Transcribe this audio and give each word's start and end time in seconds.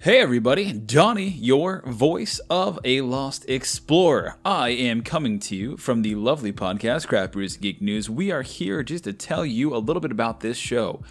Hey 0.00 0.20
everybody, 0.20 0.72
Donnie, 0.72 1.28
your 1.28 1.82
voice 1.84 2.38
of 2.48 2.78
a 2.84 3.00
lost 3.00 3.44
explorer. 3.48 4.36
I 4.44 4.68
am 4.68 5.02
coming 5.02 5.40
to 5.40 5.56
you 5.56 5.76
from 5.76 6.02
the 6.02 6.14
lovely 6.14 6.52
podcast 6.52 7.08
Craft 7.08 7.32
Brews 7.32 7.56
Geek 7.56 7.82
News. 7.82 8.08
We 8.08 8.30
are 8.30 8.42
here 8.42 8.84
just 8.84 9.02
to 9.04 9.12
tell 9.12 9.44
you 9.44 9.74
a 9.74 9.78
little 9.78 10.00
bit 10.00 10.12
about 10.12 10.38
this 10.38 10.56
show. 10.56 11.02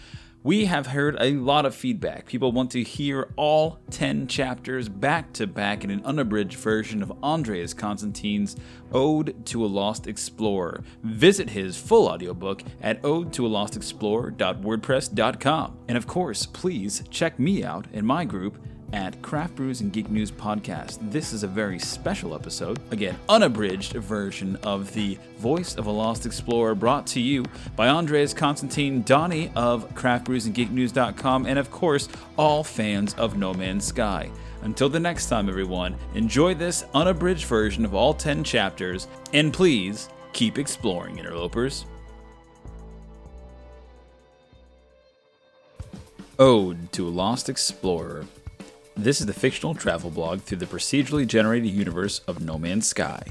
We 0.42 0.64
have 0.64 0.86
heard 0.86 1.18
a 1.20 1.32
lot 1.32 1.66
of 1.66 1.74
feedback. 1.74 2.24
People 2.24 2.50
want 2.50 2.70
to 2.70 2.82
hear 2.82 3.28
all 3.36 3.78
10 3.90 4.26
chapters 4.26 4.88
back 4.88 5.34
to 5.34 5.46
back 5.46 5.84
in 5.84 5.90
an 5.90 6.02
unabridged 6.06 6.56
version 6.56 7.02
of 7.02 7.12
Andreas 7.22 7.74
Constantine's 7.74 8.56
Ode 8.90 9.44
to 9.46 9.66
a 9.66 9.68
Lost 9.68 10.06
Explorer. 10.06 10.82
Visit 11.02 11.50
his 11.50 11.76
full 11.76 12.08
audiobook 12.08 12.62
at 12.80 13.04
ode 13.04 13.34
to 13.34 13.46
a 13.46 13.48
lost. 13.48 13.76
And 14.00 15.98
of 15.98 16.06
course, 16.06 16.46
please 16.46 17.04
check 17.10 17.38
me 17.38 17.62
out 17.62 17.86
and 17.92 18.06
my 18.06 18.24
group 18.24 18.56
at 18.92 19.20
Craft 19.22 19.56
Brews 19.56 19.80
and 19.80 19.92
Geek 19.92 20.10
News 20.10 20.30
Podcast. 20.30 20.98
This 21.10 21.32
is 21.32 21.42
a 21.42 21.48
very 21.48 21.78
special 21.78 22.34
episode, 22.34 22.80
again, 22.90 23.18
unabridged 23.28 23.92
version 23.94 24.56
of 24.62 24.92
the 24.94 25.18
Voice 25.38 25.76
of 25.76 25.86
a 25.86 25.90
Lost 25.90 26.26
Explorer 26.26 26.74
brought 26.74 27.06
to 27.08 27.20
you 27.20 27.44
by 27.76 27.88
Andres 27.88 28.32
Constantine 28.34 29.02
Donnie 29.02 29.50
of 29.54 29.94
Craft 29.94 30.24
Brews 30.24 30.46
and 30.46 30.54
Geek 30.54 30.70
News.com, 30.70 31.46
and 31.46 31.58
of 31.58 31.70
course, 31.70 32.08
all 32.36 32.64
fans 32.64 33.14
of 33.14 33.36
No 33.36 33.52
Man's 33.52 33.84
Sky. 33.84 34.30
Until 34.62 34.88
the 34.88 35.00
next 35.00 35.28
time, 35.28 35.48
everyone, 35.48 35.96
enjoy 36.14 36.54
this 36.54 36.84
unabridged 36.94 37.44
version 37.44 37.84
of 37.84 37.94
all 37.94 38.12
10 38.14 38.42
chapters, 38.42 39.06
and 39.32 39.52
please 39.52 40.08
keep 40.32 40.58
exploring, 40.58 41.18
interlopers. 41.18 41.84
Ode 46.40 46.92
to 46.92 47.06
a 47.06 47.10
Lost 47.10 47.48
Explorer 47.48 48.24
this 48.98 49.20
is 49.20 49.26
the 49.26 49.32
fictional 49.32 49.76
travel 49.76 50.10
blog 50.10 50.40
through 50.40 50.58
the 50.58 50.66
procedurally 50.66 51.24
generated 51.24 51.70
universe 51.70 52.18
of 52.26 52.44
No 52.44 52.58
Man's 52.58 52.88
Sky. 52.88 53.22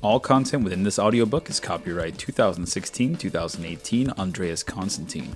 All 0.00 0.20
content 0.20 0.62
within 0.62 0.84
this 0.84 0.98
audiobook 0.98 1.50
is 1.50 1.58
copyright 1.58 2.16
2016 2.18 3.16
2018 3.16 4.10
Andreas 4.10 4.62
Constantine. 4.62 5.34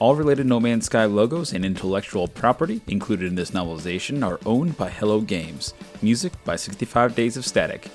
All 0.00 0.14
related 0.14 0.44
No 0.44 0.60
Man's 0.60 0.84
Sky 0.84 1.06
logos 1.06 1.54
and 1.54 1.64
intellectual 1.64 2.28
property 2.28 2.82
included 2.88 3.28
in 3.28 3.34
this 3.34 3.52
novelization 3.52 4.22
are 4.22 4.38
owned 4.44 4.76
by 4.76 4.90
Hello 4.90 5.22
Games. 5.22 5.72
Music 6.02 6.34
by 6.44 6.56
65 6.56 7.14
Days 7.14 7.38
of 7.38 7.46
Static. 7.46 7.88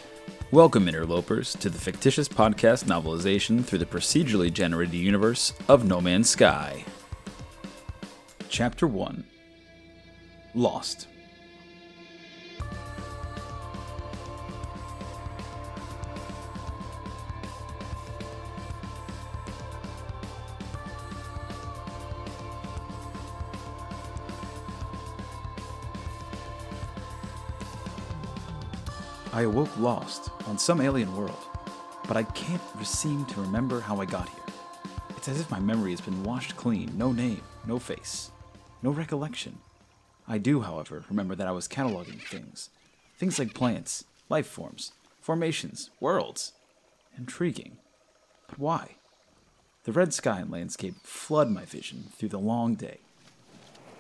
Welcome, 0.50 0.88
interlopers, 0.88 1.54
to 1.58 1.70
the 1.70 1.78
fictitious 1.78 2.28
podcast 2.28 2.86
novelization 2.86 3.64
through 3.64 3.80
the 3.80 3.86
procedurally 3.86 4.52
generated 4.52 4.96
universe 4.96 5.54
of 5.68 5.86
No 5.86 6.02
Man's 6.02 6.32
Sky. 6.32 6.84
Chapter 8.50 8.88
1 8.88 9.24
Lost. 10.56 11.08
I 29.34 29.44
awoke 29.44 29.78
lost 29.80 30.30
on 30.46 30.58
some 30.58 30.82
alien 30.82 31.16
world, 31.16 31.46
but 32.06 32.18
I 32.18 32.24
can't 32.24 32.62
seem 32.86 33.24
to 33.28 33.40
remember 33.40 33.80
how 33.80 34.02
I 34.02 34.06
got 34.06 34.28
here. 34.28 34.44
It's 35.16 35.30
as 35.30 35.40
if 35.40 35.50
my 35.50 35.60
memory 35.60 35.92
has 35.92 36.02
been 36.02 36.24
washed 36.24 36.58
clean 36.58 36.92
no 36.98 37.14
name, 37.14 37.42
no 37.66 37.80
face, 37.80 38.32
no 38.82 38.92
recollection. 38.92 39.58
I 40.28 40.38
do, 40.38 40.60
however, 40.60 41.06
remember 41.08 41.36
that 41.36 41.48
I 41.48 41.52
was 41.52 41.70
cataloging 41.70 42.20
things. 42.22 42.72
Things 43.18 43.40
like 43.40 43.54
plants, 43.54 44.04
life 44.28 44.48
forms, 44.48 44.92
formations, 45.22 45.92
worlds. 46.02 46.52
Intriguing. 47.18 47.78
But 48.50 48.60
why? 48.60 48.96
The 49.86 49.94
red 49.94 50.14
sky 50.14 50.42
and 50.42 50.52
landscape 50.52 50.96
flood 51.04 51.50
my 51.50 51.64
vision 51.64 52.06
through 52.18 52.30
the 52.30 52.38
long 52.38 52.76
day. 52.76 52.98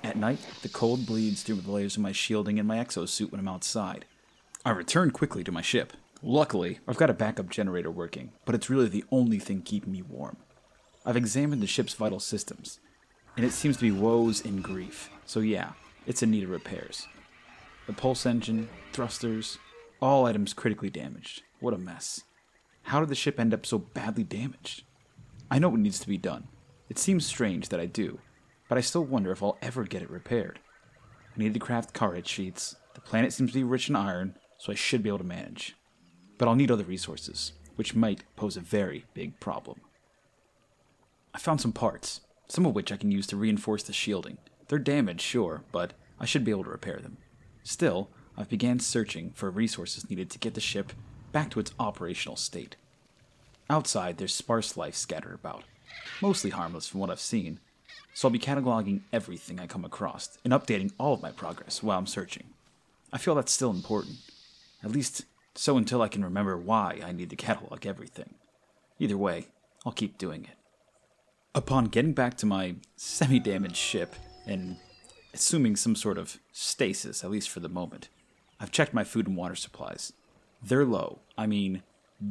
At 0.04 0.18
night, 0.18 0.40
the 0.62 0.70
cold 0.70 1.06
bleeds 1.06 1.42
through 1.42 1.56
the 1.56 1.72
layers 1.72 1.96
of 1.96 2.02
my 2.02 2.12
shielding 2.12 2.60
and 2.60 2.68
my 2.68 2.78
exosuit 2.78 3.32
when 3.32 3.40
I'm 3.40 3.48
outside. 3.48 4.04
I 4.64 4.70
return 4.70 5.10
quickly 5.10 5.44
to 5.44 5.52
my 5.52 5.64
ship. 5.64 5.94
Luckily, 6.22 6.78
I've 6.88 6.98
got 6.98 7.10
a 7.10 7.16
backup 7.16 7.50
generator 7.50 7.90
working, 7.90 8.32
but 8.46 8.54
it's 8.54 8.70
really 8.70 8.90
the 8.90 9.04
only 9.12 9.40
thing 9.40 9.64
keeping 9.64 9.92
me 9.92 10.04
warm. 10.04 10.38
I've 11.04 11.18
examined 11.18 11.64
the 11.64 11.68
ship's 11.68 11.96
vital 11.96 12.20
systems, 12.20 12.80
and 13.36 13.44
it 13.44 13.54
seems 13.54 13.78
to 13.78 13.82
be 13.82 13.92
woes 13.92 14.46
and 14.46 14.64
grief, 14.64 15.10
so 15.26 15.40
yeah, 15.40 15.72
it's 16.06 16.22
in 16.22 16.30
need 16.30 16.44
of 16.44 16.52
repairs. 16.52 17.08
The 17.88 17.94
pulse 17.94 18.28
engine, 18.28 18.70
thrusters, 18.94 19.58
all 20.00 20.28
items 20.28 20.54
critically 20.54 20.92
damaged. 20.92 21.42
What 21.60 21.74
a 21.74 21.80
mess. 21.80 22.22
How 22.84 23.00
did 23.00 23.10
the 23.10 23.16
ship 23.16 23.40
end 23.40 23.56
up 23.56 23.66
so 23.66 23.80
badly 23.80 24.24
damaged? 24.24 24.84
I 25.50 25.58
know 25.58 25.70
what 25.70 25.80
needs 25.80 26.00
to 26.02 26.08
be 26.08 26.20
done. 26.20 26.50
It 26.88 27.00
seems 27.00 27.26
strange 27.26 27.70
that 27.70 27.80
I 27.80 27.88
do, 27.88 28.20
but 28.70 28.78
I 28.78 28.82
still 28.82 29.06
wonder 29.06 29.32
if 29.32 29.42
I'll 29.42 29.58
ever 29.64 29.86
get 29.86 30.04
it 30.04 30.12
repaired. 30.12 30.60
I 31.36 31.40
need 31.40 31.56
to 31.56 31.60
craft 31.60 31.96
Carite 31.96 32.28
sheets. 32.28 32.76
The 32.94 33.02
planet 33.02 33.34
seems 33.34 33.54
to 33.54 33.58
be 33.58 33.64
rich 33.64 33.90
in 33.90 33.96
iron, 33.96 34.36
so 34.62 34.72
I 34.72 34.76
should 34.76 35.02
be 35.02 35.10
able 35.10 35.18
to 35.18 35.24
manage. 35.24 35.76
But 36.38 36.48
I'll 36.48 36.54
need 36.54 36.70
other 36.70 36.84
resources, 36.84 37.54
which 37.78 37.96
might 37.96 38.24
pose 38.36 38.56
a 38.56 38.62
very 38.62 39.06
big 39.16 39.40
problem. 39.40 39.82
I 41.34 41.40
found 41.40 41.60
some 41.60 41.72
parts, 41.72 42.22
some 42.48 42.68
of 42.68 42.76
which 42.76 42.92
I 42.92 42.98
can 42.98 43.10
use 43.10 43.26
to 43.28 43.38
reinforce 43.38 43.82
the 43.82 43.92
shielding. 43.92 44.38
They're 44.68 44.78
damaged, 44.78 45.22
sure, 45.22 45.64
but 45.72 45.94
I 46.20 46.26
should 46.26 46.46
be 46.46 46.52
able 46.52 46.66
to 46.66 46.70
repair 46.70 47.00
them. 47.00 47.18
Still, 47.64 48.12
I've 48.38 48.50
began 48.50 48.80
searching 48.80 49.32
for 49.32 49.50
resources 49.50 50.08
needed 50.12 50.30
to 50.30 50.38
get 50.38 50.54
the 50.54 50.62
ship 50.62 50.94
back 51.32 51.50
to 51.52 51.60
its 51.60 51.74
operational 51.80 52.36
state. 52.36 52.76
Outside, 53.68 54.20
there's 54.20 54.34
sparse 54.34 54.78
life 54.78 54.94
scattered 54.94 55.34
about, 55.34 55.64
mostly 56.22 56.52
harmless 56.52 56.88
from 56.88 57.00
what 57.00 57.10
I've 57.10 57.20
seen, 57.20 57.60
so 58.14 58.28
I'll 58.28 58.32
be 58.32 58.38
cataloging 58.38 59.02
everything 59.12 59.60
I 59.60 59.66
come 59.66 59.86
across 59.86 60.38
and 60.44 60.54
updating 60.54 60.92
all 61.00 61.16
of 61.16 61.24
my 61.24 61.32
progress 61.32 61.82
while 61.82 61.98
I'm 61.98 62.06
searching. 62.06 62.44
I 63.12 63.18
feel 63.18 63.34
that's 63.34 63.52
still 63.52 63.72
important, 63.72 64.18
at 64.84 64.92
least 64.92 65.26
so 65.56 65.78
until 65.78 66.02
I 66.02 66.08
can 66.08 66.24
remember 66.24 66.58
why 66.58 67.02
I 67.04 67.12
need 67.12 67.30
to 67.30 67.36
catalog 67.36 67.86
everything. 67.86 68.36
Either 69.00 69.18
way, 69.18 69.48
I'll 69.86 69.92
keep 69.92 70.18
doing 70.18 70.44
it. 70.46 70.58
Upon 71.54 71.86
getting 71.86 72.14
back 72.14 72.38
to 72.38 72.46
my 72.46 72.76
semi 72.96 73.40
damaged 73.40 73.76
ship 73.76 74.16
and 74.46 74.78
assuming 75.34 75.76
some 75.76 75.96
sort 75.96 76.18
of 76.18 76.40
stasis, 76.52 77.24
at 77.24 77.32
least 77.32 77.50
for 77.50 77.60
the 77.60 77.70
moment, 77.70 78.10
I've 78.60 78.72
checked 78.72 78.94
my 78.94 79.04
food 79.04 79.28
and 79.28 79.36
water 79.36 79.56
supplies. 79.56 80.14
They're 80.64 80.86
low, 80.86 81.20
I 81.38 81.48
mean, 81.48 81.84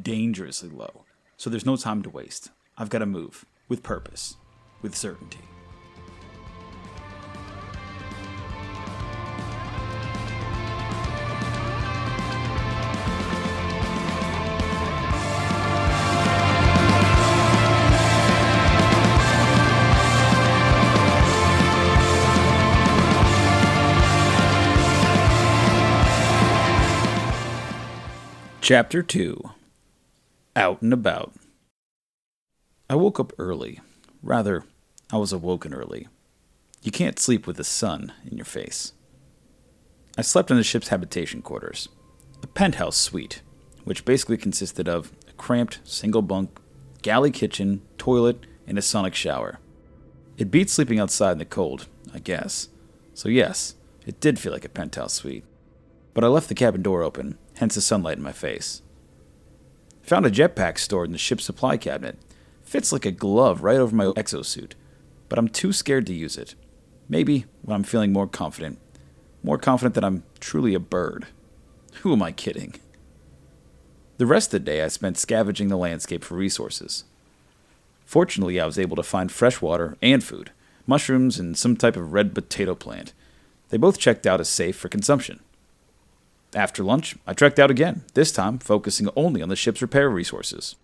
dangerously 0.03 0.71
low, 0.71 1.05
so 1.37 1.51
there's 1.51 1.67
no 1.67 1.77
time 1.77 2.03
to 2.03 2.11
waste. 2.11 2.51
I've 2.79 2.91
got 2.91 3.01
to 3.01 3.07
move, 3.07 3.45
with 3.69 3.83
purpose, 3.83 4.37
with 4.81 4.97
certainty. 4.97 5.50
Chapter 28.71 29.03
2 29.03 29.51
Out 30.55 30.81
and 30.81 30.93
About. 30.93 31.33
I 32.89 32.95
woke 32.95 33.19
up 33.19 33.33
early. 33.37 33.81
Rather, 34.23 34.63
I 35.13 35.17
was 35.17 35.33
awoken 35.33 35.75
early. 35.75 36.07
You 36.81 36.93
can't 36.93 37.19
sleep 37.19 37.49
with 37.49 37.57
the 37.57 37.65
sun 37.65 38.13
in 38.31 38.37
your 38.37 38.45
face. 38.45 38.93
I 40.17 40.23
slept 40.23 40.53
in 40.53 40.57
the 40.57 40.63
ship's 40.63 40.87
habitation 40.87 41.43
quarters, 41.43 41.89
a 42.45 42.47
penthouse 42.47 42.97
suite, 42.97 43.43
which 43.83 44.05
basically 44.05 44.37
consisted 44.37 44.89
of 44.89 45.11
a 45.29 45.33
cramped 45.33 45.81
single 45.83 46.23
bunk, 46.23 46.61
galley 47.03 47.33
kitchen, 47.33 47.83
toilet, 47.99 48.47
and 48.69 48.79
a 48.79 48.83
sonic 48.83 49.17
shower. 49.17 49.59
It 50.39 50.53
beat 50.53 50.71
sleeping 50.71 51.01
outside 51.01 51.33
in 51.33 51.39
the 51.39 51.45
cold, 51.45 51.89
I 52.15 52.21
guess. 52.21 52.69
So, 53.15 53.29
yes, 53.29 53.75
it 54.07 54.21
did 54.21 54.39
feel 54.39 54.53
like 54.53 54.65
a 54.65 54.69
penthouse 54.69 55.15
suite. 55.15 55.45
But 56.15 56.23
I 56.23 56.29
left 56.29 56.49
the 56.49 56.55
cabin 56.55 56.83
door 56.83 57.03
open 57.03 57.37
hence 57.61 57.75
the 57.75 57.81
sunlight 57.81 58.17
in 58.17 58.23
my 58.23 58.33
face. 58.33 58.81
Found 60.03 60.25
a 60.25 60.31
jetpack 60.31 60.79
stored 60.79 61.09
in 61.09 61.13
the 61.13 61.19
ship's 61.19 61.45
supply 61.45 61.77
cabinet. 61.77 62.19
Fits 62.63 62.91
like 62.91 63.05
a 63.05 63.13
glove 63.13 63.63
right 63.63 63.77
over 63.77 63.95
my 63.95 64.07
exosuit, 64.07 64.73
but 65.29 65.39
I'm 65.39 65.49
too 65.49 65.73
scared 65.73 66.07
to 66.07 66.15
use 66.15 66.39
it. 66.39 66.55
Maybe 67.07 67.45
when 67.61 67.75
I'm 67.75 67.83
feeling 67.83 68.13
more 68.13 68.27
confident. 68.27 68.79
More 69.43 69.59
confident 69.59 69.95
that 69.95 70.05
I'm 70.05 70.23
truly 70.41 70.73
a 70.75 70.81
bird. 70.81 71.27
Who 72.01 72.15
am 72.15 72.23
I 72.23 72.33
kidding? 72.33 72.75
The 74.17 74.27
rest 74.27 74.49
of 74.49 74.65
the 74.65 74.71
day 74.71 74.83
I 74.83 74.89
spent 74.89 75.19
scavenging 75.19 75.69
the 75.69 75.77
landscape 75.77 76.25
for 76.25 76.37
resources. 76.37 77.05
Fortunately, 78.07 78.59
I 78.59 78.67
was 78.67 78.79
able 78.79 78.97
to 78.97 79.03
find 79.03 79.31
fresh 79.31 79.61
water 79.61 79.99
and 80.01 80.25
food, 80.25 80.51
mushrooms, 80.87 81.39
and 81.39 81.59
some 81.59 81.77
type 81.77 81.97
of 81.97 82.15
red 82.15 82.35
potato 82.35 82.75
plant. 82.75 83.13
They 83.69 83.77
both 83.77 83.99
checked 83.99 84.27
out 84.27 84.41
as 84.41 84.49
safe 84.49 84.77
for 84.77 84.89
consumption. 84.89 85.41
After 86.55 86.83
lunch, 86.83 87.17
I 87.27 87.33
trekked 87.33 87.61
out 87.61 87.71
again, 87.71 88.05
this 88.15 88.33
time 88.33 88.59
focusing 88.59 89.09
only 89.15 89.41
on 89.41 89.49
the 89.49 89.57
ship's 89.57 89.83
repair 89.83 90.11
resources. 90.11 90.75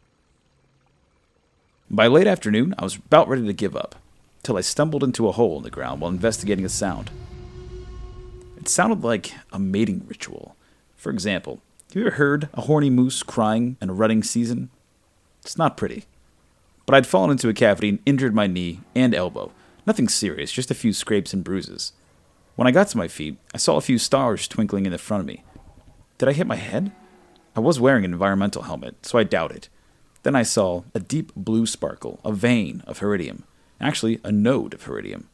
By 1.91 2.07
late 2.07 2.27
afternoon, 2.27 2.75
I 2.79 2.85
was 2.85 2.97
about 2.97 3.29
ready 3.29 3.45
to 3.47 3.53
give 3.53 3.77
up, 3.77 3.97
till 4.43 4.57
I 4.57 4.61
stumbled 4.61 5.03
into 5.03 5.29
a 5.29 5.33
hole 5.33 5.57
in 5.57 5.65
the 5.65 5.71
ground 5.71 6.01
while 6.01 6.11
investigating 6.11 6.65
a 6.65 6.69
sound. 6.69 7.11
It 8.57 8.69
sounded 8.69 9.03
like 9.03 9.33
a 9.53 9.59
mating 9.59 10.05
ritual. 10.07 10.57
For 10.97 11.11
example, 11.11 11.61
have 11.89 11.97
you 11.97 12.07
ever 12.07 12.17
heard 12.17 12.49
a 12.55 12.63
horny 12.63 12.91
moose 12.91 13.23
crying 13.23 13.77
in 13.81 13.91
a 13.91 13.95
rutting 13.95 14.23
season? 14.23 14.71
It's 15.43 15.59
not 15.59 15.77
pretty. 15.77 16.05
But 16.85 16.95
I'd 16.95 17.07
fallen 17.07 17.31
into 17.31 17.49
a 17.49 17.55
cavity 17.55 17.89
and 17.89 17.99
injured 18.07 18.35
my 18.35 18.47
knee 18.47 18.81
and 18.95 19.15
elbow. 19.15 19.53
Nothing 19.87 20.09
serious, 20.09 20.53
just 20.53 20.71
a 20.71 20.75
few 20.75 20.93
scrapes 20.93 21.33
and 21.33 21.45
bruises. 21.45 21.93
When 22.57 22.67
I 22.67 22.73
got 22.73 22.89
to 22.89 22.99
my 22.99 23.07
feet, 23.07 23.37
I 23.55 23.59
saw 23.59 23.77
a 23.77 23.81
few 23.81 23.99
stars 23.99 24.49
twinkling 24.49 24.87
in 24.87 24.93
the 24.93 24.99
front 24.99 25.21
of 25.21 25.27
me. 25.27 25.45
Did 26.19 26.29
I 26.29 26.33
hit 26.33 26.47
my 26.47 26.57
head? 26.57 26.93
I 27.55 27.61
was 27.61 27.81
wearing 27.81 28.05
an 28.05 28.13
environmental 28.13 28.63
helmet, 28.63 29.05
so 29.05 29.19
I 29.19 29.25
doubted. 29.25 29.69
Then 30.23 30.35
I 30.35 30.43
saw 30.43 30.83
a 30.95 31.01
deep 31.01 31.33
blue 31.35 31.67
sparkle, 31.67 32.21
a 32.25 32.33
vein 32.33 32.83
of 32.87 33.01
heridium, 33.01 33.43
actually 33.81 34.21
a 34.25 34.33
node 34.33 34.75
of 34.75 34.85
heridium, 34.85 35.25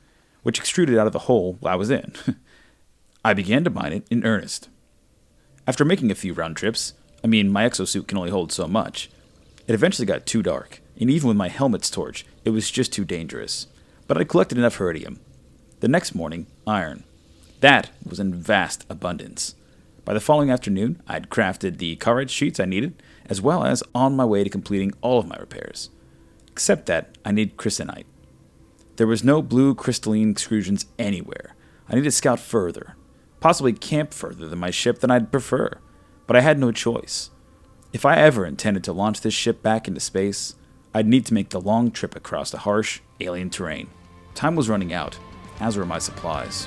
which 0.43 0.59
extruded 0.59 0.99
out 0.99 1.07
of 1.07 1.13
the 1.13 1.21
hole 1.21 1.57
while 1.61 1.75
I 1.75 1.77
was 1.77 1.91
in. 1.91 2.15
I 3.25 3.35
began 3.35 3.65
to 3.65 3.71
mine 3.71 3.93
it 3.93 4.07
in 4.11 4.25
earnest. 4.25 4.69
After 5.67 5.85
making 5.85 6.11
a 6.11 6.17
few 6.17 6.33
round 6.33 6.57
trips, 6.57 6.95
I 7.23 7.29
mean, 7.29 7.51
my 7.51 7.69
exosuit 7.69 8.09
can 8.09 8.19
only 8.19 8.31
hold 8.31 8.53
so 8.53 8.67
much, 8.67 9.09
it 9.67 9.75
eventually 9.75 10.07
got 10.07 10.27
too 10.27 10.43
dark, 10.43 10.81
and 10.99 11.09
even 11.09 11.29
with 11.29 11.37
my 11.37 11.49
helmet's 11.49 11.91
torch, 11.91 12.27
it 12.45 12.51
was 12.51 12.71
just 12.71 12.93
too 12.93 13.05
dangerous. 13.05 13.69
But 14.09 14.19
I 14.19 14.25
collected 14.25 14.59
enough 14.59 14.79
heridium. 14.79 15.19
The 15.81 15.89
next 15.89 16.15
morning, 16.15 16.47
iron. 16.67 17.05
That 17.61 17.91
was 18.05 18.19
in 18.19 18.35
vast 18.35 18.85
abundance. 18.91 19.55
By 20.05 20.15
the 20.15 20.21
following 20.21 20.51
afternoon, 20.51 21.01
I'd 21.07 21.31
crafted 21.31 21.79
the 21.79 21.95
Carite 21.97 22.29
sheets 22.29 22.59
I 22.59 22.65
needed, 22.65 23.01
as 23.27 23.41
well 23.41 23.65
as 23.65 23.85
on 23.95 24.17
my 24.17 24.25
way 24.25 24.43
to 24.43 24.51
completing 24.51 24.93
all 25.01 25.21
of 25.21 25.29
my 25.29 25.37
repairs. 25.37 25.91
Except 26.49 26.87
that 26.87 27.17
I 27.25 27.31
needed 27.31 27.57
crystalline. 27.57 28.05
There 28.97 29.07
was 29.07 29.23
no 29.23 29.43
blue 29.43 29.75
crystalline 29.77 30.35
extrusions 30.35 30.87
anywhere. 30.99 31.55
I 31.89 31.95
needed 31.95 32.07
to 32.07 32.11
scout 32.11 32.41
further, 32.41 32.97
possibly 33.39 33.73
camp 33.73 34.13
further 34.13 34.49
than 34.49 34.59
my 34.59 34.71
ship 34.71 34.99
than 34.99 35.11
I'd 35.11 35.31
prefer, 35.31 35.79
but 36.27 36.37
I 36.37 36.41
had 36.41 36.59
no 36.59 36.73
choice. 36.73 37.31
If 37.93 38.05
I 38.05 38.17
ever 38.17 38.45
intended 38.45 38.83
to 38.85 38.93
launch 38.93 39.21
this 39.21 39.35
ship 39.35 39.63
back 39.63 39.87
into 39.87 40.01
space, 40.01 40.57
I'd 40.93 41.07
need 41.07 41.27
to 41.27 41.35
make 41.35 41.51
the 41.51 41.61
long 41.61 41.91
trip 41.93 42.17
across 42.17 42.51
the 42.51 42.59
harsh, 42.59 43.01
alien 43.21 43.51
terrain. 43.51 43.89
Time 44.35 44.57
was 44.57 44.69
running 44.69 44.93
out, 44.93 45.17
as 45.61 45.77
were 45.77 45.87
my 45.87 45.99
supplies. 45.99 46.67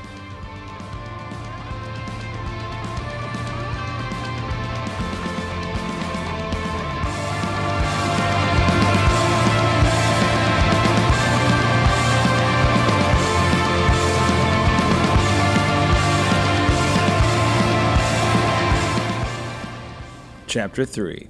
Chapter 20.56 20.86
3 20.86 21.28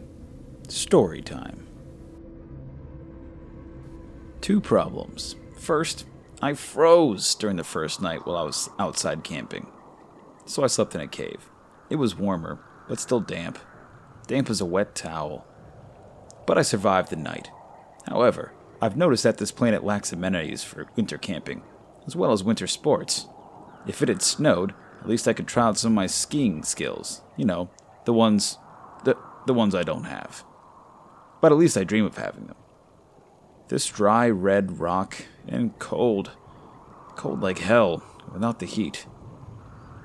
Story 0.68 1.24
Time. 1.24 1.66
Two 4.39 4.62
problems. 4.62 5.36
First, 5.57 6.06
I 6.44 6.54
froze 6.54 7.33
during 7.33 7.56
the 7.56 7.63
first 7.63 8.04
night 8.04 8.27
while 8.27 8.38
I 8.38 8.44
was 8.44 8.69
outside 8.77 9.24
camping. 9.24 9.66
So 10.45 10.63
I 10.63 10.68
slept 10.68 10.94
in 10.94 11.01
a 11.01 11.07
cave. 11.07 11.50
It 11.89 11.95
was 11.95 12.16
warmer, 12.16 12.60
but 12.88 13.00
still 13.00 13.19
damp. 13.19 13.57
Damp 14.27 14.48
as 14.48 14.62
a 14.62 14.66
wet 14.66 14.94
towel. 14.94 15.48
But 16.45 16.60
I 16.60 16.62
survived 16.62 17.10
the 17.10 17.16
night. 17.16 17.50
However, 18.07 18.54
I've 18.80 18.95
noticed 18.95 19.24
that 19.24 19.39
this 19.39 19.51
planet 19.51 19.83
lacks 19.83 20.13
amenities 20.13 20.63
for 20.63 20.86
winter 20.95 21.18
camping, 21.18 21.63
as 22.06 22.16
well 22.16 22.31
as 22.31 22.44
winter 22.44 22.68
sports. 22.68 23.25
If 23.88 24.04
it 24.04 24.07
had 24.07 24.22
snowed, 24.22 24.75
at 25.01 25.10
least 25.10 25.27
I 25.27 25.33
could 25.33 25.48
try 25.48 25.63
out 25.63 25.80
some 25.80 25.94
of 25.94 25.95
my 25.95 26.06
skiing 26.06 26.62
skills. 26.62 27.22
You 27.36 27.45
know, 27.45 27.72
the 28.06 28.13
ones 28.13 28.60
the, 29.45 29.53
ones 29.53 29.75
I 29.75 29.83
don't 29.83 30.06
have. 30.06 30.44
But 31.42 31.51
at 31.51 31.57
least 31.57 31.77
I 31.77 31.83
dream 31.83 32.06
of 32.06 32.18
having 32.18 32.47
them. 32.47 32.56
This 33.68 33.88
dry 33.88 34.30
red 34.30 34.80
rock 34.80 35.25
and 35.47 35.77
cold. 35.80 36.31
Cold 37.15 37.42
like 37.42 37.59
hell, 37.59 38.03
without 38.31 38.59
the 38.59 38.65
heat. 38.65 39.07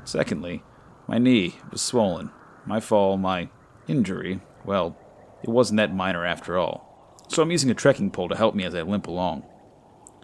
Secondly, 0.05 0.63
my 1.07 1.19
knee 1.19 1.57
was 1.71 1.83
swollen. 1.83 2.31
My 2.67 2.81
fall, 2.81 3.17
my 3.17 3.49
injury, 3.89 4.41
well, 4.65 4.97
it 5.43 5.51
wasn't 5.51 5.79
that 5.79 5.95
minor 5.95 6.25
after 6.25 6.59
all. 6.59 7.25
So 7.29 7.43
I'm 7.43 7.51
using 7.51 7.71
a 7.71 7.75
trekking 7.75 8.11
pole 8.11 8.29
to 8.29 8.37
help 8.37 8.55
me 8.55 8.65
as 8.65 8.75
I 8.75 8.83
limp 8.83 9.07
along. 9.07 9.43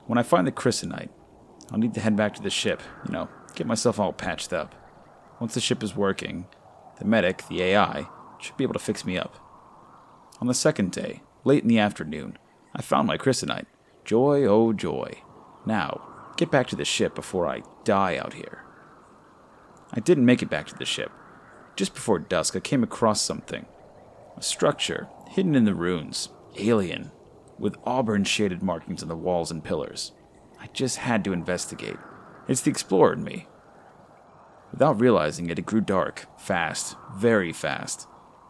When 0.07 0.19
I 0.19 0.23
find 0.23 0.47
the 0.47 0.53
crystalline, 0.53 1.11
I'll 1.71 1.79
need 1.79 1.95
to 1.95 2.01
head 2.01 2.17
back 2.17 2.35
to 2.35 2.43
the 2.43 2.51
ship, 2.51 2.83
you 3.07 3.13
know, 3.13 3.29
get 3.55 3.67
myself 3.67 3.99
all 3.99 4.13
patched 4.13 4.53
up. 4.53 4.75
Once 5.41 5.55
the 5.55 5.61
ship 5.61 5.83
is 5.83 5.97
working, 5.97 6.47
the 6.99 7.05
medic, 7.05 7.43
the 7.49 7.63
AI, 7.63 8.09
should 8.39 8.57
be 8.57 8.65
able 8.65 8.75
to 8.75 8.79
fix 8.79 9.05
me 9.05 9.19
up. 9.19 9.39
On 10.41 10.47
the 10.47 10.55
second 10.55 10.93
day, 10.93 11.23
late 11.45 11.63
in 11.63 11.69
the 11.69 11.79
afternoon, 11.79 12.37
I 12.75 12.83
found 12.83 13.07
my 13.07 13.17
crystalline. 13.17 13.67
Joy, 14.05 14.45
oh 14.45 14.73
joy. 14.73 15.23
Now, 15.65 16.33
get 16.37 16.51
back 16.51 16.67
to 16.69 16.77
the 16.77 16.85
ship 16.85 17.15
before 17.15 17.47
I 17.47 17.63
die 17.85 18.19
out 18.19 18.35
here. 18.35 18.65
I 19.93 20.01
didn't 20.01 20.27
make 20.27 20.43
it 20.43 20.51
back 20.51 20.67
to 20.67 20.75
the 20.77 20.85
ship. 20.85 21.11
Just 21.75 21.95
before 21.95 22.19
dusk, 22.19 22.55
I 22.55 22.61
came 22.61 22.83
across 22.83 23.23
something. 23.23 23.67
A 24.37 24.43
structure 24.43 25.09
hidden 25.31 25.55
in 25.55 25.65
the 25.65 25.75
ruins, 25.75 26.29
alien, 26.57 27.11
with 27.59 27.79
auburn 27.85 28.25
shaded 28.25 28.63
markings 28.63 29.03
on 29.03 29.09
the 29.09 29.17
walls 29.17 29.51
and 29.51 29.65
pillars. 29.65 30.13
I 30.61 30.67
just 30.69 30.99
had 30.99 31.25
to 31.25 31.33
investigate. 31.33 31.97
It's 32.47 32.61
the 32.61 32.71
explorer 32.71 33.15
in 33.15 33.25
me. 33.25 33.49
Without 34.71 35.01
realizing 35.01 35.49
it, 35.49 35.59
it 35.59 35.67
grew 35.67 35.81
dark, 35.81 36.27
fast, 36.39 36.97
very 37.15 37.53
fast 37.53 38.07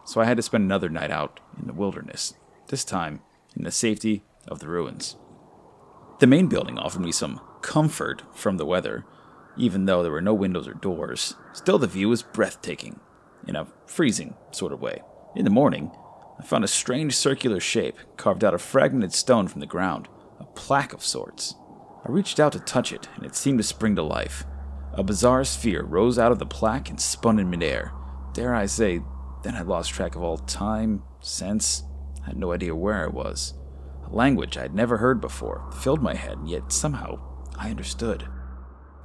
so 0.07 0.21
I 0.21 0.25
had 0.25 0.37
to 0.37 0.43
spend 0.43 0.63
another 0.63 0.89
night 0.89 1.11
out 1.11 1.41
in 1.59 1.67
the 1.67 1.73
wilderness, 1.73 2.33
this 2.69 2.85
time 2.85 3.19
in 3.57 3.65
the 3.65 3.71
safety 3.71 4.23
of 4.47 4.59
the 4.59 4.69
ruins. 4.69 5.17
The 6.19 6.27
main 6.27 6.47
building 6.47 6.79
offered 6.79 7.01
me 7.01 7.11
some 7.11 7.41
comfort 7.61 8.23
from 8.33 8.55
the 8.55 8.65
weather, 8.65 9.05
even 9.57 9.85
though 9.85 10.01
there 10.01 10.11
were 10.11 10.21
no 10.21 10.33
windows 10.33 10.65
or 10.65 10.73
doors. 10.73 11.35
Still, 11.51 11.77
the 11.77 11.87
view 11.87 12.07
was 12.07 12.23
breathtaking, 12.23 13.01
in 13.45 13.57
a 13.57 13.67
freezing 13.85 14.35
sort 14.51 14.71
of 14.71 14.81
way. 14.81 15.01
In 15.35 15.43
the 15.43 15.51
morning, 15.51 15.91
I 16.39 16.43
found 16.43 16.63
a 16.63 16.69
strange 16.69 17.13
circular 17.13 17.59
shape 17.59 17.97
carved 18.15 18.45
out 18.45 18.53
of 18.53 18.61
fragmented 18.61 19.13
stone 19.13 19.49
from 19.49 19.59
the 19.59 19.67
ground, 19.67 20.07
a 20.39 20.45
plaque 20.45 20.93
of 20.93 21.03
sorts. 21.03 21.55
I 22.05 22.11
reached 22.11 22.39
out 22.39 22.53
to 22.53 22.59
touch 22.61 22.93
it, 22.93 23.09
and 23.15 23.25
it 23.25 23.35
seemed 23.35 23.57
to 23.57 23.63
spring 23.63 23.97
to 23.97 24.03
life. 24.03 24.45
A 24.93 25.03
bizarre 25.03 25.43
sphere 25.43 25.83
rose 25.83 26.17
out 26.17 26.31
of 26.31 26.39
the 26.39 26.45
plaque 26.45 26.89
and 26.89 27.01
spun 27.01 27.39
in 27.39 27.49
midair. 27.49 27.91
Dare 28.33 28.55
I 28.55 28.67
say, 28.67 29.01
then 29.47 29.55
I 29.55 29.61
lost 29.61 29.91
track 29.91 30.17
of 30.17 30.21
all 30.21 30.37
time, 30.37 31.03
sense, 31.21 31.83
I 32.21 32.27
had 32.27 32.37
no 32.37 32.51
idea 32.51 32.75
where 32.75 33.05
I 33.05 33.07
was. 33.07 33.53
A 34.05 34.13
language 34.13 34.57
I 34.57 34.63
had 34.63 34.75
never 34.75 34.97
heard 34.97 35.21
before 35.21 35.71
filled 35.71 36.01
my 36.01 36.15
head, 36.15 36.37
and 36.37 36.49
yet 36.49 36.73
somehow 36.73 37.17
I 37.57 37.69
understood. 37.69 38.27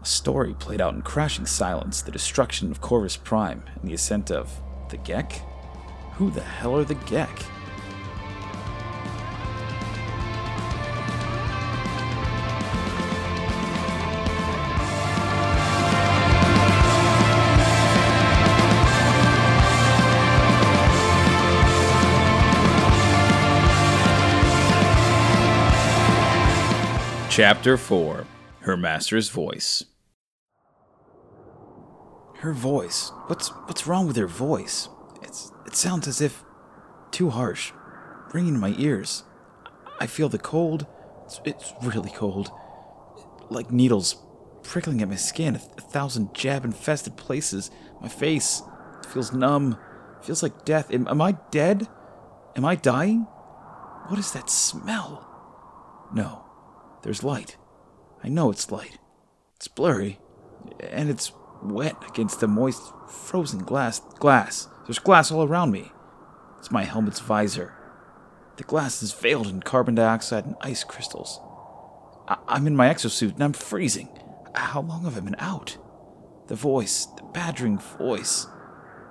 A 0.00 0.04
story 0.04 0.54
played 0.54 0.80
out 0.80 0.94
in 0.94 1.02
crashing 1.02 1.46
silence 1.46 2.02
the 2.02 2.10
destruction 2.10 2.72
of 2.72 2.80
Corvus 2.80 3.16
Prime 3.16 3.62
and 3.76 3.88
the 3.88 3.94
ascent 3.94 4.32
of 4.32 4.60
the 4.88 4.98
Gek? 4.98 5.42
Who 6.14 6.32
the 6.32 6.42
hell 6.42 6.76
are 6.76 6.84
the 6.84 6.96
Gek? 6.96 7.44
Chapter 27.34 27.78
4 27.78 28.26
Her 28.60 28.76
Master's 28.76 29.30
Voice. 29.30 29.86
Her 32.40 32.52
voice. 32.52 33.10
What's 33.26 33.48
what's 33.48 33.86
wrong 33.86 34.06
with 34.06 34.16
her 34.16 34.26
voice? 34.26 34.90
It's 35.22 35.50
it 35.66 35.74
sounds 35.74 36.06
as 36.06 36.20
if 36.20 36.44
too 37.10 37.30
harsh, 37.30 37.72
ringing 38.34 38.56
in 38.56 38.60
my 38.60 38.74
ears. 38.76 39.24
I 39.98 40.08
feel 40.08 40.28
the 40.28 40.36
cold. 40.36 40.86
It's, 41.24 41.40
it's 41.46 41.72
really 41.82 42.10
cold. 42.10 42.50
Like 43.48 43.72
needles 43.72 44.16
prickling 44.62 45.00
at 45.00 45.08
my 45.08 45.16
skin, 45.16 45.56
a, 45.56 45.62
a 45.78 45.80
thousand 45.80 46.34
jab 46.34 46.66
infested 46.66 47.16
places. 47.16 47.70
My 48.02 48.08
face 48.08 48.60
feels 49.08 49.32
numb. 49.32 49.78
Feels 50.20 50.42
like 50.42 50.66
death. 50.66 50.92
Am, 50.92 51.08
am 51.08 51.22
I 51.22 51.38
dead? 51.50 51.88
Am 52.56 52.66
I 52.66 52.74
dying? 52.74 53.22
What 54.08 54.18
is 54.18 54.32
that 54.32 54.50
smell? 54.50 55.26
No. 56.12 56.41
There's 57.02 57.24
light. 57.24 57.56
I 58.22 58.28
know 58.28 58.50
it's 58.50 58.70
light. 58.70 58.98
It's 59.56 59.68
blurry, 59.68 60.18
and 60.80 61.10
it's 61.10 61.32
wet 61.62 61.96
against 62.08 62.40
the 62.40 62.48
moist, 62.48 62.82
frozen 63.08 63.60
glass. 63.60 64.00
Glass. 64.18 64.68
There's 64.86 64.98
glass 64.98 65.30
all 65.30 65.44
around 65.44 65.70
me. 65.70 65.92
It's 66.58 66.70
my 66.70 66.84
helmet's 66.84 67.20
visor. 67.20 67.74
The 68.56 68.64
glass 68.64 69.02
is 69.02 69.12
veiled 69.12 69.46
in 69.48 69.60
carbon 69.62 69.94
dioxide 69.94 70.44
and 70.46 70.56
ice 70.60 70.84
crystals. 70.84 71.40
I- 72.28 72.38
I'm 72.48 72.66
in 72.66 72.76
my 72.76 72.88
exosuit 72.88 73.34
and 73.34 73.42
I'm 73.42 73.52
freezing. 73.52 74.08
How 74.54 74.80
long 74.82 75.04
have 75.04 75.16
I 75.16 75.20
been 75.20 75.36
out? 75.38 75.78
The 76.48 76.54
voice, 76.54 77.06
the 77.16 77.22
badgering 77.22 77.78
voice. 77.78 78.46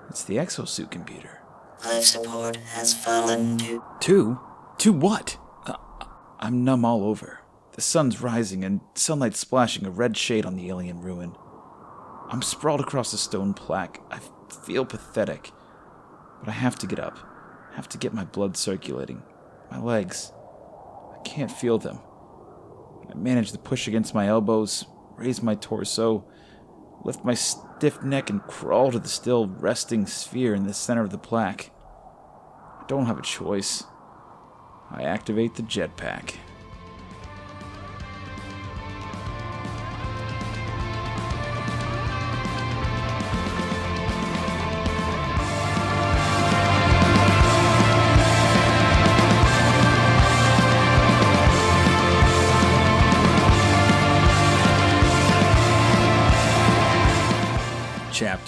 It's 0.10 0.24
the 0.24 0.38
exosuit 0.38 0.92
computer. 0.92 1.40
Life 1.84 2.04
support 2.04 2.58
has 2.58 2.94
fallen 2.94 3.58
to. 3.60 3.84
Two? 4.00 4.40
Two 4.78 4.94
what? 4.94 5.38
Uh, 5.66 5.76
I'm 6.40 6.64
numb 6.64 6.86
all 6.86 7.04
over. 7.04 7.41
The 7.74 7.82
sun's 7.82 8.22
rising 8.22 8.63
and 8.66 8.82
sunlight 8.96 9.36
splashing 9.36 9.86
a 9.86 9.92
red 9.92 10.18
shade 10.18 10.46
on 10.46 10.56
the 10.56 10.70
alien 10.70 11.01
ruin. 11.01 11.36
I'm 12.30 12.42
sprawled 12.42 12.82
across 12.82 13.13
a 13.13 13.18
stone 13.18 13.54
plaque. 13.54 14.01
I 14.12 14.20
feel 14.66 14.86
pathetic. 14.86 15.51
But 16.40 16.50
I 16.50 16.54
have 16.54 16.78
to 16.80 16.88
get 16.88 17.00
up. 17.00 17.18
I 17.72 17.75
have 17.75 17.88
to 17.90 17.98
get 17.98 18.13
my 18.13 18.25
blood 18.25 18.58
circulating. 18.58 19.24
My 19.70 19.80
legs. 19.80 20.34
I 21.13 21.22
can't 21.24 21.51
feel 21.51 21.78
them. 21.78 22.00
I 23.10 23.16
manage 23.16 23.51
to 23.51 23.58
push 23.58 23.88
against 23.88 24.16
my 24.16 24.28
elbows, 24.28 24.86
raise 25.18 25.42
my 25.42 25.56
torso, 25.56 26.25
lift 27.04 27.24
my 27.24 27.34
stiff 27.34 28.01
neck, 28.04 28.30
and 28.30 28.42
crawl 28.44 28.92
to 28.92 29.00
the 29.00 29.10
still 29.10 29.48
resting 29.48 30.06
sphere 30.06 30.54
in 30.54 30.63
the 30.63 30.74
center 30.74 31.04
of 31.04 31.10
the 31.10 31.18
plaque. 31.18 31.72
I 32.80 32.86
don't 32.88 33.06
have 33.06 33.20
a 33.20 33.24
choice. 33.24 33.84
I 34.90 35.04
activate 35.04 35.56
the 35.56 35.63
jetpack. 35.63 36.36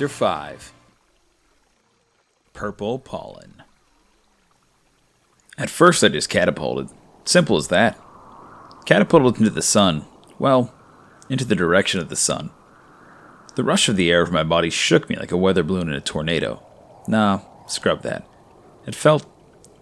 Chapter 0.04 0.16
5 0.16 0.74
Purple 2.52 3.00
Pollen. 3.00 3.64
At 5.58 5.70
first, 5.70 6.04
I 6.04 6.10
just 6.10 6.30
catapulted. 6.30 6.90
Simple 7.24 7.56
as 7.56 7.70
that. 7.70 7.98
Catapulted 8.86 9.40
into 9.40 9.50
the 9.50 9.62
sun. 9.62 10.04
Well, 10.38 10.76
into 11.30 11.46
the 11.46 11.56
direction 11.56 12.02
of 12.02 12.10
the 12.10 12.18
sun. 12.18 12.50
The 13.56 13.64
rush 13.64 13.88
of 13.88 13.96
the 13.96 14.12
air 14.12 14.24
over 14.24 14.34
my 14.34 14.44
body 14.44 14.70
shook 14.70 15.10
me 15.10 15.16
like 15.16 15.32
a 15.32 15.38
weather 15.38 15.64
balloon 15.64 15.88
in 15.88 15.96
a 15.96 16.02
tornado. 16.02 16.62
Nah, 17.08 17.40
scrub 17.66 18.02
that. 18.02 18.28
It 18.86 18.96
felt 18.96 19.26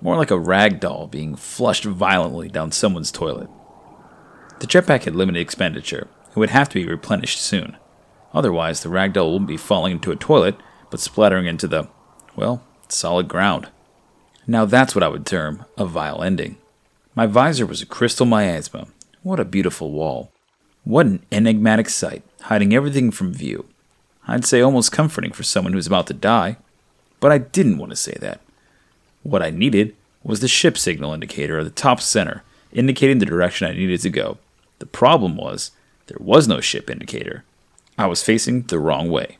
more 0.02 0.18
like 0.18 0.30
a 0.30 0.38
rag 0.38 0.80
doll 0.80 1.08
being 1.08 1.36
flushed 1.36 1.86
violently 1.86 2.48
down 2.48 2.72
someone's 2.72 3.12
toilet. 3.12 3.50
The 4.60 4.68
jetpack 4.68 5.06
had 5.06 5.16
limited 5.16 5.40
expenditure 5.40 6.08
and 6.28 6.36
would 6.36 6.52
have 6.52 6.70
to 6.70 6.76
be 6.76 6.86
replenished 6.86 7.42
soon. 7.42 7.76
Otherwise, 8.34 8.82
the 8.82 8.90
ragdoll 8.90 9.32
wouldn't 9.32 9.48
be 9.48 9.58
falling 9.58 9.94
into 9.94 10.12
a 10.12 10.16
toilet, 10.16 10.56
but 10.90 11.00
splattering 11.00 11.46
into 11.46 11.68
the, 11.68 11.88
well, 12.36 12.64
solid 12.88 13.28
ground. 13.28 13.68
Now 14.48 14.66
that's 14.66 14.96
what 14.96 15.04
I 15.04 15.08
would 15.08 15.26
term 15.26 15.66
a 15.78 15.86
vile 15.86 16.24
ending. 16.24 16.58
My 17.16 17.26
visor 17.26 17.66
was 17.66 17.82
a 17.82 17.86
crystal 17.86 18.26
miasma. 18.26 18.88
What 19.24 19.40
a 19.40 19.46
beautiful 19.46 19.92
wall. 19.92 20.32
What 20.84 21.06
an 21.06 21.26
enigmatic 21.32 21.90
sight, 21.90 22.24
hiding 22.42 22.74
everything 22.74 23.12
from 23.12 23.34
view. 23.34 23.66
I'd 24.28 24.46
say 24.46 24.62
almost 24.62 24.92
comforting 24.92 25.32
for 25.32 25.44
someone 25.44 25.74
who's 25.74 25.88
about 25.88 26.08
to 26.08 26.14
die. 26.14 26.58
But 27.20 27.32
I 27.32 27.38
didn't 27.38 27.78
want 27.78 27.92
to 27.92 27.96
say 27.96 28.18
that. 28.20 28.42
What 29.24 29.44
I 29.44 29.52
needed 29.52 29.96
was 30.24 30.40
the 30.40 30.48
ship 30.48 30.78
signal 30.78 31.14
indicator 31.14 31.60
at 31.60 31.64
the 31.64 31.70
top 31.70 32.02
center, 32.02 32.44
indicating 32.72 33.20
the 33.20 33.26
direction 33.26 33.68
I 33.68 33.74
needed 33.74 34.02
to 34.02 34.10
go. 34.10 34.38
The 34.80 34.86
problem 34.86 35.38
was, 35.38 35.72
there 36.08 36.18
was 36.20 36.48
no 36.48 36.62
ship 36.62 36.90
indicator. 36.90 37.44
I 38.02 38.08
was 38.08 38.24
facing 38.24 38.64
the 38.64 38.80
wrong 38.80 39.10
way. 39.10 39.38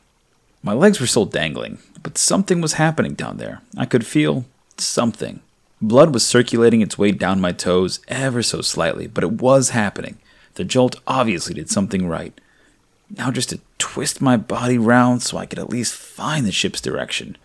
My 0.62 0.72
legs 0.72 1.00
were 1.00 1.06
still 1.06 1.24
dangling, 1.24 1.78
but 2.02 2.16
something 2.16 2.60
was 2.60 2.74
happening 2.74 3.14
down 3.14 3.38
there. 3.38 3.60
I 3.76 3.86
could 3.86 4.06
feel 4.06 4.44
something. 4.78 5.40
Blood 5.80 6.14
was 6.14 6.24
circulating 6.24 6.80
its 6.80 6.96
way 6.96 7.10
down 7.10 7.40
my 7.40 7.50
toes 7.50 7.98
ever 8.06 8.42
so 8.42 8.60
slightly, 8.60 9.08
but 9.08 9.24
it 9.24 9.32
was 9.32 9.70
happening. 9.70 10.18
The 10.54 10.64
jolt 10.64 11.00
obviously 11.08 11.54
did 11.54 11.70
something 11.70 12.06
right. 12.06 12.40
Now 13.10 13.32
just 13.32 13.48
to 13.50 13.60
twist 13.78 14.20
my 14.20 14.36
body 14.36 14.78
round 14.78 15.22
so 15.22 15.38
I 15.38 15.46
could 15.46 15.58
at 15.58 15.70
least 15.70 15.94
find 15.94 16.46
the 16.46 16.52
ship's 16.52 16.80
direction, 16.80 17.36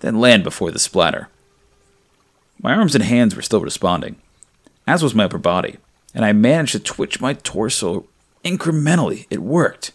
then 0.00 0.18
land 0.18 0.44
before 0.44 0.70
the 0.70 0.78
splatter. 0.78 1.28
My 2.62 2.72
arms 2.72 2.94
and 2.94 3.04
hands 3.04 3.36
were 3.36 3.42
still 3.42 3.60
responding, 3.60 4.16
as 4.86 5.02
was 5.02 5.14
my 5.14 5.24
upper 5.24 5.38
body, 5.38 5.76
and 6.14 6.24
I 6.24 6.32
managed 6.32 6.72
to 6.72 6.78
twitch 6.78 7.20
my 7.20 7.34
torso 7.34 8.06
incrementally. 8.44 9.26
It 9.28 9.42
worked. 9.42 9.92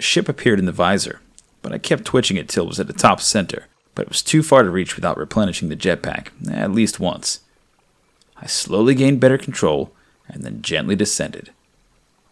Ship 0.00 0.28
appeared 0.28 0.58
in 0.58 0.66
the 0.66 0.72
visor, 0.72 1.20
but 1.62 1.72
I 1.72 1.78
kept 1.78 2.04
twitching 2.04 2.36
it 2.36 2.48
till 2.48 2.64
it 2.64 2.68
was 2.68 2.80
at 2.80 2.86
the 2.86 2.92
top 2.92 3.20
center, 3.20 3.66
but 3.94 4.02
it 4.02 4.08
was 4.08 4.22
too 4.22 4.42
far 4.42 4.62
to 4.62 4.70
reach 4.70 4.96
without 4.96 5.16
replenishing 5.16 5.68
the 5.68 5.76
jetpack, 5.76 6.28
at 6.50 6.72
least 6.72 7.00
once. 7.00 7.40
I 8.36 8.46
slowly 8.46 8.94
gained 8.94 9.20
better 9.20 9.38
control 9.38 9.92
and 10.26 10.42
then 10.42 10.62
gently 10.62 10.96
descended. 10.96 11.50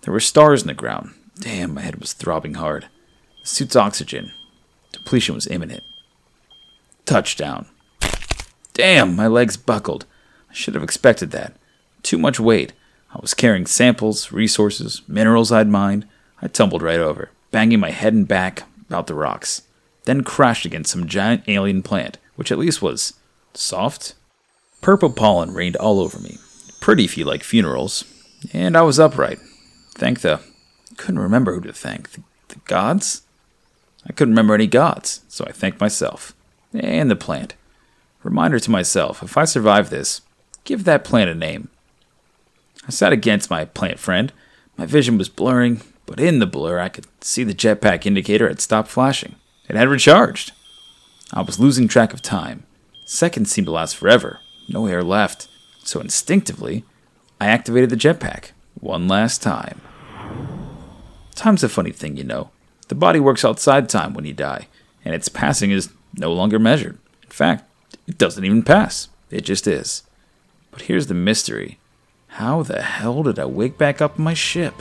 There 0.03 0.13
were 0.13 0.21
stars 0.21 0.63
in 0.63 0.69
the 0.69 0.75
ground. 0.75 1.15
Damn, 1.39 1.75
my 1.75 1.83
head 1.83 1.97
was 1.97 2.13
throbbing 2.13 2.55
hard. 2.55 2.87
The 3.43 3.49
suit's 3.49 3.77
oxygen. 3.77 4.33
Depletion 4.93 5.35
was 5.35 5.47
imminent. 5.47 5.83
Touchdown. 7.05 7.67
Damn, 8.73 9.15
my 9.17 9.27
legs 9.27 9.57
buckled. 9.57 10.07
I 10.51 10.55
should 10.55 10.75
have 10.75 10.83
expected 10.83 11.31
that. 11.33 11.55
Too 12.03 12.17
much 12.19 12.41
weight. 12.41 12.73
I 13.15 13.19
was 13.21 13.35
carrying 13.35 13.67
samples, 13.67 14.33
resources, 14.33 15.03
minerals 15.09 15.53
I'd 15.53 15.69
mined. 15.69 16.07
I 16.41 16.49
tumbled 16.49 16.83
right 16.83 17.01
over, 17.01 17.31
banging 17.51 17.81
my 17.81 17.91
head 17.91 18.15
and 18.15 18.27
back 18.27 18.65
about 18.89 19.07
the 19.07 19.15
rocks, 19.15 19.63
then 20.05 20.25
crashed 20.25 20.65
against 20.65 20.91
some 20.91 21.07
giant 21.07 21.45
alien 21.49 21.83
plant, 21.83 22.19
which 22.37 22.51
at 22.51 22.59
least 22.59 22.83
was 22.83 23.15
soft. 23.55 24.15
Purple 24.81 25.11
pollen 25.11 25.53
rained 25.53 25.77
all 25.77 26.01
over 26.01 26.19
me. 26.19 26.39
Pretty 26.81 27.05
if 27.05 27.19
you 27.19 27.25
like 27.25 27.43
funerals. 27.43 28.05
And 28.53 28.77
I 28.77 28.83
was 28.83 29.01
upright. 29.01 29.39
Thank 29.95 30.21
the. 30.21 30.41
Couldn't 30.97 31.21
remember 31.21 31.55
who 31.55 31.61
to 31.63 31.73
thank. 31.73 32.11
The, 32.13 32.23
the 32.49 32.61
gods? 32.67 33.23
I 34.07 34.13
couldn't 34.13 34.35
remember 34.35 34.55
any 34.55 34.67
gods, 34.67 35.21
so 35.29 35.45
I 35.47 35.53
thanked 35.53 35.81
myself. 35.81 36.35
And 36.73 37.11
the 37.11 37.17
plant. 37.17 37.55
Reminder 38.23 38.59
to 38.59 38.71
myself 38.71 39.23
if 39.23 39.37
I 39.37 39.45
survive 39.45 39.91
this, 39.91 40.23
give 40.65 40.85
that 40.85 41.05
plant 41.05 41.31
a 41.31 41.35
name. 41.35 41.69
I 42.87 42.91
sat 42.91 43.13
against 43.13 43.51
my 43.51 43.65
plant 43.65 43.99
friend. 43.99 44.33
My 44.77 44.87
vision 44.87 45.19
was 45.19 45.29
blurring, 45.29 45.83
but 46.09 46.19
in 46.19 46.39
the 46.39 46.47
blur, 46.47 46.79
I 46.79 46.89
could 46.89 47.07
see 47.21 47.45
the 47.45 47.53
jetpack 47.53 48.07
indicator 48.07 48.49
had 48.49 48.63
stopped 48.63 48.89
flashing. 48.89 49.35
It 49.69 49.77
had 49.77 49.89
recharged. 49.89 50.53
I 51.35 51.43
was 51.43 51.61
losing 51.61 51.87
track 51.87 52.15
of 52.15 52.23
time. 52.23 52.65
Seconds 53.05 53.53
seemed 53.53 53.67
to 53.67 53.73
last 53.73 53.95
forever. 53.95 54.41
No 54.71 54.87
air 54.87 55.05
left. 55.05 55.49
So 55.85 56.01
instinctively, 56.01 56.85
I 57.39 57.49
activated 57.49 57.91
the 57.91 57.97
jetpack 57.97 58.53
one 58.81 59.07
last 59.07 59.43
time. 59.43 59.83
Time's 61.35 61.63
a 61.63 61.69
funny 61.69 61.93
thing, 61.93 62.17
you 62.17 62.25
know. 62.25 62.49
The 62.89 62.95
body 62.95 63.21
works 63.21 63.45
outside 63.45 63.91
time 63.91 64.15
when 64.15 64.25
you 64.25 64.33
die, 64.33 64.69
and 65.05 65.15
its 65.15 65.29
passing 65.29 65.73
is 65.73 65.91
no 66.15 66.33
longer 66.33 66.59
measured. 66.59 66.97
In 67.23 67.29
fact, 67.29 67.65
it 68.07 68.17
doesn't 68.17 68.47
even 68.47 68.63
pass. 68.63 69.09
It 69.31 69.43
just 69.43 69.67
is. 69.67 70.05
But 70.71 70.83
here's 70.83 71.09
the 71.09 71.15
mystery 71.15 71.79
how 72.29 72.63
the 72.63 72.81
hell 72.81 73.23
did 73.25 73.39
I 73.39 73.45
wake 73.45 73.77
back 73.77 74.01
up 74.01 74.19
my 74.19 74.33
ship? 74.33 74.75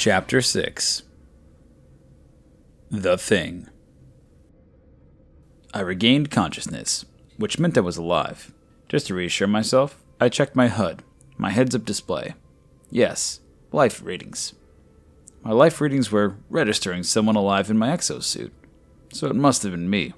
Chapter 0.00 0.40
6 0.40 1.02
The 2.90 3.18
Thing 3.18 3.68
I 5.74 5.80
regained 5.80 6.30
consciousness, 6.30 7.04
which 7.36 7.58
meant 7.58 7.76
I 7.76 7.82
was 7.82 7.98
alive. 7.98 8.50
Just 8.88 9.08
to 9.08 9.14
reassure 9.14 9.46
myself, 9.46 10.02
I 10.18 10.30
checked 10.30 10.56
my 10.56 10.68
HUD, 10.68 11.02
my 11.36 11.50
heads 11.50 11.74
up 11.74 11.84
display. 11.84 12.32
Yes, 12.90 13.40
life 13.72 14.02
readings. 14.02 14.54
My 15.42 15.52
life 15.52 15.82
readings 15.82 16.10
were 16.10 16.38
registering 16.48 17.02
someone 17.02 17.36
alive 17.36 17.68
in 17.68 17.76
my 17.76 17.94
exosuit, 17.94 18.52
so 19.12 19.26
it 19.26 19.36
must 19.36 19.62
have 19.64 19.72
been 19.72 19.90
me. 19.90 20.14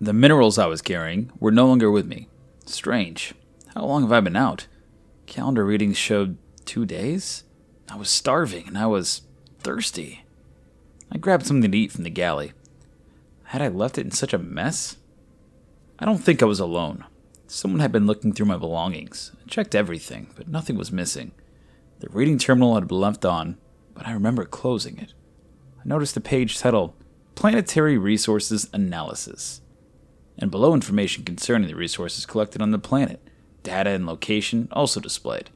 The 0.00 0.12
minerals 0.12 0.58
I 0.58 0.66
was 0.66 0.82
carrying 0.82 1.30
were 1.38 1.52
no 1.52 1.68
longer 1.68 1.88
with 1.88 2.06
me. 2.08 2.28
Strange. 2.64 3.32
How 3.76 3.84
long 3.84 4.02
have 4.02 4.10
I 4.10 4.18
been 4.18 4.34
out? 4.34 4.66
Calendar 5.26 5.64
readings 5.64 5.96
showed 5.96 6.36
two 6.64 6.84
days. 6.84 7.44
I 7.90 7.96
was 7.96 8.10
starving 8.10 8.66
and 8.68 8.76
I 8.78 8.86
was 8.86 9.22
thirsty. 9.60 10.24
I 11.10 11.18
grabbed 11.18 11.46
something 11.46 11.70
to 11.70 11.78
eat 11.78 11.92
from 11.92 12.04
the 12.04 12.10
galley. 12.10 12.52
Had 13.44 13.62
I 13.62 13.68
left 13.68 13.96
it 13.98 14.04
in 14.04 14.10
such 14.10 14.32
a 14.32 14.38
mess? 14.38 14.96
I 15.98 16.04
don't 16.04 16.18
think 16.18 16.42
I 16.42 16.46
was 16.46 16.60
alone. 16.60 17.04
Someone 17.46 17.80
had 17.80 17.92
been 17.92 18.06
looking 18.06 18.32
through 18.32 18.46
my 18.46 18.56
belongings. 18.56 19.30
I 19.40 19.48
checked 19.48 19.74
everything, 19.74 20.28
but 20.36 20.48
nothing 20.48 20.76
was 20.76 20.90
missing. 20.90 21.32
The 22.00 22.08
reading 22.08 22.38
terminal 22.38 22.74
had 22.74 22.88
been 22.88 23.00
left 23.00 23.24
on, 23.24 23.56
but 23.94 24.06
I 24.06 24.12
remember 24.12 24.44
closing 24.44 24.98
it. 24.98 25.14
I 25.78 25.82
noticed 25.88 26.16
a 26.16 26.20
page 26.20 26.58
titled 26.58 26.92
Planetary 27.36 27.96
Resources 27.96 28.68
Analysis, 28.72 29.60
and 30.36 30.50
below 30.50 30.74
information 30.74 31.24
concerning 31.24 31.68
the 31.68 31.76
resources 31.76 32.26
collected 32.26 32.60
on 32.60 32.72
the 32.72 32.78
planet, 32.78 33.22
data 33.62 33.90
and 33.90 34.06
location 34.06 34.68
also 34.72 35.00
displayed. 35.00 35.50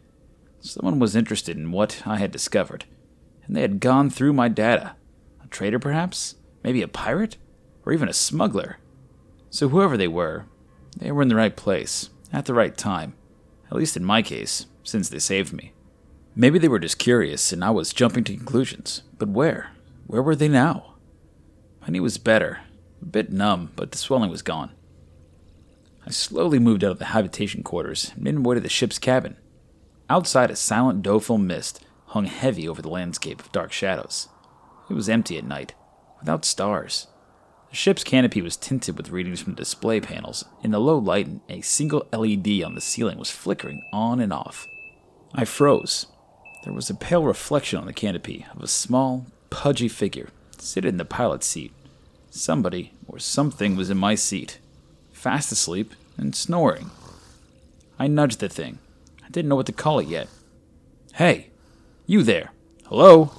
Someone 0.60 0.98
was 0.98 1.16
interested 1.16 1.56
in 1.56 1.72
what 1.72 2.02
I 2.04 2.18
had 2.18 2.30
discovered, 2.30 2.84
and 3.44 3.56
they 3.56 3.62
had 3.62 3.80
gone 3.80 4.10
through 4.10 4.32
my 4.32 4.48
data. 4.48 4.94
A 5.42 5.48
trader, 5.48 5.78
perhaps? 5.78 6.36
Maybe 6.62 6.82
a 6.82 6.88
pirate? 6.88 7.36
Or 7.84 7.92
even 7.92 8.08
a 8.08 8.12
smuggler? 8.12 8.78
So, 9.48 9.68
whoever 9.68 9.96
they 9.96 10.08
were, 10.08 10.46
they 10.96 11.10
were 11.10 11.22
in 11.22 11.28
the 11.28 11.36
right 11.36 11.56
place, 11.56 12.10
at 12.32 12.44
the 12.44 12.54
right 12.54 12.76
time. 12.76 13.14
At 13.70 13.76
least 13.76 13.96
in 13.96 14.04
my 14.04 14.22
case, 14.22 14.66
since 14.82 15.08
they 15.08 15.18
saved 15.18 15.52
me. 15.52 15.72
Maybe 16.34 16.58
they 16.58 16.68
were 16.68 16.78
just 16.78 16.98
curious 16.98 17.52
and 17.52 17.64
I 17.64 17.70
was 17.70 17.92
jumping 17.92 18.24
to 18.24 18.36
conclusions. 18.36 19.02
But 19.18 19.28
where? 19.28 19.72
Where 20.06 20.22
were 20.22 20.36
they 20.36 20.48
now? 20.48 20.94
My 21.80 21.88
knee 21.88 22.00
was 22.00 22.18
better, 22.18 22.60
a 23.00 23.04
bit 23.04 23.32
numb, 23.32 23.72
but 23.76 23.92
the 23.92 23.98
swelling 23.98 24.30
was 24.30 24.42
gone. 24.42 24.72
I 26.06 26.10
slowly 26.10 26.58
moved 26.58 26.82
out 26.84 26.92
of 26.92 26.98
the 26.98 27.06
habitation 27.06 27.62
quarters 27.62 28.12
and 28.14 28.24
made 28.24 28.34
my 28.34 28.48
way 28.48 28.54
to 28.56 28.60
the 28.60 28.68
ship's 28.68 28.98
cabin. 28.98 29.36
Outside, 30.10 30.50
a 30.50 30.56
silent 30.56 31.04
doleful 31.04 31.38
mist 31.38 31.84
hung 32.06 32.24
heavy 32.24 32.68
over 32.68 32.82
the 32.82 32.88
landscape 32.88 33.38
of 33.40 33.52
dark 33.52 33.70
shadows. 33.70 34.28
It 34.90 34.94
was 34.94 35.08
empty 35.08 35.38
at 35.38 35.44
night, 35.44 35.74
without 36.18 36.44
stars. 36.44 37.06
The 37.70 37.76
ship's 37.76 38.02
canopy 38.02 38.42
was 38.42 38.56
tinted 38.56 38.96
with 38.96 39.10
readings 39.10 39.40
from 39.40 39.52
the 39.52 39.58
display 39.58 40.00
panels. 40.00 40.44
In 40.64 40.72
the 40.72 40.80
low 40.80 40.98
light, 40.98 41.28
a 41.48 41.60
single 41.60 42.08
LED 42.12 42.60
on 42.64 42.74
the 42.74 42.80
ceiling 42.80 43.18
was 43.18 43.30
flickering 43.30 43.84
on 43.92 44.18
and 44.18 44.32
off. 44.32 44.66
I 45.32 45.44
froze. 45.44 46.06
There 46.64 46.72
was 46.72 46.90
a 46.90 46.94
pale 46.94 47.22
reflection 47.22 47.78
on 47.78 47.86
the 47.86 47.92
canopy 47.92 48.44
of 48.52 48.64
a 48.64 48.66
small, 48.66 49.26
pudgy 49.48 49.86
figure 49.86 50.30
sitting 50.58 50.88
in 50.88 50.96
the 50.96 51.04
pilot's 51.04 51.46
seat. 51.46 51.72
Somebody 52.30 52.92
or 53.06 53.20
something 53.20 53.76
was 53.76 53.90
in 53.90 53.96
my 53.96 54.16
seat, 54.16 54.58
fast 55.12 55.52
asleep 55.52 55.94
and 56.16 56.34
snoring. 56.34 56.90
I 57.96 58.08
nudged 58.08 58.40
the 58.40 58.48
thing. 58.48 58.80
I 59.30 59.32
didn't 59.32 59.49
know 59.49 59.54
what 59.54 59.66
to 59.66 59.72
call 59.72 60.00
it 60.00 60.08
yet. 60.08 60.26
Hey, 61.14 61.50
you 62.04 62.25
there. 62.25 62.50
Hello? 62.87 63.30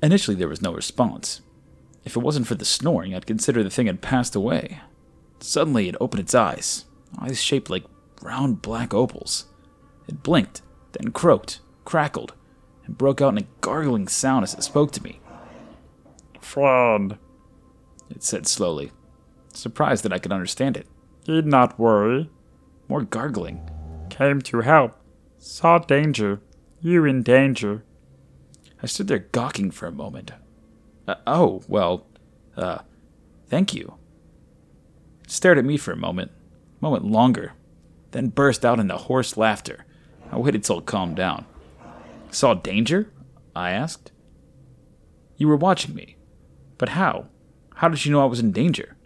Initially, 0.00 0.36
there 0.36 0.46
was 0.46 0.62
no 0.62 0.72
response. 0.72 1.40
If 2.04 2.14
it 2.14 2.20
wasn't 2.22 2.46
for 2.46 2.54
the 2.54 2.64
snoring, 2.64 3.16
I'd 3.16 3.26
consider 3.26 3.64
the 3.64 3.70
thing 3.70 3.88
had 3.88 4.00
passed 4.00 4.36
away. 4.36 4.78
Suddenly, 5.40 5.88
it 5.88 5.96
opened 6.00 6.20
its 6.20 6.36
eyes, 6.36 6.84
eyes 7.18 7.42
shaped 7.42 7.68
like 7.68 7.82
round 8.22 8.62
black 8.62 8.94
opals. 8.94 9.46
It 10.06 10.22
blinked, 10.22 10.62
then 10.92 11.10
croaked, 11.10 11.58
crackled, 11.84 12.34
and 12.86 12.96
broke 12.96 13.20
out 13.20 13.32
in 13.36 13.38
a 13.38 13.46
gargling 13.60 14.06
sound 14.06 14.44
as 14.44 14.54
it 14.54 14.62
spoke 14.62 14.92
to 14.92 15.02
me. 15.02 15.18
Friend, 16.40 17.18
It 18.08 18.22
said 18.22 18.46
slowly, 18.46 18.92
surprised 19.52 20.04
that 20.04 20.12
I 20.12 20.20
could 20.20 20.30
understand 20.32 20.76
it. 20.76 20.86
need 21.26 21.44
not 21.44 21.76
worry. 21.76 22.30
More 22.88 23.02
gargling. 23.02 23.68
Came 24.14 24.40
to 24.42 24.60
help. 24.60 24.92
Saw 25.38 25.78
danger. 25.78 26.40
You 26.80 27.04
in 27.04 27.24
danger. 27.24 27.82
I 28.80 28.86
stood 28.86 29.08
there 29.08 29.26
gawking 29.32 29.72
for 29.72 29.88
a 29.88 29.92
moment. 29.92 30.30
Uh, 31.08 31.16
oh, 31.26 31.64
well, 31.66 32.06
uh, 32.56 32.78
thank 33.48 33.74
you. 33.74 33.94
It 35.24 35.32
stared 35.32 35.58
at 35.58 35.64
me 35.64 35.76
for 35.76 35.90
a 35.90 35.96
moment, 35.96 36.30
a 36.80 36.84
moment 36.84 37.06
longer, 37.06 37.54
then 38.12 38.28
burst 38.28 38.64
out 38.64 38.78
into 38.78 38.96
hoarse 38.96 39.36
laughter. 39.36 39.84
I 40.30 40.38
waited 40.38 40.62
till 40.62 40.78
it 40.78 40.86
calmed 40.86 41.16
down. 41.16 41.44
Saw 42.30 42.54
danger? 42.54 43.10
I 43.56 43.70
asked. 43.70 44.12
You 45.36 45.48
were 45.48 45.56
watching 45.56 45.92
me. 45.92 46.18
But 46.78 46.90
how? 46.90 47.26
How 47.74 47.88
did 47.88 48.04
you 48.04 48.12
know 48.12 48.22
I 48.22 48.26
was 48.26 48.38
in 48.38 48.52
danger? 48.52 48.96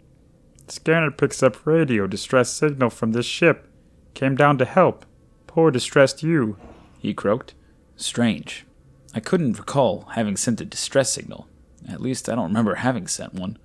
Scanner 0.67 1.09
picks 1.09 1.41
up 1.41 1.65
radio 1.65 2.05
distress 2.05 2.51
signal 2.51 2.91
from 2.91 3.13
this 3.13 3.25
ship. 3.25 3.65
Came 4.13 4.35
down 4.35 4.59
to 4.59 4.65
help. 4.65 5.05
Poor 5.49 5.71
distressed 5.71 6.21
you. 6.21 6.57
He 6.99 7.11
croaked. 7.11 7.55
Strange. 7.95 8.67
I 9.15 9.19
couldn't 9.19 9.57
recall 9.57 10.01
having 10.13 10.37
sent 10.37 10.61
a 10.61 10.65
distress 10.65 11.11
signal. 11.11 11.47
At 11.89 12.01
least 12.01 12.29
I 12.29 12.35
don't 12.35 12.49
remember 12.49 12.75
having 12.75 13.07
sent 13.07 13.33
one. 13.33 13.57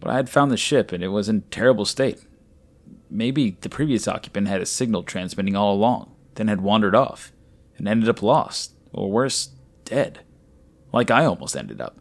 But 0.00 0.08
I 0.12 0.16
had 0.16 0.30
found 0.30 0.50
the 0.50 0.56
ship 0.56 0.92
and 0.92 1.04
it 1.04 1.08
was 1.08 1.28
in 1.28 1.42
terrible 1.42 1.84
state. 1.84 2.24
Maybe 3.10 3.58
the 3.60 3.68
previous 3.68 4.08
occupant 4.08 4.48
had 4.48 4.62
a 4.62 4.66
signal 4.66 5.02
transmitting 5.02 5.54
all 5.54 5.74
along, 5.74 6.10
then 6.36 6.48
had 6.48 6.62
wandered 6.62 6.94
off, 6.94 7.32
and 7.76 7.86
ended 7.86 8.08
up 8.08 8.22
lost, 8.22 8.72
or 8.90 9.10
worse, 9.10 9.50
dead. 9.84 10.20
Like 10.90 11.10
I 11.10 11.26
almost 11.26 11.54
ended 11.54 11.82
up. 11.82 12.00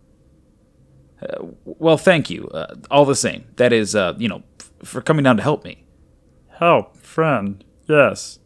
Uh, 1.21 1.47
well, 1.65 1.97
thank 1.97 2.29
you, 2.29 2.47
uh, 2.53 2.75
all 2.89 3.03
the 3.03 3.15
same. 3.15 3.43
That 3.57 3.73
is, 3.73 3.95
uh, 3.97 4.13
you 4.17 4.29
know, 4.29 4.43
f- 4.61 4.71
for 4.81 5.01
coming 5.01 5.23
down 5.23 5.35
to 5.35 5.43
help 5.43 5.65
me. 5.65 5.83
Help, 6.51 6.95
friend. 6.95 7.65
Yes. 7.85 8.39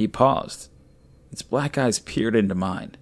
He 0.00 0.08
paused. 0.08 0.70
Its 1.30 1.42
black 1.42 1.76
eyes 1.76 1.98
peered 1.98 2.34
into 2.34 2.54
mine. 2.54 2.96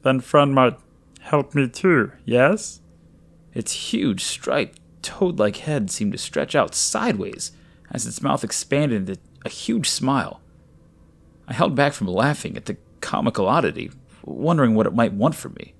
Then 0.00 0.20
friend 0.20 0.54
might 0.54 0.78
help 1.20 1.54
me 1.54 1.68
too, 1.68 2.10
yes? 2.24 2.80
Its 3.52 3.92
huge, 3.92 4.24
striped, 4.24 4.80
toad 5.02 5.38
like 5.38 5.56
head 5.58 5.90
seemed 5.90 6.12
to 6.12 6.18
stretch 6.18 6.54
out 6.54 6.74
sideways 6.74 7.52
as 7.90 8.06
its 8.06 8.22
mouth 8.22 8.42
expanded 8.42 9.10
into 9.10 9.20
a 9.44 9.50
huge 9.50 9.90
smile. 9.90 10.40
I 11.46 11.52
held 11.52 11.74
back 11.74 11.92
from 11.92 12.06
laughing 12.06 12.56
at 12.56 12.64
the 12.64 12.78
comical 13.02 13.46
oddity, 13.46 13.90
wondering 14.24 14.74
what 14.74 14.86
it 14.86 14.94
might 14.94 15.12
want 15.12 15.34
from 15.34 15.52
me. 15.52 15.74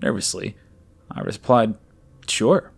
Nervously, 0.00 0.56
I 1.10 1.20
replied, 1.20 1.74
Sure. 2.26 2.72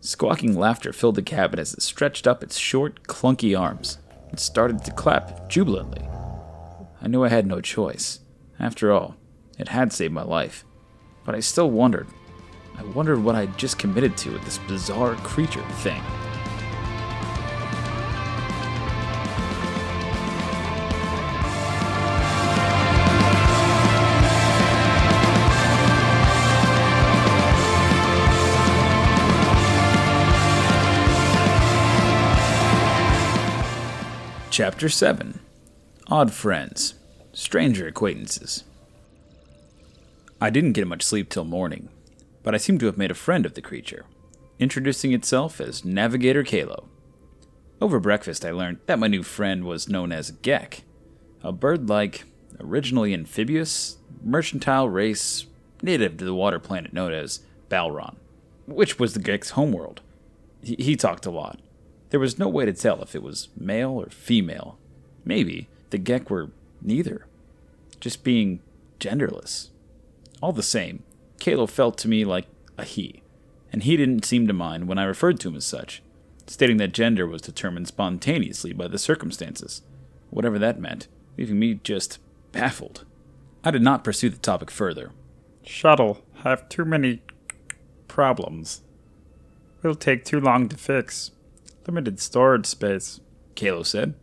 Squawking 0.00 0.58
laughter 0.58 0.94
filled 0.94 1.16
the 1.16 1.22
cabin 1.22 1.60
as 1.60 1.74
it 1.74 1.82
stretched 1.82 2.26
up 2.26 2.42
its 2.42 2.56
short, 2.56 3.02
clunky 3.02 3.54
arms 3.54 3.98
and 4.30 4.40
started 4.40 4.84
to 4.84 4.92
clap 4.92 5.48
jubilantly. 5.48 6.08
I 7.02 7.08
knew 7.08 7.24
I 7.24 7.28
had 7.28 7.46
no 7.46 7.60
choice. 7.60 8.20
After 8.58 8.92
all, 8.92 9.16
it 9.58 9.68
had 9.68 9.92
saved 9.92 10.12
my 10.12 10.22
life. 10.22 10.64
But 11.24 11.34
I 11.34 11.40
still 11.40 11.70
wondered. 11.70 12.06
I 12.78 12.82
wondered 12.84 13.22
what 13.22 13.34
I'd 13.34 13.58
just 13.58 13.78
committed 13.78 14.16
to 14.18 14.32
with 14.32 14.44
this 14.44 14.58
bizarre 14.58 15.14
creature 15.16 15.64
thing. 15.82 16.02
Chapter 34.50 34.88
7 34.88 35.38
Odd 36.08 36.32
Friends, 36.32 36.94
Stranger 37.32 37.86
Acquaintances. 37.86 38.64
I 40.40 40.50
didn't 40.50 40.72
get 40.72 40.88
much 40.88 41.04
sleep 41.04 41.30
till 41.30 41.44
morning, 41.44 41.88
but 42.42 42.52
I 42.52 42.58
seemed 42.58 42.80
to 42.80 42.86
have 42.86 42.98
made 42.98 43.12
a 43.12 43.14
friend 43.14 43.46
of 43.46 43.54
the 43.54 43.62
creature, 43.62 44.06
introducing 44.58 45.12
itself 45.12 45.60
as 45.60 45.84
Navigator 45.84 46.42
Kalo. 46.42 46.88
Over 47.80 48.00
breakfast, 48.00 48.44
I 48.44 48.50
learned 48.50 48.80
that 48.86 48.98
my 48.98 49.06
new 49.06 49.22
friend 49.22 49.62
was 49.62 49.88
known 49.88 50.10
as 50.10 50.32
Gek, 50.32 50.80
a 51.44 51.52
bird 51.52 51.88
like, 51.88 52.24
originally 52.58 53.14
amphibious, 53.14 53.98
mercantile 54.20 54.88
race 54.88 55.46
native 55.80 56.16
to 56.16 56.24
the 56.24 56.34
water 56.34 56.58
planet 56.58 56.92
known 56.92 57.12
as 57.12 57.38
Balron, 57.68 58.16
which 58.66 58.98
was 58.98 59.14
the 59.14 59.20
Gek's 59.20 59.50
homeworld. 59.50 60.00
He, 60.60 60.74
he 60.76 60.96
talked 60.96 61.24
a 61.24 61.30
lot. 61.30 61.60
There 62.10 62.20
was 62.20 62.38
no 62.38 62.48
way 62.48 62.64
to 62.64 62.72
tell 62.72 63.02
if 63.02 63.14
it 63.14 63.22
was 63.22 63.48
male 63.56 63.92
or 63.92 64.10
female. 64.10 64.78
Maybe 65.24 65.68
the 65.90 65.98
Gek 65.98 66.28
were 66.28 66.50
neither, 66.82 67.26
just 68.00 68.24
being 68.24 68.60
genderless. 68.98 69.68
All 70.42 70.52
the 70.52 70.62
same, 70.62 71.02
Kalo 71.38 71.66
felt 71.66 71.98
to 71.98 72.08
me 72.08 72.24
like 72.24 72.46
a 72.76 72.84
he, 72.84 73.22
and 73.72 73.82
he 73.82 73.96
didn't 73.96 74.24
seem 74.24 74.46
to 74.46 74.52
mind 74.52 74.88
when 74.88 74.98
I 74.98 75.04
referred 75.04 75.38
to 75.40 75.48
him 75.48 75.56
as 75.56 75.64
such, 75.64 76.02
stating 76.46 76.78
that 76.78 76.92
gender 76.92 77.26
was 77.26 77.42
determined 77.42 77.88
spontaneously 77.88 78.72
by 78.72 78.88
the 78.88 78.98
circumstances, 78.98 79.82
whatever 80.30 80.58
that 80.58 80.80
meant, 80.80 81.06
leaving 81.38 81.58
me 81.58 81.80
just 81.82 82.18
baffled. 82.52 83.04
I 83.62 83.70
did 83.70 83.82
not 83.82 84.04
pursue 84.04 84.30
the 84.30 84.38
topic 84.38 84.70
further. 84.70 85.12
Shuttle 85.62 86.24
have 86.42 86.68
too 86.68 86.84
many 86.84 87.22
problems. 88.08 88.82
Will 89.82 89.94
take 89.94 90.24
too 90.24 90.40
long 90.40 90.68
to 90.68 90.76
fix. 90.76 91.30
Limited 91.86 92.20
storage 92.20 92.66
space. 92.66 93.20
Kalo 93.54 93.82
said. 93.82 94.14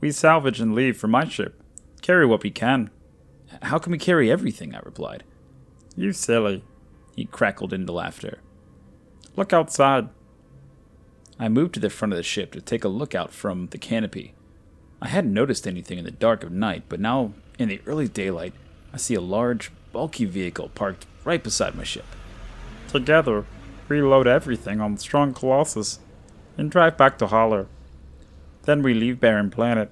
We 0.00 0.10
salvage 0.10 0.60
and 0.60 0.74
leave 0.74 0.96
for 0.96 1.08
my 1.08 1.26
ship. 1.26 1.62
Carry 2.02 2.26
what 2.26 2.42
we 2.42 2.50
can. 2.50 2.90
How 3.62 3.78
can 3.78 3.92
we 3.92 3.98
carry 3.98 4.30
everything? 4.30 4.74
I 4.74 4.80
replied. 4.80 5.24
You 5.96 6.12
silly. 6.12 6.64
He 7.16 7.24
crackled 7.24 7.72
into 7.72 7.92
laughter. 7.92 8.40
Look 9.36 9.52
outside. 9.52 10.08
I 11.38 11.48
moved 11.48 11.74
to 11.74 11.80
the 11.80 11.90
front 11.90 12.12
of 12.12 12.16
the 12.16 12.22
ship 12.22 12.52
to 12.52 12.60
take 12.60 12.84
a 12.84 12.88
look 12.88 13.14
out 13.14 13.32
from 13.32 13.68
the 13.68 13.78
canopy. 13.78 14.34
I 15.00 15.08
hadn't 15.08 15.34
noticed 15.34 15.66
anything 15.66 15.98
in 15.98 16.04
the 16.04 16.10
dark 16.10 16.44
of 16.44 16.52
night, 16.52 16.84
but 16.88 17.00
now, 17.00 17.32
in 17.58 17.68
the 17.68 17.80
early 17.86 18.08
daylight, 18.08 18.54
I 18.92 18.96
see 18.96 19.14
a 19.14 19.20
large, 19.20 19.70
bulky 19.92 20.24
vehicle 20.24 20.70
parked 20.74 21.06
right 21.24 21.42
beside 21.42 21.74
my 21.74 21.84
ship. 21.84 22.06
Together, 22.88 23.44
we 23.88 24.00
load 24.02 24.26
everything 24.26 24.80
on 24.80 24.94
the 24.94 25.00
strong 25.00 25.34
Colossus 25.34 25.98
and 26.56 26.70
drive 26.70 26.96
back 26.96 27.18
to 27.18 27.26
hauler. 27.26 27.66
Then 28.62 28.82
we 28.82 28.94
leave 28.94 29.20
Barren 29.20 29.50
Planet. 29.50 29.90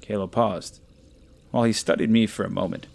Kalo 0.00 0.26
paused, 0.26 0.80
while 1.50 1.64
he 1.64 1.72
studied 1.72 2.10
me 2.10 2.26
for 2.26 2.44
a 2.44 2.50
moment. 2.50 2.86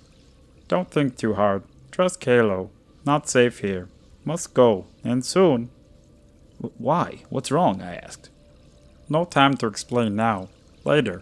Don't 0.67 0.89
think 0.89 1.15
too 1.15 1.35
hard. 1.35 1.63
Trust 1.91 2.19
Kalo. 2.19 2.71
Not 3.05 3.29
safe 3.29 3.59
here. 3.59 3.87
Must 4.25 4.53
go, 4.53 4.85
and 5.03 5.23
soon. 5.23 5.69
Why? 6.77 7.23
What's 7.29 7.51
wrong? 7.51 7.81
I 7.81 7.95
asked. 7.95 8.29
No 9.09 9.25
time 9.25 9.57
to 9.57 9.67
explain 9.67 10.15
now. 10.15 10.47
Later. 10.85 11.21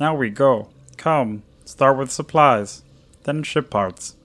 Now 0.00 0.16
we 0.16 0.30
go. 0.30 0.68
Come, 0.96 1.42
start 1.64 1.98
with 1.98 2.10
supplies, 2.10 2.82
then 3.24 3.42
ship 3.42 3.70
parts. 3.70 4.16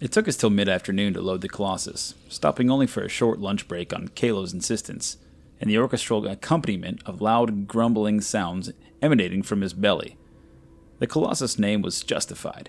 It 0.00 0.12
took 0.12 0.26
us 0.26 0.36
till 0.36 0.50
mid 0.50 0.68
afternoon 0.68 1.14
to 1.14 1.20
load 1.20 1.42
the 1.42 1.48
Colossus, 1.48 2.14
stopping 2.28 2.70
only 2.70 2.86
for 2.86 3.02
a 3.02 3.08
short 3.08 3.38
lunch 3.38 3.68
break 3.68 3.92
on 3.92 4.08
Kalo's 4.08 4.52
insistence, 4.52 5.16
and 5.62 5.70
the 5.70 5.78
orchestral 5.78 6.26
accompaniment 6.26 7.00
of 7.06 7.22
loud, 7.22 7.68
grumbling 7.68 8.20
sounds 8.20 8.72
emanating 9.00 9.44
from 9.44 9.60
his 9.60 9.72
belly. 9.72 10.18
The 10.98 11.06
Colossus 11.06 11.56
name 11.56 11.82
was 11.82 12.02
justified. 12.02 12.68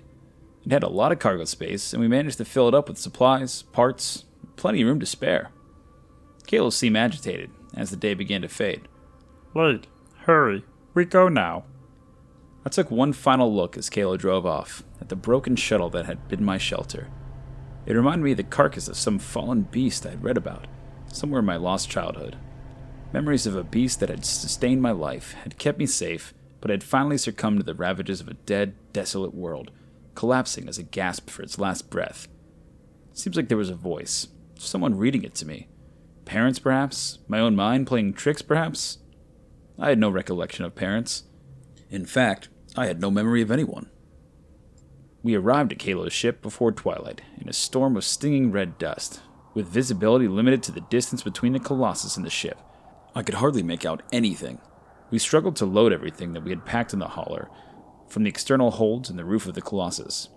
It 0.63 0.71
had 0.71 0.83
a 0.83 0.89
lot 0.89 1.11
of 1.11 1.17
cargo 1.17 1.45
space, 1.45 1.91
and 1.91 1.99
we 1.99 2.07
managed 2.07 2.37
to 2.37 2.45
fill 2.45 2.67
it 2.67 2.75
up 2.75 2.87
with 2.87 2.99
supplies, 2.99 3.63
parts, 3.63 4.25
plenty 4.57 4.83
of 4.83 4.87
room 4.87 4.99
to 4.99 5.07
spare. 5.07 5.49
Kalo 6.45 6.69
seemed 6.69 6.95
agitated 6.95 7.49
as 7.75 7.89
the 7.89 7.97
day 7.97 8.13
began 8.13 8.43
to 8.43 8.47
fade. 8.47 8.87
Late. 9.55 9.87
Hurry. 10.25 10.63
We 10.93 11.05
go 11.05 11.27
now. 11.27 11.65
I 12.63 12.69
took 12.69 12.91
one 12.91 13.11
final 13.11 13.53
look 13.53 13.75
as 13.75 13.89
Kalo 13.89 14.17
drove 14.17 14.45
off 14.45 14.83
at 15.01 15.09
the 15.09 15.15
broken 15.15 15.55
shuttle 15.55 15.89
that 15.89 16.05
had 16.05 16.27
been 16.27 16.45
my 16.45 16.59
shelter. 16.59 17.09
It 17.87 17.95
reminded 17.95 18.23
me 18.23 18.31
of 18.31 18.37
the 18.37 18.43
carcass 18.43 18.87
of 18.87 18.97
some 18.97 19.17
fallen 19.17 19.63
beast 19.63 20.05
I'd 20.05 20.23
read 20.23 20.37
about, 20.37 20.67
somewhere 21.11 21.39
in 21.39 21.45
my 21.45 21.57
lost 21.57 21.89
childhood. 21.89 22.37
Memories 23.13 23.45
of 23.45 23.55
a 23.55 23.63
beast 23.63 23.99
that 23.99 24.09
had 24.09 24.25
sustained 24.25 24.81
my 24.81 24.89
life, 24.89 25.33
had 25.33 25.59
kept 25.59 25.77
me 25.77 25.85
safe, 25.85 26.33
but 26.59 26.71
had 26.71 26.83
finally 26.83 27.19
succumbed 27.19 27.59
to 27.59 27.63
the 27.63 27.75
ravages 27.75 28.19
of 28.19 28.27
a 28.27 28.33
dead, 28.33 28.73
desolate 28.91 29.35
world, 29.35 29.69
collapsing 30.15 30.67
as 30.67 30.79
it 30.79 30.89
gasped 30.89 31.29
for 31.29 31.43
its 31.43 31.59
last 31.59 31.91
breath. 31.91 32.27
It 33.11 33.19
seems 33.19 33.35
like 33.35 33.49
there 33.49 33.57
was 33.57 33.69
a 33.69 33.75
voice, 33.75 34.29
someone 34.57 34.97
reading 34.97 35.23
it 35.23 35.35
to 35.35 35.45
me. 35.45 35.67
Parents, 36.25 36.57
perhaps? 36.57 37.19
My 37.27 37.39
own 37.39 37.55
mind 37.55 37.85
playing 37.85 38.13
tricks, 38.13 38.41
perhaps? 38.41 38.97
I 39.77 39.89
had 39.89 39.99
no 39.99 40.09
recollection 40.09 40.65
of 40.65 40.73
parents. 40.73 41.23
In 41.91 42.07
fact, 42.07 42.49
I 42.75 42.87
had 42.87 42.99
no 42.99 43.11
memory 43.11 43.43
of 43.43 43.51
anyone. 43.51 43.91
We 45.21 45.35
arrived 45.35 45.71
at 45.71 45.77
Kalo's 45.77 46.13
ship 46.13 46.41
before 46.41 46.71
twilight, 46.71 47.21
in 47.39 47.47
a 47.47 47.53
storm 47.53 47.95
of 47.95 48.05
stinging 48.05 48.51
red 48.51 48.79
dust, 48.79 49.21
with 49.53 49.67
visibility 49.67 50.27
limited 50.27 50.63
to 50.63 50.71
the 50.71 50.81
distance 50.81 51.21
between 51.21 51.53
the 51.53 51.59
Colossus 51.59 52.17
and 52.17 52.25
the 52.25 52.31
ship. 52.31 52.57
I 53.15 53.23
could 53.23 53.35
hardly 53.35 53.63
make 53.63 53.85
out 53.85 54.01
anything. 54.11 54.59
We 55.11 55.19
struggled 55.19 55.55
to 55.57 55.65
load 55.65 55.93
everything 55.93 56.33
that 56.33 56.43
we 56.43 56.49
had 56.49 56.65
packed 56.65 56.93
in 56.93 56.99
the 56.99 57.09
hauler, 57.09 57.49
from 58.07 58.23
the 58.23 58.29
external 58.29 58.71
holds 58.71 59.09
and 59.09 59.17
the 59.17 59.25
roof 59.25 59.45
of 59.45 59.53
the 59.53 59.61
Colossus. 59.61 60.29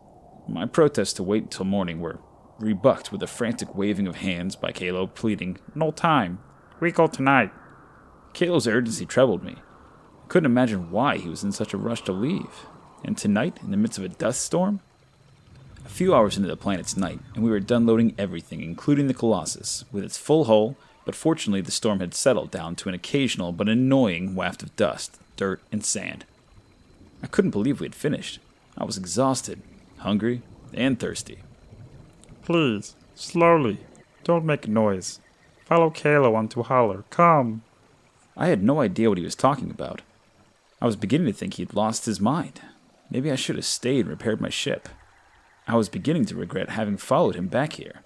My 0.48 0.66
protests 0.66 1.14
to 1.14 1.22
wait 1.22 1.44
until 1.44 1.64
morning 1.64 2.00
were 2.00 2.20
rebucked 2.58 3.12
with 3.12 3.22
a 3.22 3.26
frantic 3.26 3.74
waving 3.74 4.06
of 4.06 4.16
hands 4.16 4.56
by 4.56 4.72
Kalo, 4.72 5.06
pleading, 5.06 5.58
No 5.74 5.90
time. 5.90 6.38
We 6.80 6.92
go 6.92 7.06
tonight. 7.06 7.50
Kalo's 8.32 8.68
urgency 8.68 9.06
troubled 9.06 9.42
me. 9.42 9.56
I 9.56 10.28
couldn't 10.28 10.50
imagine 10.50 10.90
why 10.90 11.16
he 11.16 11.28
was 11.28 11.42
in 11.42 11.52
such 11.52 11.72
a 11.72 11.78
rush 11.78 12.02
to 12.02 12.12
leave. 12.12 12.66
And 13.04 13.16
tonight, 13.16 13.58
in 13.62 13.70
the 13.70 13.76
midst 13.76 13.98
of 13.98 14.04
a 14.04 14.08
dust 14.08 14.42
storm? 14.42 14.80
A 15.84 15.88
few 15.88 16.14
hours 16.14 16.36
into 16.36 16.48
the 16.48 16.56
planet's 16.56 16.96
night, 16.96 17.20
and 17.34 17.44
we 17.44 17.50
were 17.50 17.60
done 17.60 17.86
loading 17.86 18.14
everything, 18.18 18.60
including 18.62 19.06
the 19.06 19.14
Colossus, 19.14 19.84
with 19.92 20.04
its 20.04 20.18
full 20.18 20.44
hull, 20.44 20.76
but 21.06 21.14
fortunately 21.14 21.62
the 21.62 21.70
storm 21.70 22.00
had 22.00 22.12
settled 22.12 22.50
down 22.50 22.74
to 22.74 22.90
an 22.90 22.94
occasional 22.94 23.52
but 23.52 23.68
annoying 23.68 24.34
waft 24.34 24.62
of 24.62 24.74
dust, 24.76 25.18
dirt, 25.36 25.62
and 25.72 25.82
sand. 25.82 26.26
I 27.22 27.28
couldn't 27.28 27.52
believe 27.52 27.80
we 27.80 27.86
had 27.86 27.94
finished. 27.94 28.40
I 28.76 28.84
was 28.84 28.98
exhausted, 28.98 29.62
hungry, 29.98 30.42
and 30.74 30.98
thirsty. 30.98 31.38
Please, 32.42 32.96
slowly. 33.14 33.78
Don't 34.24 34.44
make 34.44 34.66
a 34.66 34.70
noise. 34.70 35.20
Follow 35.64 35.90
Kalo 35.90 36.34
onto 36.34 36.64
hauler. 36.64 37.04
Come. 37.08 37.62
I 38.36 38.48
had 38.48 38.62
no 38.62 38.80
idea 38.80 39.08
what 39.08 39.18
he 39.18 39.24
was 39.24 39.36
talking 39.36 39.70
about. 39.70 40.02
I 40.82 40.86
was 40.86 40.96
beginning 40.96 41.28
to 41.28 41.32
think 41.32 41.54
he 41.54 41.62
had 41.62 41.74
lost 41.74 42.06
his 42.06 42.20
mind. 42.20 42.60
Maybe 43.10 43.30
I 43.30 43.36
should 43.36 43.56
have 43.56 43.64
stayed 43.64 44.00
and 44.00 44.08
repaired 44.08 44.40
my 44.40 44.50
ship. 44.50 44.88
I 45.68 45.76
was 45.76 45.88
beginning 45.88 46.26
to 46.26 46.34
regret 46.34 46.70
having 46.70 46.96
followed 46.96 47.36
him 47.36 47.46
back 47.46 47.74
here. 47.74 48.02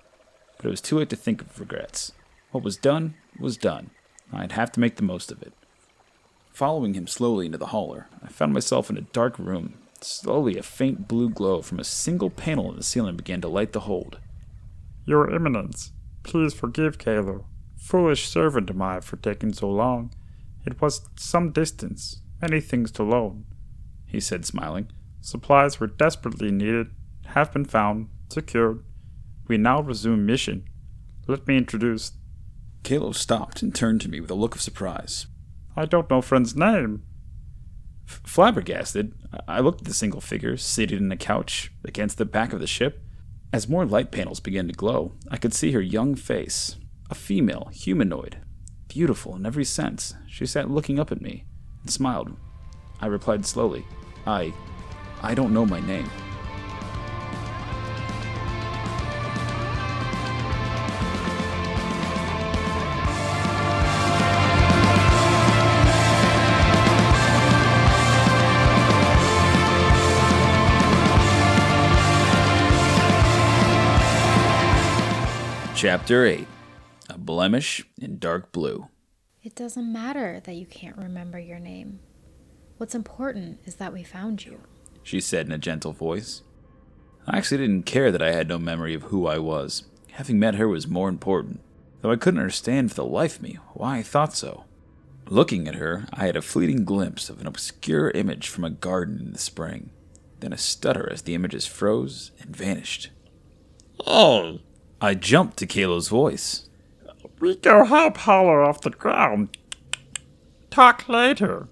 But 0.59 0.67
it 0.67 0.71
was 0.71 0.83
too 0.83 0.99
late 0.99 1.09
to 1.09 1.17
think 1.17 1.41
of 1.41 1.59
regrets. 1.59 2.13
What 2.53 2.65
was 2.65 2.77
done 2.77 3.15
was 3.39 3.57
done. 3.57 3.91
I'd 4.33 4.53
have 4.53 4.73
to 4.73 4.81
make 4.81 4.97
the 4.97 5.03
most 5.03 5.31
of 5.31 5.43
it. 5.43 5.53
Following 6.53 6.95
him 6.95 7.07
slowly 7.07 7.47
into 7.47 7.59
the 7.59 7.67
hauler, 7.67 8.09
I 8.23 8.29
found 8.29 8.53
myself 8.53 8.91
in 8.91 8.99
a 8.99 9.03
dark 9.03 9.39
room. 9.39 9.75
Slowly, 10.01 10.57
a 10.57 10.63
faint 10.63 11.07
blue 11.09 11.31
glow 11.31 11.63
from 11.63 11.79
a 11.79 11.85
single 11.85 12.31
panel 12.31 12.71
in 12.71 12.77
the 12.77 12.83
ceiling 12.83 13.17
began 13.17 13.41
to 13.43 13.49
light 13.49 13.73
the 13.73 13.81
hold. 13.81 14.19
Your 15.05 15.33
Eminence, 15.33 15.93
please 16.23 16.53
forgive 16.53 16.99
Kalo. 16.99 17.47
Foolish 17.77 18.29
servant 18.29 18.71
am 18.71 18.83
I 18.83 19.01
for 19.01 19.17
taking 19.17 19.53
so 19.53 19.71
long. 19.71 20.13
It 20.67 20.81
was 20.81 21.09
some 21.17 21.53
distance, 21.53 22.21
many 22.43 22.61
things 22.61 22.91
to 22.93 23.03
load, 23.03 23.45
he 24.07 24.21
said, 24.21 24.45
smiling. 24.45 24.91
Supplies 25.21 25.81
were 25.81 25.87
desperately 25.87 26.51
needed, 26.51 26.89
have 27.27 27.53
been 27.53 27.65
found, 27.65 28.09
secured. 28.29 28.85
We 29.49 29.57
now 29.57 29.81
resume 29.81 30.27
mission. 30.27 30.65
Let 31.27 31.47
me 31.47 31.57
introduce. 31.57 32.13
Kalo 32.83 33.13
stopped 33.13 33.63
and 33.63 33.75
turned 33.75 34.01
to 34.03 34.09
me 34.09 34.21
with 34.21 34.31
a 34.31 34.35
look 34.35 34.55
of 34.55 34.61
surprise. 34.61 35.27
I 35.77 35.85
don't 35.85 36.11
know 36.11 36.23
friend's 36.23 36.57
name. 36.57 37.03
F- 38.09 38.21
flabbergasted, 38.25 39.15
I 39.47 39.61
looked 39.61 39.83
at 39.83 39.87
the 39.87 39.95
single 39.95 40.21
figure 40.21 40.57
seated 40.57 41.01
in 41.01 41.13
a 41.13 41.17
couch 41.17 41.73
against 41.85 42.19
the 42.19 42.25
back 42.25 42.53
of 42.53 42.61
the 42.61 42.67
ship. 42.67 43.03
As 43.53 43.69
more 43.69 43.85
light 43.85 44.11
panels 44.11 44.41
began 44.41 44.67
to 44.69 44.73
glow, 44.73 45.13
I 45.31 45.37
could 45.37 45.55
see 45.55 45.73
her 45.73 45.81
young 45.81 46.15
face, 46.15 46.77
a 47.11 47.15
female, 47.15 47.69
humanoid, 47.73 48.39
beautiful 48.89 49.37
in 49.37 49.47
every 49.47 49.65
sense. 49.65 50.15
She 50.27 50.47
sat 50.47 50.71
looking 50.71 50.99
up 50.99 51.13
at 51.13 51.21
me 51.21 51.45
and 51.83 51.91
smiled. 51.91 52.37
I 53.01 53.07
replied 53.07 53.47
slowly, 53.47 53.85
I. 54.27 54.53
I 55.23 55.35
don't 55.35 55.53
know 55.53 55.67
my 55.67 55.81
name. 55.81 56.09
Chapter 75.81 76.27
8 76.27 76.47
A 77.09 77.17
Blemish 77.17 77.87
in 77.99 78.19
Dark 78.19 78.53
Blue. 78.53 78.89
It 79.43 79.55
doesn't 79.55 79.91
matter 79.91 80.39
that 80.45 80.57
you 80.57 80.67
can't 80.67 80.99
remember 80.99 81.39
your 81.39 81.59
name. 81.59 82.01
What's 82.77 82.95
important 82.95 83.61
is 83.65 83.77
that 83.77 83.95
we 83.95 84.03
found 84.03 84.45
you. 84.45 84.61
She 85.03 85.23
said 85.23 85.47
in 85.47 85.53
a 85.53 85.57
gentle 85.57 85.95
voice. 85.95 86.43
I 87.27 87.39
actually 87.39 87.67
didn't 87.67 87.87
care 87.87 88.13
that 88.13 88.21
I 88.21 88.33
had 88.33 88.47
no 88.47 88.59
memory 88.59 88.93
of 88.93 89.05
who 89.05 89.27
I 89.27 89.39
was. 89.39 89.85
Having 90.11 90.39
met 90.39 90.57
her 90.57 90.69
was 90.69 90.87
more 90.87 91.09
important, 91.09 91.63
though 92.03 92.11
I 92.11 92.17
couldn't 92.17 92.41
understand 92.41 92.91
for 92.91 92.97
the 92.97 93.07
life 93.07 93.37
of 93.37 93.43
me 93.43 93.59
why 93.73 93.97
I 93.97 94.03
thought 94.03 94.37
so. 94.37 94.65
Looking 95.31 95.67
at 95.67 95.77
her, 95.77 96.05
I 96.13 96.27
had 96.27 96.37
a 96.37 96.43
fleeting 96.43 96.85
glimpse 96.85 97.31
of 97.31 97.41
an 97.41 97.47
obscure 97.47 98.11
image 98.11 98.49
from 98.49 98.65
a 98.65 98.71
garden 98.71 99.19
in 99.19 99.33
the 99.33 99.39
spring, 99.39 99.93
then 100.41 100.53
a 100.53 100.59
stutter 100.59 101.11
as 101.11 101.23
the 101.23 101.35
images 101.35 101.65
froze 101.65 102.33
and 102.39 102.55
vanished. 102.55 103.09
Oh, 104.07 104.59
I 105.01 105.15
jumped 105.15 105.57
to 105.59 105.67
Kalo's 105.67 106.09
voice. 106.09 106.69
we 107.39 107.57
go 107.57 107.85
help 107.85 108.19
hauler 108.19 108.63
off 108.63 108.83
the 108.83 108.91
ground. 108.91 109.57
Talk 110.71 111.09
later. 111.09 111.69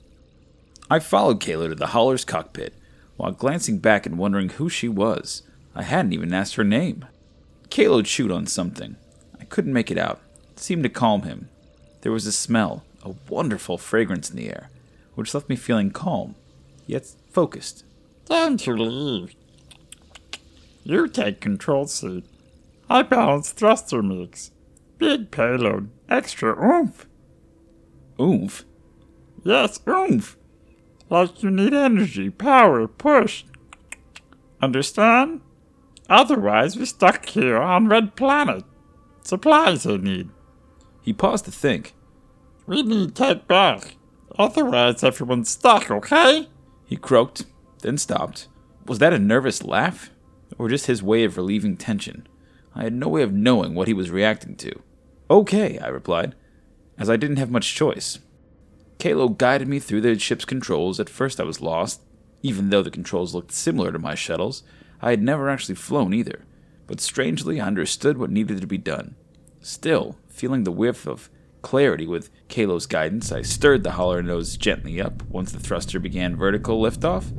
I 0.90 0.98
followed 0.98 1.40
Kalo 1.40 1.68
to 1.68 1.74
the 1.74 1.88
hauler's 1.88 2.24
cockpit, 2.24 2.74
while 3.18 3.32
glancing 3.32 3.78
back 3.78 4.06
and 4.06 4.16
wondering 4.16 4.48
who 4.48 4.70
she 4.70 4.88
was. 4.88 5.42
I 5.74 5.82
hadn't 5.82 6.14
even 6.14 6.32
asked 6.32 6.54
her 6.54 6.64
name. 6.64 7.04
Kalo 7.68 8.00
chewed 8.00 8.32
on 8.32 8.46
something. 8.46 8.96
I 9.38 9.44
couldn't 9.44 9.74
make 9.74 9.90
it 9.90 9.98
out. 9.98 10.20
It 10.52 10.60
seemed 10.60 10.82
to 10.84 10.88
calm 10.88 11.22
him. 11.22 11.50
There 12.00 12.12
was 12.12 12.26
a 12.26 12.32
smell, 12.32 12.84
a 13.04 13.14
wonderful 13.28 13.76
fragrance 13.76 14.30
in 14.30 14.36
the 14.36 14.48
air, 14.48 14.70
which 15.14 15.34
left 15.34 15.50
me 15.50 15.56
feeling 15.56 15.90
calm. 15.90 16.34
yet 16.86 17.12
focused. 17.30 17.84
Time 18.24 18.56
to 18.56 18.72
leave. 18.72 19.34
You 20.84 21.06
take 21.06 21.40
control 21.42 21.86
seat. 21.86 22.24
I 22.90 23.03
balance 23.03 23.53
thruster 23.53 24.03
mix. 24.03 24.51
Big 24.98 25.31
payload, 25.31 25.90
extra 26.09 26.57
oomph. 26.59 27.07
Oomph? 28.20 28.64
Yes, 29.44 29.79
oomph. 29.88 30.37
Like 31.11 31.42
you 31.42 31.51
need 31.51 31.74
energy, 31.74 32.31
power, 32.31 32.87
push. 32.88 33.44
Understand? 34.61 35.40
Otherwise, 36.09 36.77
we're 36.77 36.87
stuck 36.87 37.27
here 37.27 37.59
on 37.59 37.88
Red 37.88 38.16
Planet. 38.16 38.64
Supplies 39.22 39.87
I 39.87 39.96
need. 39.98 40.31
He 41.03 41.12
paused 41.12 41.44
to 41.44 41.51
think. 41.51 41.94
We 42.66 42.83
need 42.83 43.14
to 43.14 43.24
take 43.24 43.46
back. 43.46 43.96
Otherwise, 44.38 45.05
everyone's 45.05 45.51
stuck, 45.51 45.90
okay? 45.90 46.48
He 46.87 46.96
croaked, 46.96 47.44
then 47.83 47.98
stopped. 47.98 48.48
Was 48.87 48.98
that 48.98 49.12
a 49.12 49.18
nervous 49.18 49.62
laugh? 49.62 50.11
Or 50.59 50.68
just 50.68 50.87
his 50.87 51.03
way 51.03 51.24
of 51.24 51.37
relieving 51.37 51.77
tension? 51.77 52.27
I 52.78 52.84
had 52.84 52.94
no 52.94 53.08
way 53.08 53.22
of 53.22 53.32
knowing 53.32 53.74
what 53.74 53.88
he 53.88 53.94
was 53.94 54.10
reacting 54.10 54.54
to. 54.56 54.80
Okay, 55.28 55.78
I 55.80 55.88
replied, 55.88 56.36
as 56.96 57.10
I 57.10 57.16
didn't 57.16 57.36
have 57.38 57.50
much 57.50 57.74
choice. 57.74 58.20
Kalo 58.98 59.28
guided 59.28 59.66
me 59.66 59.80
through 59.80 60.00
the 60.00 60.18
ship's 60.18 60.44
controls. 60.44 60.98
At 61.00 61.10
first, 61.10 61.40
I 61.40 61.44
was 61.44 61.60
lost. 61.60 62.00
Even 62.40 62.70
though 62.70 62.82
the 62.82 62.90
controls 62.90 63.34
looked 63.34 63.50
similar 63.50 63.90
to 63.90 63.98
my 63.98 64.14
shuttles, 64.14 64.62
I 65.02 65.10
had 65.10 65.22
never 65.22 65.50
actually 65.50 65.74
flown 65.74 66.14
either. 66.14 66.44
But 66.86 67.00
strangely, 67.00 67.60
I 67.60 67.66
understood 67.66 68.16
what 68.16 68.30
needed 68.30 68.60
to 68.60 68.66
be 68.66 68.78
done. 68.78 69.16
Still, 69.60 70.16
feeling 70.28 70.62
the 70.62 70.72
whiff 70.72 71.06
of 71.06 71.30
clarity 71.62 72.06
with 72.06 72.30
Kalo's 72.48 72.86
guidance, 72.86 73.32
I 73.32 73.42
stirred 73.42 73.82
the 73.82 73.92
hauler 73.92 74.22
nose 74.22 74.56
gently 74.56 75.00
up. 75.00 75.24
Once 75.24 75.50
the 75.50 75.58
thruster 75.58 75.98
began 75.98 76.36
vertical 76.36 76.80
liftoff, 76.80 77.32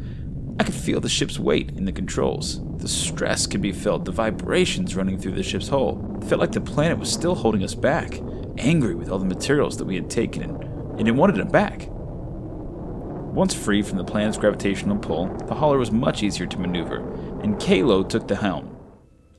I 0.59 0.63
could 0.63 0.75
feel 0.75 0.99
the 0.99 1.07
ship's 1.07 1.39
weight 1.39 1.69
in 1.77 1.85
the 1.85 1.91
controls. 1.93 2.61
The 2.79 2.87
stress 2.89 3.47
could 3.47 3.61
be 3.61 3.71
felt, 3.71 4.03
the 4.03 4.11
vibrations 4.11 4.93
running 4.93 5.17
through 5.17 5.31
the 5.31 5.43
ship's 5.43 5.69
hull. 5.69 6.19
It 6.21 6.25
felt 6.25 6.41
like 6.41 6.51
the 6.51 6.59
planet 6.59 6.99
was 6.99 7.09
still 7.09 7.33
holding 7.33 7.63
us 7.63 7.73
back, 7.73 8.19
angry 8.57 8.93
with 8.93 9.09
all 9.09 9.19
the 9.19 9.25
materials 9.25 9.77
that 9.77 9.85
we 9.85 9.95
had 9.95 10.09
taken, 10.09 10.43
and, 10.43 10.63
and 10.99 11.07
it 11.07 11.11
wanted 11.11 11.37
them 11.37 11.47
back. 11.47 11.87
Once 11.89 13.53
free 13.53 13.81
from 13.81 13.97
the 13.97 14.03
planet's 14.03 14.37
gravitational 14.37 14.97
pull, 14.97 15.33
the 15.47 15.55
hauler 15.55 15.77
was 15.77 15.91
much 15.91 16.23
easier 16.23 16.45
to 16.45 16.59
maneuver, 16.59 16.97
and 17.41 17.57
Kalo 17.57 18.03
took 18.03 18.27
the 18.27 18.35
helm. 18.35 18.75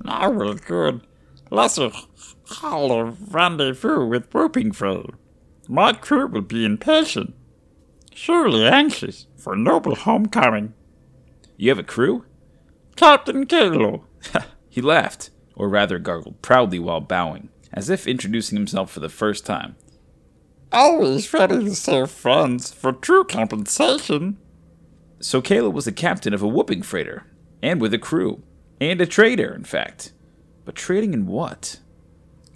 Now 0.02 0.30
we're 0.30 0.54
good. 0.54 1.02
Let's 1.50 1.78
hauler 2.46 3.14
rendezvous 3.28 4.06
with 4.06 4.33
Whooping 4.33 4.72
Freighter. 4.72 5.18
My 5.68 5.92
crew 5.92 6.28
will 6.28 6.40
be 6.40 6.64
impatient, 6.64 7.35
surely 8.14 8.66
anxious 8.66 9.26
for 9.37 9.54
noble 9.54 9.96
homecoming. 9.96 10.72
You 11.61 11.68
have 11.68 11.79
a 11.79 11.83
crew? 11.83 12.25
Captain 12.96 13.44
Kalo. 13.44 14.07
he 14.70 14.81
laughed, 14.81 15.29
or 15.55 15.68
rather 15.68 15.99
gargled 15.99 16.40
proudly 16.40 16.79
while 16.79 17.03
bowing, 17.03 17.51
as 17.70 17.90
if 17.90 18.07
introducing 18.07 18.57
himself 18.57 18.90
for 18.90 19.01
the 19.01 19.11
first 19.11 19.44
time. 19.44 19.77
Always 20.73 21.31
ready 21.35 21.62
to 21.62 21.75
serve 21.75 22.11
friends 22.11 22.73
for 22.73 22.94
true 22.94 23.25
compensation. 23.25 24.38
So 25.20 25.42
Kalo 25.42 25.68
was 25.68 25.85
the 25.85 25.92
captain 25.92 26.33
of 26.33 26.40
a 26.40 26.49
whooping 26.49 26.81
freighter, 26.81 27.27
and 27.62 27.79
with 27.79 27.92
a 27.92 27.99
crew, 27.99 28.42
and 28.81 28.99
a 28.99 29.07
trader, 29.07 29.53
in 29.55 29.64
fact. 29.64 30.14
But 30.64 30.77
trading 30.77 31.12
in 31.12 31.27
what? 31.27 31.79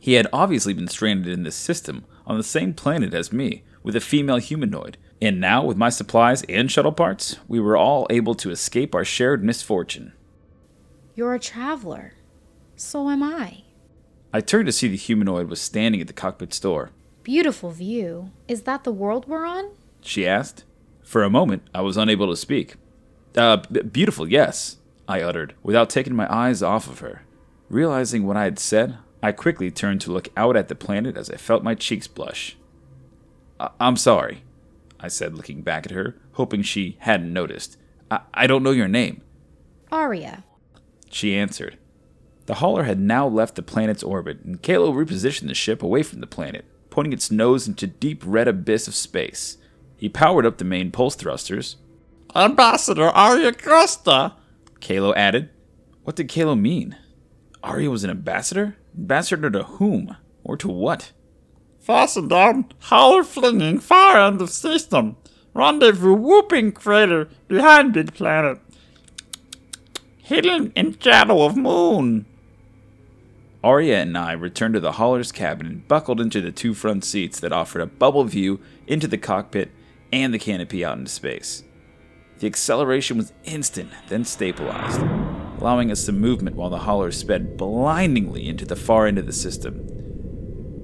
He 0.00 0.14
had 0.14 0.28
obviously 0.32 0.72
been 0.72 0.88
stranded 0.88 1.30
in 1.30 1.42
this 1.42 1.56
system 1.56 2.06
on 2.26 2.38
the 2.38 2.42
same 2.42 2.72
planet 2.72 3.12
as 3.12 3.34
me, 3.34 3.64
with 3.82 3.96
a 3.96 4.00
female 4.00 4.38
humanoid, 4.38 4.96
and 5.24 5.40
now, 5.40 5.64
with 5.64 5.76
my 5.78 5.88
supplies 5.88 6.42
and 6.50 6.70
shuttle 6.70 6.92
parts, 6.92 7.36
we 7.48 7.58
were 7.58 7.76
all 7.76 8.06
able 8.10 8.34
to 8.34 8.50
escape 8.50 8.94
our 8.94 9.04
shared 9.04 9.42
misfortune. 9.42 10.12
You're 11.14 11.34
a 11.34 11.38
traveler. 11.38 12.12
So 12.76 13.08
am 13.08 13.22
I. 13.22 13.62
I 14.32 14.40
turned 14.40 14.66
to 14.66 14.72
see 14.72 14.88
the 14.88 14.96
humanoid 14.96 15.48
was 15.48 15.60
standing 15.60 16.00
at 16.00 16.08
the 16.08 16.12
cockpit's 16.12 16.60
door. 16.60 16.90
Beautiful 17.22 17.70
view. 17.70 18.32
Is 18.48 18.62
that 18.62 18.84
the 18.84 18.92
world 18.92 19.26
we're 19.26 19.46
on? 19.46 19.70
She 20.02 20.26
asked. 20.26 20.64
For 21.02 21.22
a 21.22 21.30
moment, 21.30 21.62
I 21.74 21.80
was 21.80 21.96
unable 21.96 22.28
to 22.28 22.36
speak. 22.36 22.74
Uh, 23.36 23.58
b- 23.70 23.80
beautiful, 23.80 24.28
yes, 24.28 24.76
I 25.08 25.22
uttered, 25.22 25.54
without 25.62 25.88
taking 25.88 26.14
my 26.14 26.30
eyes 26.32 26.62
off 26.62 26.86
of 26.88 26.98
her. 26.98 27.22
Realizing 27.70 28.26
what 28.26 28.36
I 28.36 28.44
had 28.44 28.58
said, 28.58 28.98
I 29.22 29.32
quickly 29.32 29.70
turned 29.70 30.00
to 30.02 30.12
look 30.12 30.28
out 30.36 30.56
at 30.56 30.68
the 30.68 30.74
planet 30.74 31.16
as 31.16 31.30
I 31.30 31.36
felt 31.36 31.62
my 31.62 31.74
cheeks 31.74 32.06
blush. 32.08 32.56
I- 33.58 33.70
I'm 33.80 33.96
sorry, 33.96 34.42
I 35.04 35.08
said, 35.08 35.34
looking 35.34 35.60
back 35.60 35.84
at 35.84 35.92
her, 35.92 36.16
hoping 36.32 36.62
she 36.62 36.96
hadn't 37.00 37.30
noticed. 37.30 37.76
I, 38.10 38.20
I 38.32 38.46
don't 38.46 38.62
know 38.62 38.70
your 38.70 38.88
name. 38.88 39.20
Aria. 39.92 40.44
She 41.10 41.36
answered. 41.36 41.76
The 42.46 42.54
hauler 42.54 42.84
had 42.84 42.98
now 42.98 43.28
left 43.28 43.54
the 43.54 43.62
planet's 43.62 44.02
orbit, 44.02 44.40
and 44.44 44.62
Kalo 44.62 44.90
repositioned 44.94 45.48
the 45.48 45.54
ship 45.54 45.82
away 45.82 46.02
from 46.02 46.20
the 46.20 46.26
planet, 46.26 46.64
pointing 46.88 47.12
its 47.12 47.30
nose 47.30 47.68
into 47.68 47.86
deep 47.86 48.22
red 48.24 48.48
abyss 48.48 48.88
of 48.88 48.94
space. 48.94 49.58
He 49.98 50.08
powered 50.08 50.46
up 50.46 50.56
the 50.56 50.64
main 50.64 50.90
pulse 50.90 51.16
thrusters. 51.16 51.76
Ambassador 52.34 53.08
Aria 53.08 53.52
Costa, 53.52 54.32
Kalo 54.80 55.12
added. 55.12 55.50
What 56.04 56.16
did 56.16 56.30
Kalo 56.30 56.54
mean? 56.54 56.96
Aria 57.62 57.90
was 57.90 58.04
an 58.04 58.10
ambassador? 58.10 58.78
Ambassador 58.96 59.50
to 59.50 59.64
whom? 59.64 60.16
Or 60.42 60.56
to 60.56 60.68
what? 60.68 61.12
Fasten 61.84 62.28
down, 62.28 62.64
hauler 62.84 63.22
flinging, 63.22 63.78
far 63.78 64.18
end 64.18 64.40
of 64.40 64.48
system. 64.48 65.16
Rendezvous 65.52 66.14
whooping 66.14 66.72
crater 66.72 67.28
behind 67.46 67.92
Big 67.92 68.14
Planet. 68.14 68.58
Hidden 70.16 70.72
in 70.74 70.98
shadow 70.98 71.42
of 71.42 71.58
moon. 71.58 72.24
Aria 73.62 74.00
and 74.00 74.16
I 74.16 74.32
returned 74.32 74.72
to 74.74 74.80
the 74.80 74.92
hauler's 74.92 75.30
cabin 75.30 75.66
and 75.66 75.86
buckled 75.86 76.22
into 76.22 76.40
the 76.40 76.50
two 76.50 76.72
front 76.72 77.04
seats 77.04 77.38
that 77.40 77.52
offered 77.52 77.82
a 77.82 77.86
bubble 77.86 78.24
view 78.24 78.60
into 78.86 79.06
the 79.06 79.18
cockpit 79.18 79.70
and 80.10 80.32
the 80.32 80.38
canopy 80.38 80.82
out 80.82 80.96
into 80.96 81.10
space. 81.10 81.64
The 82.38 82.46
acceleration 82.46 83.18
was 83.18 83.34
instant, 83.44 83.90
then 84.08 84.24
stabilized, 84.24 85.02
allowing 85.60 85.90
us 85.90 86.06
some 86.06 86.18
movement 86.18 86.56
while 86.56 86.70
the 86.70 86.78
hauler 86.78 87.12
sped 87.12 87.58
blindingly 87.58 88.48
into 88.48 88.64
the 88.64 88.74
far 88.74 89.06
end 89.06 89.18
of 89.18 89.26
the 89.26 89.34
system. 89.34 90.03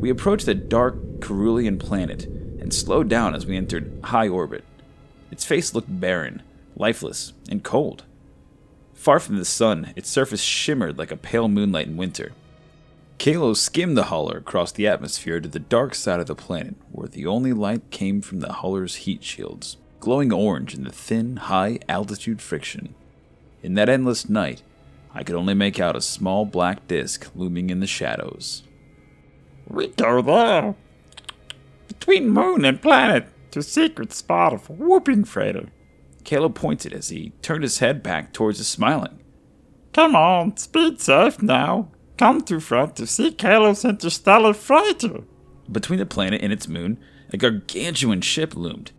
We 0.00 0.08
approached 0.08 0.46
the 0.46 0.54
dark 0.54 1.20
Carulian 1.20 1.78
planet 1.78 2.24
and 2.24 2.72
slowed 2.72 3.10
down 3.10 3.34
as 3.34 3.44
we 3.44 3.54
entered 3.54 4.00
high 4.04 4.28
orbit. 4.28 4.64
Its 5.30 5.44
face 5.44 5.74
looked 5.74 6.00
barren, 6.00 6.42
lifeless, 6.74 7.34
and 7.50 7.62
cold. 7.62 8.04
Far 8.94 9.20
from 9.20 9.36
the 9.36 9.44
sun, 9.44 9.92
its 9.96 10.08
surface 10.08 10.40
shimmered 10.40 10.96
like 10.96 11.12
a 11.12 11.18
pale 11.18 11.48
moonlight 11.48 11.86
in 11.86 11.98
winter. 11.98 12.32
Kalo 13.18 13.52
skimmed 13.52 13.94
the 13.94 14.04
hauler 14.04 14.38
across 14.38 14.72
the 14.72 14.88
atmosphere 14.88 15.38
to 15.38 15.48
the 15.50 15.58
dark 15.58 15.94
side 15.94 16.18
of 16.18 16.28
the 16.28 16.34
planet, 16.34 16.76
where 16.90 17.08
the 17.08 17.26
only 17.26 17.52
light 17.52 17.90
came 17.90 18.22
from 18.22 18.40
the 18.40 18.54
hauler's 18.54 19.04
heat 19.04 19.22
shields, 19.22 19.76
glowing 20.00 20.32
orange 20.32 20.74
in 20.74 20.84
the 20.84 20.90
thin, 20.90 21.36
high 21.36 21.78
altitude 21.90 22.40
friction. 22.40 22.94
In 23.62 23.74
that 23.74 23.90
endless 23.90 24.30
night, 24.30 24.62
I 25.12 25.24
could 25.24 25.36
only 25.36 25.52
make 25.52 25.78
out 25.78 25.94
a 25.94 26.00
small 26.00 26.46
black 26.46 26.88
disk 26.88 27.30
looming 27.34 27.68
in 27.68 27.80
the 27.80 27.86
shadows. 27.86 28.62
We 29.70 29.88
go 29.88 30.20
there. 30.20 30.74
Between 31.87 32.30
moon 32.30 32.64
and 32.64 32.83
planet, 32.83 33.26
to 33.52 33.62
secret 33.62 34.12
spot 34.12 34.52
of 34.52 34.68
whooping 34.68 35.24
freighter. 35.24 35.68
Kalo 36.24 36.48
pointed 36.48 36.92
as 36.92 37.09
he 37.09 37.33
turned 37.40 37.62
his 37.62 37.78
head 37.78 38.02
back 38.02 38.33
towards 38.33 38.61
us, 38.61 38.66
smiling. 38.66 39.20
Come 39.92 40.14
on, 40.14 40.56
speed 40.56 41.00
safe 41.00 41.40
now. 41.42 41.88
Come 42.16 42.42
to 42.42 42.61
front 42.61 42.96
to 42.96 43.06
see 43.06 43.33
Kalo's 43.33 43.85
interstellar 43.85 44.54
freighter. 44.54 45.22
Between 45.70 45.98
the 45.98 46.06
planet 46.06 46.42
and 46.42 46.52
its 46.52 46.68
moon, 46.68 46.98
a 47.33 47.37
gargantuan 47.37 48.20
ship 48.20 48.56
loomed, 48.56 48.92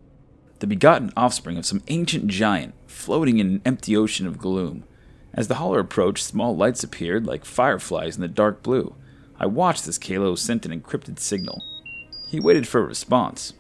the 0.59 0.67
begotten 0.67 1.11
offspring 1.17 1.57
of 1.57 1.65
some 1.65 1.83
ancient 1.87 2.27
giant, 2.27 2.73
floating 2.87 3.39
in 3.39 3.47
an 3.47 3.61
empty 3.65 3.95
ocean 3.95 4.25
of 4.25 4.37
gloom. 4.37 4.85
As 5.33 5.47
the 5.47 5.55
hauler 5.55 5.79
approached, 5.79 6.23
small 6.23 6.55
lights 6.55 6.83
appeared 6.83 7.25
like 7.25 7.45
fireflies 7.45 8.15
in 8.15 8.21
the 8.21 8.27
dark 8.27 8.63
blue. 8.63 8.95
I 9.41 9.47
watched 9.47 9.87
as 9.87 9.97
Kalo 9.97 10.35
sent 10.35 10.67
an 10.67 10.71
encrypted 10.71 11.17
signal. 11.17 11.63
He 12.27 12.39
waited 12.39 12.67
for 12.67 12.79
a 12.79 12.85
response. 12.85 13.53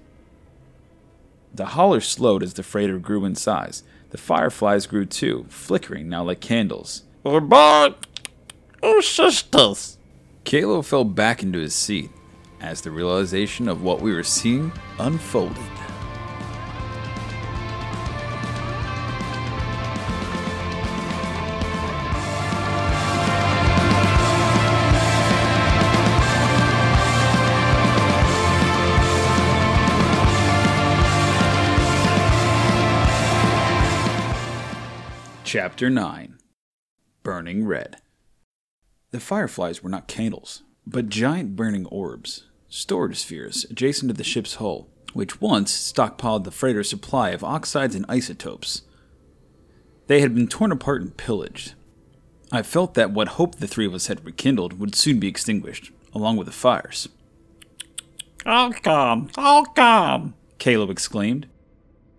The 1.51 1.65
hauler 1.65 2.01
slowed 2.01 2.43
as 2.43 2.53
the 2.53 2.61
freighter 2.61 2.99
grew 2.99 3.25
in 3.25 3.33
size. 3.33 3.81
The 4.11 4.19
fireflies 4.19 4.85
grew 4.85 5.07
too, 5.07 5.47
flickering 5.49 6.07
now 6.07 6.23
like 6.23 6.39
candles. 6.39 7.01
Aboard! 7.25 7.95
Oh, 8.83 9.01
sisters! 9.01 9.97
Kalo 10.43 10.83
fell 10.83 11.03
back 11.03 11.41
into 11.41 11.57
his 11.57 11.73
seat 11.73 12.11
as 12.61 12.81
the 12.81 12.91
realization 12.91 13.67
of 13.67 13.81
what 13.81 14.01
we 14.01 14.13
were 14.13 14.21
seeing 14.21 14.71
unfolded. 14.99 15.57
Chapter 35.81 35.95
9 35.95 36.37
Burning 37.23 37.65
Red. 37.65 37.97
The 39.09 39.19
fireflies 39.19 39.81
were 39.81 39.89
not 39.89 40.07
candles, 40.07 40.61
but 40.85 41.09
giant 41.09 41.55
burning 41.55 41.87
orbs, 41.87 42.43
storage 42.69 43.17
spheres 43.17 43.65
adjacent 43.67 44.11
to 44.11 44.13
the 44.15 44.23
ship's 44.23 44.57
hull, 44.57 44.89
which 45.13 45.41
once 45.41 45.71
stockpiled 45.71 46.43
the 46.43 46.51
freighter's 46.51 46.87
supply 46.87 47.31
of 47.31 47.43
oxides 47.43 47.95
and 47.95 48.05
isotopes. 48.07 48.83
They 50.05 50.21
had 50.21 50.35
been 50.35 50.47
torn 50.47 50.71
apart 50.71 51.01
and 51.01 51.17
pillaged. 51.17 51.73
I 52.51 52.61
felt 52.61 52.93
that 52.93 53.09
what 53.09 53.29
hope 53.29 53.55
the 53.55 53.67
three 53.67 53.87
of 53.87 53.95
us 53.95 54.05
had 54.05 54.23
rekindled 54.23 54.79
would 54.79 54.93
soon 54.93 55.19
be 55.19 55.29
extinguished, 55.29 55.91
along 56.13 56.37
with 56.37 56.45
the 56.45 56.53
fires. 56.53 57.09
I'll 58.45 58.71
come, 58.71 59.31
I'll 59.35 59.65
come, 59.65 60.35
Kalo 60.59 60.91
exclaimed. 60.91 61.47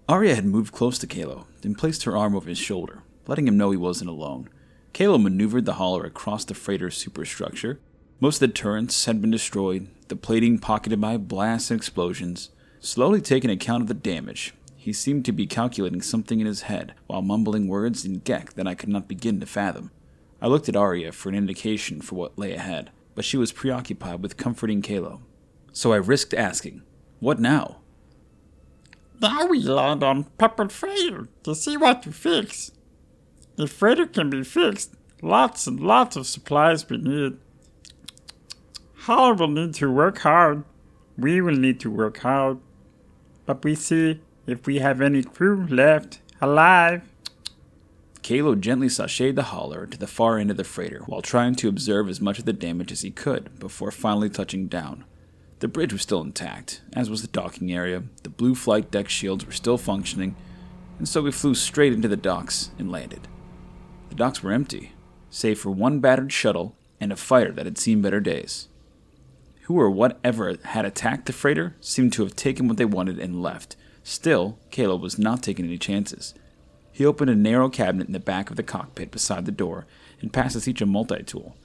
Aria 0.09 0.35
had 0.35 0.47
moved 0.47 0.75
close 0.75 0.99
to 0.99 1.07
Kalo 1.07 1.47
and 1.63 1.79
placed 1.79 2.03
her 2.03 2.17
arm 2.17 2.35
over 2.35 2.49
his 2.49 2.59
shoulder, 2.59 3.05
letting 3.27 3.47
him 3.47 3.57
know 3.57 3.71
he 3.71 3.77
wasn't 3.77 4.11
alone. 4.11 4.49
Kalo 4.93 5.19
maneuvered 5.19 5.65
the 5.65 5.75
hauler 5.75 6.05
across 6.05 6.45
the 6.45 6.55
freighter's 6.55 6.97
superstructure. 6.97 7.81
Most 8.21 8.43
of 8.43 8.49
the 8.49 8.55
turrets 8.55 9.05
had 9.05 9.21
been 9.21 9.31
destroyed, 9.31 9.89
the 10.09 10.17
plating 10.17 10.59
pocketed 10.59 11.01
by 11.01 11.17
blasts 11.17 11.71
and 11.71 11.79
explosions. 11.79 12.51
Slowly 12.81 13.21
taking 13.21 13.51
account 13.51 13.83
of 13.83 13.89
the 13.89 13.95
damage, 13.95 14.55
he 14.77 14.93
seemed 14.93 15.25
to 15.25 15.33
be 15.33 15.47
calculating 15.47 16.03
something 16.03 16.41
in 16.41 16.47
his 16.47 16.63
head 16.63 16.95
while 17.07 17.23
mumbling 17.23 17.69
words 17.69 18.05
in 18.05 18.21
Gek 18.21 18.55
that 18.55 18.67
I 18.67 18.75
could 18.75 18.89
not 18.89 19.09
begin 19.09 19.39
to 19.41 19.47
fathom. 19.47 19.93
I 20.41 20.49
looked 20.49 20.69
at 20.69 20.75
Aria 20.75 21.13
for 21.13 21.29
an 21.29 21.37
indication 21.37 22.01
for 22.01 22.17
what 22.17 22.37
lay 22.37 22.53
ahead, 22.53 22.91
but 23.15 23.25
she 23.25 23.37
was 23.37 23.53
preoccupied 23.53 24.21
with 24.23 24.37
comforting 24.37 24.83
Kalo. 24.83 25.23
So 25.73 25.93
I 25.93 25.97
risked 25.97 26.35
asking, 26.35 26.83
What 27.21 27.39
now? 27.39 27.79
Now 29.21 29.47
we 29.47 29.61
land 29.61 30.03
on 30.03 30.25
Peppered 30.37 30.73
Freighter 30.73 31.29
to 31.45 31.55
see 31.55 31.77
what 31.77 32.03
to 32.03 32.11
fix. 32.11 32.73
If 33.59 33.71
freighter 33.71 34.07
can 34.07 34.31
be 34.31 34.45
fixed, 34.45 34.95
lots 35.21 35.67
and 35.67 35.79
lots 35.79 36.17
of 36.17 36.27
supplies 36.27 36.89
we 36.89 36.99
need. 36.99 37.37
Hauler 39.05 39.35
will 39.35 39.49
need 39.49 39.75
to 39.75 39.91
work 39.91 40.19
hard. 40.19 40.65
We 41.19 41.41
will 41.41 41.57
need 41.57 41.81
to 41.81 41.91
work 41.91 42.19
hard. 42.19 42.59
But 43.45 43.65
we 43.65 43.75
see 43.75 44.21
if 44.47 44.67
we 44.67 44.79
have 44.79 45.01
any 45.01 45.23
crew 45.23 45.67
left 45.67 46.21
alive. 46.41 47.03
Kalo 48.23 48.55
gently 48.55 48.87
sashayed 48.87 49.35
the 49.35 49.45
hauler 49.45 49.85
to 49.87 49.99
the 49.99 50.07
far 50.07 50.39
end 50.39 50.51
of 50.51 50.57
the 50.57 50.65
freighter 50.65 51.03
while 51.07 51.23
trying 51.23 51.57
to 51.57 51.69
observe 51.69 52.09
as 52.09 52.21
much 52.21 52.39
of 52.39 52.45
the 52.45 52.53
damage 52.53 52.93
as 52.93 53.03
he 53.03 53.11
could 53.11 53.59
before 53.59 53.91
finally 53.91 54.31
touching 54.31 54.69
down. 54.69 55.05
The 55.59 55.69
bridge 55.69 55.93
was 55.93 56.03
still 56.03 56.23
intact, 56.23 56.83
as 56.93 57.11
was 57.11 57.23
the 57.23 57.29
docking 57.29 57.73
area, 57.73 58.05
the 58.23 58.29
blue 58.29 58.55
flight 58.55 58.91
deck 58.91 59.09
shields 59.09 59.45
were 59.45 59.53
still 59.53 59.79
functioning, 59.79 60.37
and 60.99 61.09
so 61.09 61.23
we 61.23 61.33
flew 61.33 61.55
straight 61.55 61.93
into 61.93 62.09
the 62.09 62.17
docks 62.17 62.71
and 62.79 62.91
landed. 62.91 63.29
The 64.13 64.19
docks 64.19 64.43
were 64.43 64.53
empty, 64.53 64.93
save 65.31 65.59
for 65.59 65.71
one 65.71 66.01
battered 66.01 66.35
shuttle 66.35 66.77
and 67.01 67.11
a 67.11 67.17
fighter 67.17 67.51
that 67.53 67.65
had 67.65 67.79
seen 67.79 68.03
better 68.03 68.21
days. 68.21 68.69
Who 69.63 69.81
or 69.81 69.91
whatever 69.91 70.59
had 70.65 70.85
attacked 70.85 71.25
the 71.25 71.33
freighter 71.33 71.77
seemed 71.81 72.13
to 72.13 72.23
have 72.25 72.37
taken 72.37 72.69
what 72.69 72.77
they 72.77 72.85
wanted 72.85 73.19
and 73.19 73.43
left. 73.43 73.75
Still, 74.05 74.59
Kalo 74.71 74.97
was 74.97 75.19
not 75.19 75.43
taking 75.43 75.65
any 75.65 75.79
chances. 75.79 76.35
He 76.93 77.07
opened 77.07 77.31
a 77.31 77.35
narrow 77.35 77.71
cabinet 77.71 78.07
in 78.07 78.13
the 78.13 78.21
back 78.21 78.51
of 78.51 78.57
the 78.57 78.63
cockpit 78.63 79.11
beside 79.11 79.47
the 79.47 79.51
door 79.51 79.87
and 80.21 80.31
passed 80.31 80.57
us 80.57 80.69
each 80.69 80.83
a 80.83 80.87
multi 80.87 81.23
tool. 81.23 81.57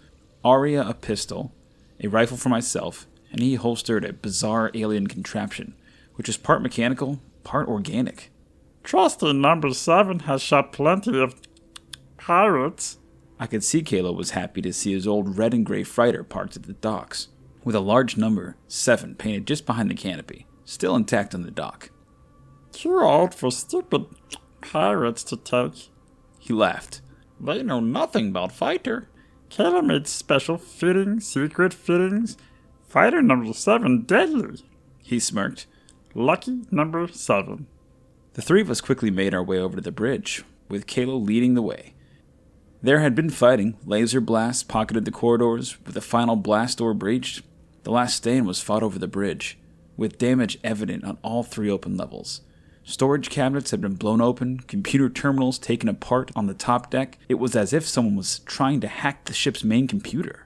Aria 0.46 0.88
a 0.88 0.94
pistol, 0.94 1.52
a 2.00 2.08
rifle 2.08 2.38
for 2.38 2.48
myself, 2.48 3.08
and 3.30 3.42
he 3.42 3.56
holstered 3.56 4.06
a 4.06 4.14
bizarre 4.14 4.72
alien 4.74 5.08
contraption, 5.08 5.76
which 6.16 6.28
was 6.28 6.38
part 6.38 6.62
mechanical, 6.62 7.20
part 7.44 7.68
organic. 7.68 8.32
Trusty 8.86 9.34
number 9.34 9.74
seven 9.74 10.20
has 10.20 10.42
shot 10.42 10.72
plenty 10.72 11.20
of 11.20 11.36
pirates. 12.28 12.98
I 13.40 13.48
could 13.48 13.64
see 13.64 13.82
Kalo 13.82 14.12
was 14.12 14.32
happy 14.32 14.62
to 14.64 14.74
see 14.74 14.92
his 14.92 15.08
old 15.08 15.38
red 15.38 15.54
and 15.54 15.66
gray 15.66 15.84
freighter 15.84 16.26
parked 16.26 16.58
at 16.58 16.64
the 16.64 16.74
docks, 16.74 17.30
with 17.64 17.74
a 17.74 17.80
large 17.80 18.18
number, 18.18 18.58
seven, 18.68 19.16
painted 19.16 19.48
just 19.48 19.66
behind 19.66 19.90
the 19.90 19.96
canopy, 19.96 20.46
still 20.66 20.94
intact 20.94 21.34
on 21.34 21.44
the 21.44 21.52
dock. 21.52 21.90
Too 22.74 23.00
old 23.00 23.34
for 23.34 23.50
stupid 23.50 24.08
pirates 24.60 25.24
to 25.24 25.38
take. 25.38 25.88
He 26.38 26.52
laughed. 26.52 27.00
They 27.40 27.64
know 27.64 27.80
nothing 27.80 28.28
about 28.28 28.52
fighter. 28.52 29.08
Kayla 29.50 29.86
made 29.86 30.06
special 30.06 30.58
fittings, 30.58 31.26
secret 31.26 31.74
fittings. 31.74 32.36
Fighter 32.90 33.22
number 33.22 33.54
seven 33.54 34.02
deadly. 34.02 34.66
He 35.02 35.22
smirked. 35.22 35.66
Lucky 36.14 36.64
number 36.72 37.08
seven. 37.08 37.68
The 38.34 38.42
three 38.42 38.60
of 38.60 38.70
us 38.70 38.82
quickly 38.82 39.12
made 39.12 39.34
our 39.34 39.44
way 39.44 39.60
over 39.60 39.78
to 39.78 39.82
the 39.82 39.94
bridge, 39.94 40.44
with 40.68 40.88
Kalo 40.88 41.16
leading 41.16 41.54
the 41.54 41.62
way. 41.62 41.94
There 42.82 43.00
had 43.00 43.16
been 43.16 43.32
fighting. 43.32 43.76
Laser 43.86 44.22
blasts 44.22 44.64
pocketed 44.64 45.06
the 45.06 45.12
corridors, 45.12 45.78
with 45.86 45.96
the 45.96 46.02
final 46.02 46.36
blast 46.36 46.78
door 46.78 46.94
breached. 46.94 47.42
The 47.84 47.92
last 47.92 48.18
stand 48.18 48.46
was 48.46 48.62
fought 48.62 48.84
over 48.84 49.00
the 49.00 49.08
bridge, 49.08 49.58
with 49.96 50.20
damage 50.20 50.60
evident 50.64 51.04
on 51.04 51.18
all 51.24 51.42
three 51.42 51.70
open 51.70 51.98
levels. 51.98 52.42
Storage 52.84 53.30
cabinets 53.30 53.72
had 53.72 53.82
been 53.82 53.96
blown 53.96 54.22
open, 54.22 54.60
computer 54.60 55.10
terminals 55.10 55.58
taken 55.58 55.90
apart 55.90 56.32
on 56.36 56.46
the 56.46 56.54
top 56.54 56.92
deck. 56.92 57.18
It 57.28 57.36
was 57.36 57.56
as 57.56 57.74
if 57.74 57.86
someone 57.86 58.16
was 58.16 58.40
trying 58.40 58.80
to 58.82 58.88
hack 58.88 59.26
the 59.26 59.34
ship's 59.34 59.64
main 59.64 59.88
computer. 59.88 60.46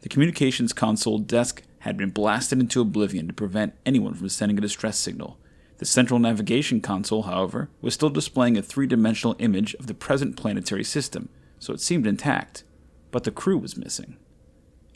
The 0.00 0.08
communications 0.08 0.72
console 0.72 1.18
desk 1.18 1.62
had 1.80 1.96
been 1.96 2.10
blasted 2.10 2.60
into 2.60 2.80
oblivion 2.80 3.28
to 3.28 3.34
prevent 3.34 3.74
anyone 3.84 4.14
from 4.14 4.28
sending 4.28 4.58
a 4.58 4.62
distress 4.62 4.98
signal. 4.98 5.38
The 5.78 5.84
central 5.84 6.18
navigation 6.18 6.80
console, 6.80 7.24
however, 7.24 7.68
was 7.80 7.94
still 7.94 8.08
displaying 8.08 8.56
a 8.56 8.62
three 8.62 8.86
dimensional 8.86 9.36
image 9.38 9.74
of 9.74 9.86
the 9.86 9.94
present 9.94 10.36
planetary 10.36 10.84
system, 10.84 11.28
so 11.58 11.72
it 11.72 11.80
seemed 11.80 12.06
intact. 12.06 12.64
But 13.10 13.24
the 13.24 13.30
crew 13.30 13.58
was 13.58 13.76
missing. 13.76 14.16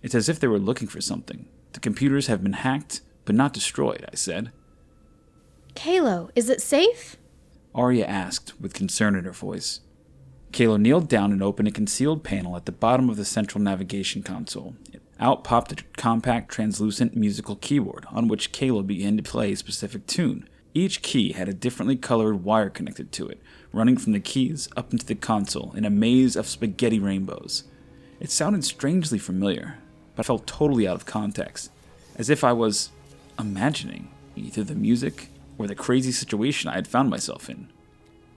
It's 0.02 0.14
as 0.14 0.28
if 0.28 0.40
they 0.40 0.48
were 0.48 0.58
looking 0.58 0.88
for 0.88 1.00
something. 1.00 1.46
The 1.72 1.80
computers 1.80 2.26
have 2.28 2.42
been 2.42 2.54
hacked, 2.54 3.02
but 3.24 3.34
not 3.34 3.52
destroyed, 3.52 4.06
I 4.10 4.16
said. 4.16 4.52
Kalo, 5.74 6.30
is 6.34 6.48
it 6.48 6.60
safe? 6.60 7.16
Aria 7.74 8.06
asked, 8.06 8.60
with 8.60 8.72
concern 8.72 9.14
in 9.14 9.24
her 9.24 9.32
voice. 9.32 9.80
Kalo 10.52 10.76
kneeled 10.76 11.08
down 11.08 11.30
and 11.32 11.42
opened 11.42 11.68
a 11.68 11.72
concealed 11.72 12.24
panel 12.24 12.56
at 12.56 12.66
the 12.66 12.72
bottom 12.72 13.08
of 13.08 13.16
the 13.16 13.24
central 13.24 13.62
navigation 13.62 14.22
console. 14.22 14.74
Out 15.20 15.44
popped 15.44 15.72
a 15.72 15.84
compact, 15.96 16.50
translucent 16.50 17.14
musical 17.14 17.54
keyboard 17.56 18.06
on 18.10 18.26
which 18.26 18.52
Kalo 18.52 18.82
began 18.82 19.16
to 19.16 19.22
play 19.22 19.52
a 19.52 19.56
specific 19.56 20.06
tune. 20.06 20.48
Each 20.72 21.02
key 21.02 21.32
had 21.32 21.48
a 21.48 21.54
differently 21.54 21.96
colored 21.96 22.44
wire 22.44 22.70
connected 22.70 23.10
to 23.12 23.28
it, 23.28 23.40
running 23.72 23.96
from 23.96 24.12
the 24.12 24.20
keys 24.20 24.68
up 24.76 24.92
into 24.92 25.04
the 25.04 25.16
console 25.16 25.72
in 25.74 25.84
a 25.84 25.90
maze 25.90 26.36
of 26.36 26.46
spaghetti 26.46 27.00
rainbows. 27.00 27.64
It 28.20 28.30
sounded 28.30 28.64
strangely 28.64 29.18
familiar, 29.18 29.78
but 30.14 30.24
I 30.24 30.26
felt 30.26 30.46
totally 30.46 30.86
out 30.86 30.94
of 30.94 31.06
context, 31.06 31.70
as 32.16 32.30
if 32.30 32.44
I 32.44 32.52
was 32.52 32.90
imagining 33.38 34.10
either 34.36 34.62
the 34.62 34.74
music 34.76 35.28
or 35.58 35.66
the 35.66 35.74
crazy 35.74 36.12
situation 36.12 36.70
I 36.70 36.74
had 36.74 36.86
found 36.86 37.10
myself 37.10 37.50
in. 37.50 37.68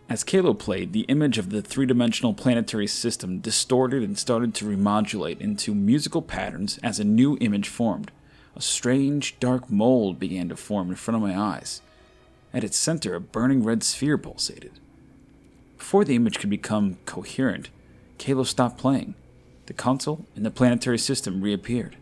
As 0.10 0.24
Kalo 0.24 0.54
played, 0.54 0.91
the 0.91 1.02
image 1.02 1.38
of 1.38 1.50
the 1.50 1.62
three 1.62 1.86
dimensional 1.86 2.34
planetary 2.34 2.88
system 2.88 3.39
distorted 3.39 4.04
and 4.04 4.17
started 4.17 4.54
to 4.56 4.65
remodulate 4.65 5.39
into 5.39 5.76
musical 5.76 6.22
patterns 6.22 6.80
as 6.84 7.00
a 7.00 7.04
new 7.04 7.38
image 7.39 7.67
formed. 7.67 8.12
A 8.56 8.62
strange, 8.62 9.39
dark 9.39 9.69
mold 9.69 10.19
began 10.19 10.50
to 10.50 10.56
form 10.56 10.89
in 10.89 10.96
front 10.96 11.15
of 11.15 11.22
my 11.22 11.38
eyes. 11.39 11.82
At 12.54 12.63
its 12.63 12.78
center, 12.78 13.16
a 13.16 13.20
burning 13.20 13.63
red 13.63 13.84
sphere 13.84 14.18
pulsated. 14.18 14.74
Before 15.78 16.06
the 16.06 16.16
image 16.16 16.39
could 16.39 16.50
become 16.50 16.98
coherent, 17.06 17.70
Kalo 18.18 18.44
stopped 18.44 18.78
playing. 18.78 19.16
The 19.66 19.74
console 19.74 20.26
and 20.36 20.46
the 20.46 20.52
planetary 20.52 20.98
system 20.98 21.42
reappeared. 21.42 21.98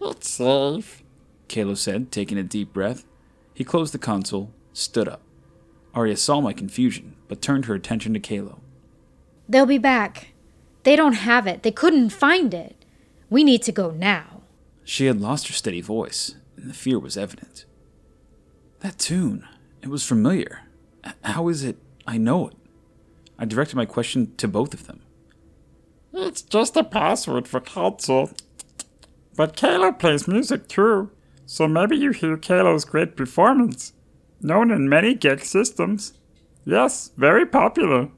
It's 0.00 0.28
safe, 0.28 1.02
Kalo 1.48 1.74
said, 1.74 2.10
taking 2.10 2.38
a 2.38 2.42
deep 2.42 2.72
breath. 2.72 3.04
He 3.54 3.64
closed 3.64 3.94
the 3.94 3.98
console, 3.98 4.50
stood 4.72 5.08
up. 5.08 5.20
Aria 5.94 6.16
saw 6.16 6.40
my 6.40 6.52
confusion, 6.52 7.16
but 7.28 7.42
turned 7.42 7.66
her 7.66 7.74
attention 7.74 8.14
to 8.14 8.20
Kalo. 8.20 8.60
They'll 9.48 9.66
be 9.66 9.78
back. 9.78 10.32
They 10.82 10.96
don't 10.96 11.14
have 11.14 11.46
it. 11.46 11.62
They 11.62 11.72
couldn't 11.72 12.10
find 12.10 12.54
it. 12.54 12.76
We 13.28 13.44
need 13.44 13.62
to 13.62 13.72
go 13.72 13.90
now. 13.90 14.42
She 14.84 15.06
had 15.06 15.20
lost 15.20 15.48
her 15.48 15.54
steady 15.54 15.80
voice, 15.80 16.36
and 16.56 16.70
the 16.70 16.74
fear 16.74 16.98
was 16.98 17.16
evident. 17.16 17.64
That 18.80 18.98
tune, 18.98 19.46
it 19.82 19.88
was 19.88 20.06
familiar. 20.06 20.62
How 21.22 21.48
is 21.48 21.64
it 21.64 21.78
I 22.06 22.18
know 22.18 22.48
it? 22.48 22.54
I 23.38 23.44
directed 23.44 23.76
my 23.76 23.86
question 23.86 24.34
to 24.36 24.48
both 24.48 24.74
of 24.74 24.86
them. 24.86 25.00
It's 26.12 26.42
just 26.42 26.76
a 26.76 26.84
password 26.84 27.48
for 27.48 27.60
console. 27.60 28.30
But 29.36 29.56
Kalo 29.56 29.92
plays 29.92 30.28
music 30.28 30.68
too, 30.68 31.10
so 31.46 31.66
maybe 31.66 31.96
you 31.96 32.10
hear 32.10 32.36
Kalo's 32.36 32.84
great 32.84 33.16
performance. 33.16 33.92
Known 34.40 34.70
in 34.70 34.88
many 34.88 35.14
Gek 35.14 35.44
systems. 35.44 36.14
Yes, 36.64 37.10
very 37.16 37.46
popular. 37.46 38.08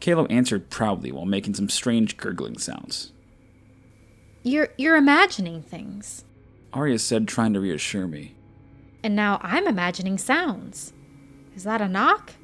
Kalo 0.00 0.26
answered 0.26 0.70
proudly 0.70 1.12
while 1.12 1.24
making 1.24 1.54
some 1.54 1.68
strange 1.68 2.16
gurgling 2.16 2.58
sounds. 2.58 3.12
You're 4.42 4.68
you're 4.76 4.96
imagining 4.96 5.62
things. 5.62 6.24
Aria 6.72 6.98
said, 6.98 7.26
trying 7.26 7.54
to 7.54 7.60
reassure 7.60 8.06
me. 8.06 8.36
And 9.02 9.16
now 9.16 9.40
I'm 9.42 9.66
imagining 9.66 10.18
sounds. 10.18 10.92
Is 11.56 11.64
that 11.64 11.80
a 11.80 11.88
knock? 11.88 12.34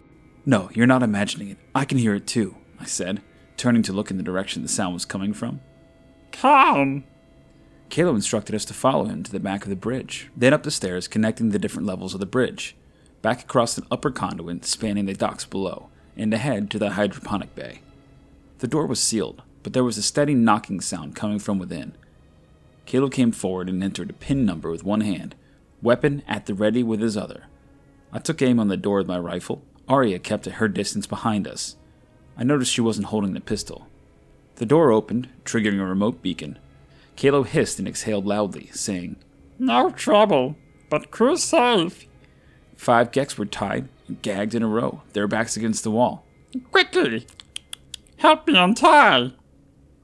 No, 0.47 0.71
you're 0.73 0.87
not 0.87 1.03
imagining 1.03 1.51
it. 1.51 1.59
I 1.75 1.85
can 1.85 1.99
hear 1.99 2.15
it 2.15 2.27
too. 2.27 2.57
I 2.81 2.87
said, 2.87 3.21
turning 3.59 3.83
to 3.83 3.93
look 3.93 4.11
in 4.11 4.17
the 4.17 4.23
direction 4.23 4.63
the 4.63 4.69
sound 4.69 4.95
was 4.95 5.05
coming 5.05 5.35
from. 5.35 5.61
Come! 6.33 7.05
Kalo 7.91 8.15
instructed 8.15 8.55
us 8.55 8.65
to 8.65 8.73
follow 8.73 9.05
him 9.05 9.23
to 9.23 9.31
the 9.31 9.39
back 9.39 9.65
of 9.65 9.69
the 9.69 9.77
bridge, 9.77 10.31
then 10.35 10.55
up 10.55 10.63
the 10.63 10.71
stairs 10.71 11.09
connecting 11.09 11.51
the 11.51 11.59
different 11.59 11.87
levels 11.87 12.15
of 12.15 12.21
the 12.21 12.27
bridge, 12.27 12.75
back 13.21 13.43
across 13.43 13.77
an 13.77 13.87
upper 13.91 14.11
conduit 14.11 14.65
spanning 14.65 15.05
the 15.05 15.13
docks 15.13 15.45
below, 15.45 15.91
and 16.17 16.33
ahead 16.33 16.71
to 16.71 16.79
the 16.79 16.93
hydroponic 16.93 17.55
bay. 17.55 17.83
The 18.61 18.67
door 18.67 18.87
was 18.87 19.03
sealed, 19.03 19.43
but 19.63 19.75
there 19.75 19.85
was 19.85 19.99
a 19.99 20.03
steady 20.03 20.35
knocking 20.35 20.81
sound 20.81 21.15
coming 21.15 21.39
from 21.39 21.59
within. 21.59 21.95
Kalo 22.87 23.11
came 23.11 23.31
forward 23.31 23.69
and 23.69 23.85
entered 23.85 24.09
a 24.09 24.15
pin 24.15 24.47
number 24.47 24.71
with 24.71 24.85
one 24.85 25.03
hand, 25.03 25.35
weapon 25.83 26.23
at 26.27 26.47
the 26.47 26.55
ready 26.55 26.83
with 26.83 27.01
his 27.01 27.15
other. 27.19 27.45
I 28.13 28.19
took 28.19 28.43
aim 28.43 28.61
on 28.61 28.69
the 28.69 28.77
door 28.77 28.99
with 28.99 29.07
my 29.07 29.19
rifle. 29.19 29.63
Aria 29.89 30.19
kept 30.19 30.47
at 30.47 30.55
her 30.55 30.69
distance 30.69 31.07
behind 31.07 31.49
us. 31.49 31.77
I 32.37 32.45
noticed 32.45 32.73
she 32.73 32.81
wasn't 32.81 33.07
holding 33.07 33.33
the 33.33 33.41
pistol. 33.41 33.87
The 34.57 34.67
door 34.67 34.93
opened, 34.93 35.29
triggering 35.45 35.81
a 35.81 35.85
remote 35.85 36.23
beacon. 36.23 36.59
Kalo 37.17 37.43
hissed 37.43 37.79
and 37.79 37.89
exhaled 37.89 38.27
loudly, 38.27 38.71
saying, 38.73 39.17
No 39.59 39.91
trouble, 39.91 40.57
but 40.91 41.11
crew 41.11 41.37
safe. 41.37 42.07
Five 42.77 43.13
Geks 43.13 43.39
were 43.39 43.47
tied 43.47 43.89
and 44.09 44.21
gagged 44.23 44.55
in 44.55 44.63
a 44.63 44.69
row, 44.69 45.03
their 45.13 45.27
backs 45.27 45.57
against 45.57 45.85
the 45.85 45.91
wall. 45.91 46.25
Quickly! 46.71 47.27
Help 48.17 48.47
me 48.47 48.57
untie! 48.57 49.33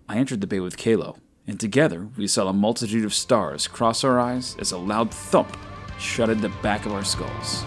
I 0.08 0.16
entered 0.16 0.40
the 0.40 0.46
bay 0.46 0.60
with 0.60 0.78
Kalo, 0.78 1.16
and 1.46 1.60
together 1.60 2.08
we 2.16 2.26
saw 2.26 2.48
a 2.48 2.52
multitude 2.52 3.04
of 3.04 3.14
stars 3.14 3.68
cross 3.68 4.02
our 4.02 4.18
eyes 4.18 4.56
as 4.58 4.72
a 4.72 4.78
loud 4.78 5.12
thump 5.12 5.56
shutted 5.98 6.40
the 6.40 6.48
back 6.62 6.86
of 6.86 6.92
our 6.92 7.04
skulls. 7.04 7.64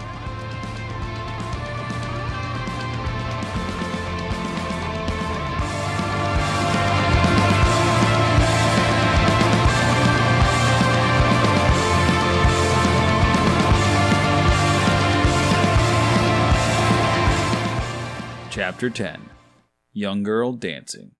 Chapter 18.82 19.04
10 19.04 19.30
Young 19.92 20.24
Girl 20.24 20.54
Dancing. 20.54 21.12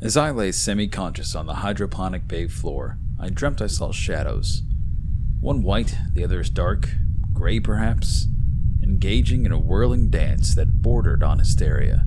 As 0.00 0.16
I 0.16 0.30
lay 0.30 0.52
semi 0.52 0.86
conscious 0.86 1.34
on 1.34 1.46
the 1.46 1.54
hydroponic 1.54 2.28
bay 2.28 2.46
floor, 2.46 2.96
I 3.20 3.28
dreamt 3.28 3.60
I 3.60 3.66
saw 3.66 3.90
shadows. 3.90 4.62
One 5.40 5.64
white, 5.64 5.96
the 6.12 6.22
others 6.22 6.48
dark, 6.48 6.90
gray 7.32 7.58
perhaps, 7.58 8.28
engaging 8.84 9.44
in 9.44 9.50
a 9.50 9.58
whirling 9.58 10.10
dance 10.10 10.54
that 10.54 10.80
bordered 10.80 11.24
on 11.24 11.40
hysteria. 11.40 12.04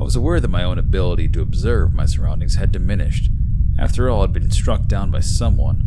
I 0.00 0.04
was 0.04 0.14
aware 0.14 0.38
that 0.38 0.46
my 0.46 0.62
own 0.62 0.78
ability 0.78 1.26
to 1.30 1.42
observe 1.42 1.92
my 1.92 2.06
surroundings 2.06 2.54
had 2.54 2.70
diminished. 2.70 3.28
After 3.76 4.08
all, 4.08 4.22
I'd 4.22 4.32
been 4.32 4.52
struck 4.52 4.86
down 4.86 5.10
by 5.10 5.18
someone. 5.18 5.82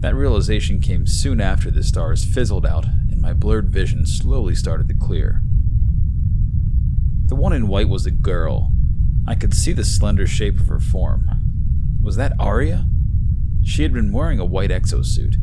That 0.00 0.14
realization 0.14 0.80
came 0.80 1.06
soon 1.06 1.42
after 1.42 1.70
the 1.70 1.84
stars 1.84 2.24
fizzled 2.24 2.64
out 2.64 2.86
and 2.86 3.20
my 3.20 3.34
blurred 3.34 3.68
vision 3.68 4.06
slowly 4.06 4.54
started 4.54 4.88
to 4.88 4.94
clear. 4.94 5.42
The 7.26 7.34
one 7.34 7.52
in 7.52 7.68
white 7.68 7.88
was 7.88 8.06
a 8.06 8.10
girl. 8.10 8.72
I 9.26 9.34
could 9.34 9.54
see 9.54 9.72
the 9.72 9.84
slender 9.84 10.26
shape 10.26 10.60
of 10.60 10.68
her 10.68 10.80
form. 10.80 11.28
Was 12.02 12.16
that 12.16 12.34
Aria? 12.38 12.86
She 13.62 13.82
had 13.82 13.94
been 13.94 14.12
wearing 14.12 14.38
a 14.38 14.44
white 14.44 14.70
exosuit. 14.70 15.36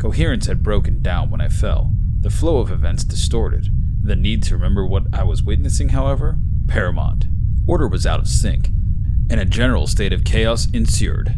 Coherence 0.00 0.46
had 0.46 0.62
broken 0.62 1.02
down 1.02 1.30
when 1.30 1.40
I 1.40 1.48
fell. 1.48 1.92
The 2.20 2.30
flow 2.30 2.58
of 2.58 2.70
events 2.70 3.04
distorted. 3.04 3.68
The 4.02 4.16
need 4.16 4.42
to 4.44 4.56
remember 4.56 4.84
what 4.84 5.04
I 5.12 5.22
was 5.22 5.42
witnessing, 5.42 5.90
however, 5.90 6.38
paramount. 6.66 7.26
Order 7.66 7.86
was 7.86 8.06
out 8.06 8.18
of 8.18 8.26
sync, 8.26 8.68
and 9.30 9.38
a 9.38 9.44
general 9.44 9.86
state 9.86 10.12
of 10.12 10.24
chaos 10.24 10.68
ensued. 10.72 11.36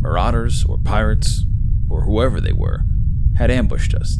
Marauders, 0.00 0.64
or 0.64 0.78
pirates, 0.78 1.44
or 1.88 2.02
whoever 2.02 2.40
they 2.40 2.52
were, 2.52 2.82
had 3.36 3.50
ambushed 3.50 3.94
us. 3.94 4.18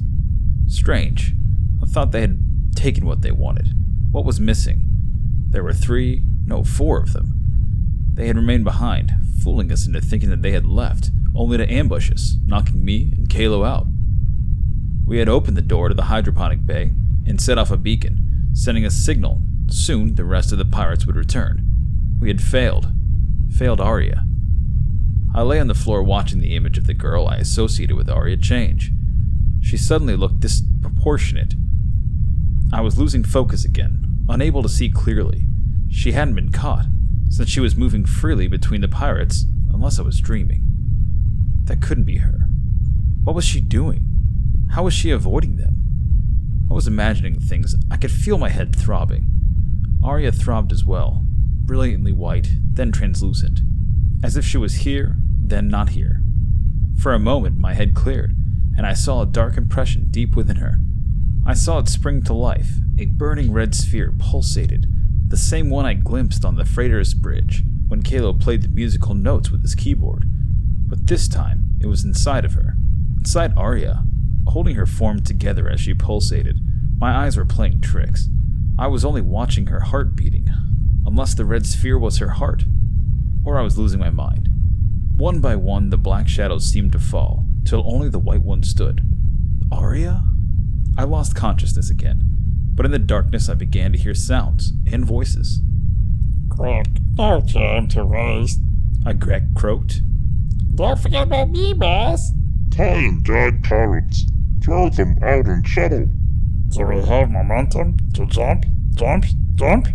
Strange. 0.69 1.33
I 1.83 1.87
thought 1.87 2.13
they 2.13 2.21
had 2.21 2.39
taken 2.77 3.05
what 3.05 3.23
they 3.23 3.33
wanted. 3.33 3.75
What 4.13 4.25
was 4.25 4.39
missing? 4.39 4.88
There 5.51 5.65
were 5.65 5.73
three, 5.73 6.25
no, 6.45 6.63
four 6.65 7.01
of 7.01 7.13
them. 7.13 7.35
They 8.15 8.27
had 8.27 8.37
remained 8.37 8.65
behind, 8.65 9.13
fooling 9.43 9.71
us 9.73 9.87
into 9.87 10.01
thinking 10.01 10.31
that 10.31 10.43
they 10.43 10.53
had 10.53 10.67
left, 10.67 11.11
only 11.35 11.57
to 11.57 11.73
ambush 11.73 12.11
us, 12.11 12.37
knocking 12.45 12.85
me 12.85 13.13
and 13.17 13.29
Kalo 13.31 13.65
out. 13.65 13.87
We 15.07 15.19
had 15.19 15.29
opened 15.29 15.57
the 15.57 15.63
door 15.63 15.89
to 15.89 15.95
the 15.95 16.05
hydroponic 16.05 16.67
bay 16.67 16.93
and 17.27 17.41
set 17.41 17.59
off 17.59 17.71
a 17.71 17.77
beacon, 17.77 18.51
sending 18.53 18.85
a 18.85 18.91
signal. 18.91 19.41
Soon 19.69 20.17
the 20.17 20.25
rest 20.25 20.53
of 20.53 20.59
the 20.59 20.65
pirates 20.65 21.07
would 21.07 21.17
return. 21.17 21.65
We 22.21 22.29
had 22.29 22.43
failed. 22.43 22.93
Failed 23.51 23.81
Aria. 23.81 24.25
I 25.35 25.43
lay 25.43 25.61
on 25.61 25.69
the 25.69 25.75
floor 25.75 26.03
watching 26.03 26.41
the 26.41 26.57
image 26.57 26.79
of 26.79 26.87
the 26.87 26.95
girl 26.95 27.29
I 27.29 27.37
associated 27.37 27.97
with 27.97 28.11
Aria 28.11 28.37
change. 28.37 28.91
She 29.61 29.77
suddenly 29.77 30.17
looked 30.17 30.41
disproportionate. 30.41 31.55
I 32.73 32.81
was 32.81 32.99
losing 32.99 33.25
focus 33.25 33.65
again, 33.65 34.08
unable 34.29 34.63
to 34.63 34.69
see 34.69 34.89
clearly. 34.89 35.47
She 35.91 36.13
hadn't 36.13 36.35
been 36.35 36.53
caught, 36.53 36.87
since 37.29 37.49
she 37.49 37.61
was 37.61 37.77
moving 37.77 38.05
freely 38.05 38.47
between 38.47 38.81
the 38.81 38.89
pirates, 38.89 39.47
unless 39.73 39.99
I 39.99 40.03
was 40.03 40.21
dreaming. 40.21 40.65
That 41.65 41.83
couldn't 41.83 42.05
be 42.05 42.19
her. 42.19 42.49
What 43.25 43.35
was 43.35 43.45
she 43.45 43.61
doing? 43.61 44.07
How 44.71 44.85
was 44.85 44.95
she 44.95 45.11
avoiding 45.11 45.57
them? 45.57 46.67
I 46.71 46.75
was 46.75 46.87
imagining 46.87 47.39
things. 47.41 47.75
I 47.91 47.97
could 47.97 48.11
feel 48.11 48.39
my 48.39 48.51
head 48.51 48.77
throbbing. 48.77 49.27
Aria 50.03 50.33
throbbed 50.33 50.73
as 50.73 50.85
well, 50.85 51.25
brilliantly 51.65 52.13
white, 52.13 52.51
then 52.73 52.93
translucent, 52.93 53.61
as 54.23 54.37
if 54.37 54.45
she 54.45 54.59
was 54.59 54.77
here, 54.77 55.17
then 55.19 55.69
not 55.69 55.91
here. 55.91 56.23
For 57.01 57.15
a 57.15 57.19
moment, 57.19 57.59
my 57.59 57.75
head 57.75 57.95
cleared, 57.95 58.37
and 58.77 58.87
I 58.87 58.93
saw 58.93 59.23
a 59.23 59.27
dark 59.27 59.57
impression 59.57 60.09
deep 60.11 60.37
within 60.37 60.57
her. 60.57 60.81
I 61.49 61.55
saw 61.55 61.79
it 61.79 61.89
spring 61.89 62.21
to 62.25 62.35
life. 62.35 62.73
A 62.99 63.07
burning 63.07 63.51
red 63.51 63.75
sphere 63.75 64.13
pulsated, 64.13 64.85
the 65.29 65.39
same 65.39 65.71
one 65.71 65.87
I 65.87 65.95
glimpsed 65.95 66.45
on 66.45 66.57
the 66.57 66.67
freighter's 66.67 67.15
bridge 67.15 67.65
when 67.87 68.03
Kalo 68.03 68.35
played 68.35 68.61
the 68.61 68.69
musical 68.69 69.15
notes 69.15 69.51
with 69.51 69.63
his 69.63 69.75
keyboard. 69.75 70.27
But 70.29 71.07
this 71.07 71.27
time, 71.27 71.71
it 71.81 71.87
was 71.87 72.05
inside 72.05 72.45
of 72.45 72.53
her, 72.53 72.77
inside 73.17 73.57
Aria, 73.57 74.05
holding 74.49 74.75
her 74.75 74.85
form 74.85 75.23
together 75.23 75.71
as 75.71 75.81
she 75.81 75.95
pulsated. 75.95 76.59
My 76.99 77.17
eyes 77.17 77.39
were 77.39 77.47
playing 77.47 77.81
tricks. 77.81 78.29
I 78.79 78.89
was 78.89 79.03
only 79.03 79.23
watching 79.23 79.69
her 79.69 79.81
heart 79.81 80.15
beating, 80.15 80.51
unless 81.07 81.33
the 81.33 81.47
red 81.47 81.65
sphere 81.65 81.99
was 81.99 82.19
her 82.19 82.29
heart, 82.29 82.65
or 83.43 83.59
I 83.59 83.63
was 83.63 83.79
losing 83.79 84.01
my 84.01 84.11
mind. 84.11 84.51
One 85.17 85.41
by 85.41 85.57
one, 85.57 85.89
the 85.89 85.97
black 85.97 86.29
shadows 86.29 86.71
seemed 86.71 86.93
to 86.93 86.99
fall, 86.99 87.47
till 87.65 87.91
only 87.91 88.11
the 88.11 88.19
white 88.19 88.43
one 88.43 88.63
stood. 88.63 89.01
Aria? 89.73 90.25
I 90.99 91.05
lost 91.05 91.37
consciousness 91.37 91.91
again, 91.91 92.25
but 92.75 92.85
in 92.85 92.91
the 92.91 92.99
darkness 92.99 93.49
I 93.49 93.55
began 93.55 93.93
to 93.93 93.99
hear 93.99 94.15
sounds 94.15 94.73
and 94.91 95.05
voices. 95.05 95.61
Quick, 96.51 96.89
no 97.17 97.41
time 97.41 97.87
to 97.91 98.05
waste. 98.05 98.59
I 99.07 99.13
Gek 99.13 99.55
croaked. 99.55 100.01
Don't 100.75 100.99
forget 100.99 101.29
about 101.29 101.51
me, 101.51 101.73
boss. 101.73 102.33
Time 102.73 103.23
dead 103.23 103.63
pirates. 103.63 104.25
Throw 104.65 104.89
them 104.89 105.17
out 105.23 105.47
and 105.47 105.65
shuttle. 105.65 106.09
Do 106.71 106.87
we 106.87 107.01
have 107.05 107.31
momentum 107.31 107.99
to 108.15 108.27
jump, 108.27 108.67
jump, 108.95 109.25
jump? 109.55 109.87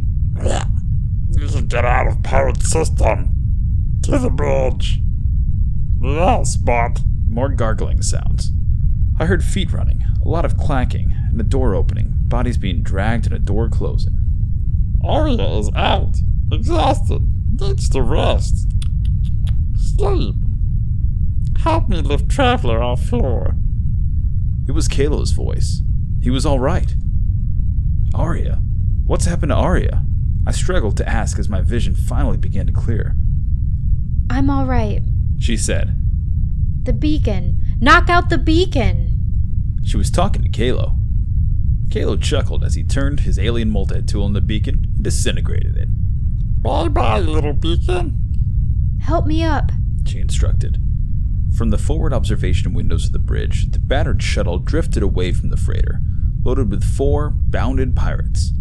Yeah. 0.41 0.63
You 1.31 1.49
should 1.49 1.67
get 1.67 1.83
out 1.83 2.07
of 2.07 2.23
pirate 2.23 2.63
system. 2.63 3.29
To 4.03 4.17
the 4.17 4.29
bridge. 4.29 5.01
Yes, 5.99 6.55
but. 6.55 7.01
More 7.27 7.49
gargling 7.49 8.01
sounds. 8.01 8.51
I 9.19 9.25
heard 9.25 9.43
feet 9.43 9.71
running, 9.71 10.03
a 10.23 10.27
lot 10.27 10.45
of 10.45 10.57
clacking, 10.57 11.13
and 11.29 11.39
a 11.39 11.43
door 11.43 11.75
opening, 11.75 12.13
bodies 12.27 12.57
being 12.57 12.81
dragged, 12.83 13.25
and 13.25 13.35
a 13.35 13.39
door 13.39 13.69
closing. 13.69 14.19
Aria 15.03 15.45
is 15.57 15.69
out, 15.75 16.15
exhausted, 16.51 17.21
needs 17.59 17.89
to 17.89 18.01
rest. 18.01 18.67
Sleep. 19.77 20.35
Help 21.59 21.89
me 21.89 22.01
lift 22.01 22.29
Traveler 22.29 22.81
off 22.81 23.03
floor. 23.05 23.55
It 24.67 24.71
was 24.71 24.87
Kalo's 24.87 25.31
voice. 25.31 25.81
He 26.21 26.29
was 26.29 26.45
all 26.45 26.59
right. 26.59 26.95
Aria? 28.15 28.61
What's 29.05 29.25
happened 29.25 29.51
to 29.51 29.55
Aria? 29.55 30.05
I 30.47 30.51
struggled 30.51 30.97
to 30.97 31.07
ask 31.07 31.37
as 31.37 31.49
my 31.49 31.61
vision 31.61 31.95
finally 31.95 32.37
began 32.37 32.65
to 32.67 32.73
clear. 32.73 33.15
I'm 34.29 34.49
all 34.49 34.65
right. 34.65 35.01
She 35.39 35.57
said. 35.57 35.99
The 36.83 36.93
beacon. 36.93 37.59
Knock 37.79 38.09
out 38.09 38.29
the 38.29 38.37
beacon. 38.37 39.02
She 39.83 39.97
was 39.97 40.09
talking 40.09 40.41
to 40.43 40.49
Kalo. 40.49 40.97
Kalo 41.91 42.17
chuckled 42.17 42.63
as 42.63 42.75
he 42.75 42.83
turned 42.83 43.21
his 43.21 43.37
alien 43.37 43.69
multi 43.69 44.01
tool 44.01 44.23
on 44.23 44.33
the 44.33 44.41
beacon 44.41 44.85
and 44.95 45.03
disintegrated 45.03 45.77
it. 45.77 45.89
Bye 46.63 46.87
bye, 46.87 47.19
little 47.19 47.53
beacon. 47.53 48.97
Help 49.01 49.27
me 49.27 49.43
up. 49.43 49.71
She 50.05 50.19
instructed. 50.19 50.79
From 51.55 51.69
the 51.69 51.77
forward 51.77 52.13
observation 52.13 52.73
windows 52.73 53.05
of 53.05 53.11
the 53.11 53.19
bridge, 53.19 53.69
the 53.71 53.79
battered 53.79 54.23
shuttle 54.23 54.57
drifted 54.57 55.03
away 55.03 55.33
from 55.33 55.49
the 55.49 55.57
freighter, 55.57 56.01
loaded 56.43 56.71
with 56.71 56.83
four 56.83 57.29
bounded 57.29 57.95
pirates. 57.95 58.51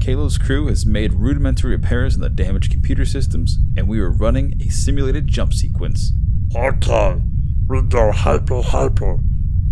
Kalo's 0.00 0.36
crew 0.36 0.66
has 0.66 0.84
made 0.84 1.14
rudimentary 1.14 1.70
repairs 1.70 2.14
on 2.14 2.20
the 2.20 2.28
damaged 2.28 2.72
computer 2.72 3.06
systems, 3.06 3.58
and 3.76 3.88
we 3.88 4.00
are 4.00 4.10
running 4.10 4.60
a 4.60 4.68
simulated 4.68 5.28
jump 5.28 5.54
sequence. 5.54 6.12
Okay, 6.54 7.22
we 7.68 7.80
go 7.82 8.12
hyper 8.12 8.60
hyper, 8.60 9.20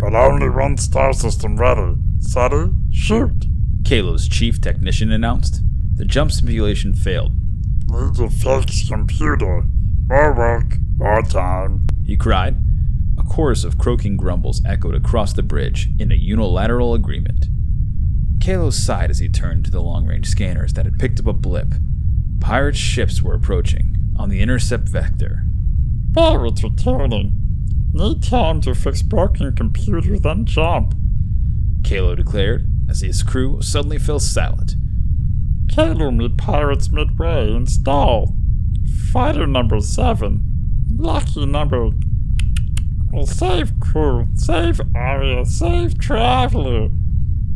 but 0.01 0.15
only 0.15 0.49
one 0.49 0.77
star 0.79 1.13
system 1.13 1.57
ready. 1.57 1.95
Steady, 2.21 2.71
shoot. 2.91 3.45
Kalo's 3.85 4.29
chief 4.29 4.61
technician 4.61 5.13
announced. 5.13 5.61
The 5.97 6.05
jump 6.05 6.33
simulation 6.33 6.95
failed. 6.95 7.33
Need 7.87 8.15
to 8.15 8.31
fix 8.31 8.89
computer. 8.89 9.65
More 10.07 10.35
work, 10.35 10.79
more 10.97 11.23
time. 11.23 11.87
He 12.05 12.17
cried. 12.17 12.57
A 13.19 13.23
chorus 13.23 13.65
of 13.65 13.79
croaking 13.79 14.17
grumbles 14.17 14.63
echoed 14.65 14.95
across 14.95 15.33
the 15.33 15.43
bridge 15.43 15.91
in 15.99 16.11
a 16.11 16.15
unilateral 16.15 16.95
agreement. 16.95 17.47
Kalo 18.41 18.71
sighed 18.71 19.11
as 19.11 19.19
he 19.19 19.29
turned 19.29 19.67
to 19.67 19.71
the 19.71 19.83
long 19.83 20.07
range 20.07 20.27
scanners 20.27 20.73
that 20.73 20.87
had 20.87 20.99
picked 20.99 21.21
up 21.21 21.27
a 21.27 21.33
blip. 21.33 21.75
Pirate 22.41 22.77
ships 22.77 23.21
were 23.21 23.35
approaching 23.35 24.15
on 24.17 24.31
the 24.31 24.41
intercept 24.41 24.89
vector. 24.89 25.45
Pirates 26.15 26.65
returning. 26.65 27.40
Need 27.93 28.23
time 28.23 28.61
to 28.63 28.75
fix 28.75 29.03
broken 29.03 29.55
computer, 29.55 30.19
then 30.19 30.45
jump. 30.45 30.95
Kalo 31.85 32.15
declared 32.15 32.71
as 32.89 33.01
his 33.01 33.23
crew 33.23 33.61
suddenly 33.63 33.99
fell 33.99 34.21
silent. 34.21 34.75
Kalo 35.73 36.11
meet 36.11 36.37
pirates 36.37 36.91
midway, 36.91 37.53
installed. 37.53 38.35
Fighter 39.13 39.47
number 39.47 39.81
seven. 39.81 40.87
Lucky 40.97 41.47
number. 41.47 41.91
Well, 43.13 43.27
save 43.27 43.81
crew, 43.81 44.29
save 44.35 44.81
Aria, 44.95 45.45
save 45.45 45.99
traveler. 45.99 46.91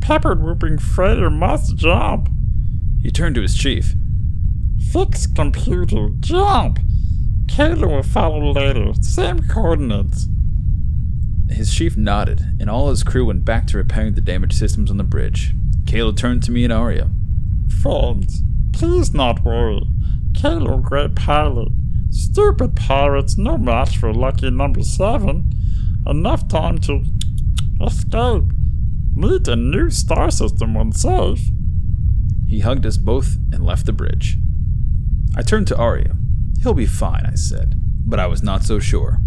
Peppered 0.01 0.43
whooping 0.43 0.79
freighter 0.79 1.31
must 1.31 1.77
jump. 1.77 2.29
He 3.03 3.11
turned 3.11 3.37
to 3.37 3.43
his 3.43 3.57
chief. 3.57 3.95
Fix 4.93 5.27
computer, 5.27 6.09
jump. 6.21 6.79
Kalo 7.49 7.89
will 7.89 8.03
follow 8.03 8.53
later, 8.53 8.93
same 9.01 9.41
coordinates. 9.49 10.29
His 11.51 11.73
chief 11.73 11.97
nodded, 11.97 12.41
and 12.59 12.69
all 12.69 12.91
his 12.91 13.03
crew 13.03 13.27
went 13.27 13.45
back 13.45 13.67
to 13.69 13.77
repairing 13.77 14.15
the 14.15 14.21
damaged 14.21 14.55
systems 14.55 14.91
on 14.91 14.97
the 14.97 15.05
bridge. 15.05 15.53
Kalo 15.87 16.13
turned 16.13 16.43
to 16.45 16.51
me 16.51 16.65
and 16.65 16.73
Aria. 16.73 17.11
Friends, 17.83 18.43
please 18.73 19.15
not 19.15 19.45
worry. 19.45 19.87
Kalo, 20.35 20.79
great 20.79 21.15
pilot. 21.15 21.69
Stupid 22.11 22.75
pirates, 22.75 23.37
no 23.37 23.57
match 23.57 23.99
for 23.99 24.13
lucky 24.13 24.51
number 24.51 24.83
seven. 24.83 25.51
Enough 26.07 26.49
time 26.49 26.79
to 26.79 27.05
escape. 27.81 28.45
Meet 29.15 29.49
a 29.49 29.57
new 29.57 29.91
star 29.91 30.31
system 30.31 30.75
when 30.75 30.93
safe. 30.93 31.51
He 32.49 32.61
hugged 32.61 32.87
us 32.87 32.97
both 32.97 33.37
and 33.53 33.65
left 33.65 33.87
the 33.87 33.93
bridge. 33.93 34.39
I 35.37 35.43
turned 35.43 35.69
to 35.69 35.77
Aria. 35.77 36.17
He'll 36.65 36.73
be 36.73 36.87
fine, 36.87 37.27
I 37.27 37.35
said, 37.35 37.75
but 38.07 38.19
I 38.19 38.27
was 38.27 38.43
not 38.43 38.63
so 38.63 38.79
sure. 38.79 39.21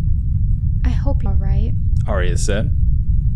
I 0.83 0.89
hope 0.89 1.21
you're 1.21 1.33
alright. 1.33 1.71
Aria 2.07 2.35
said. 2.35 2.75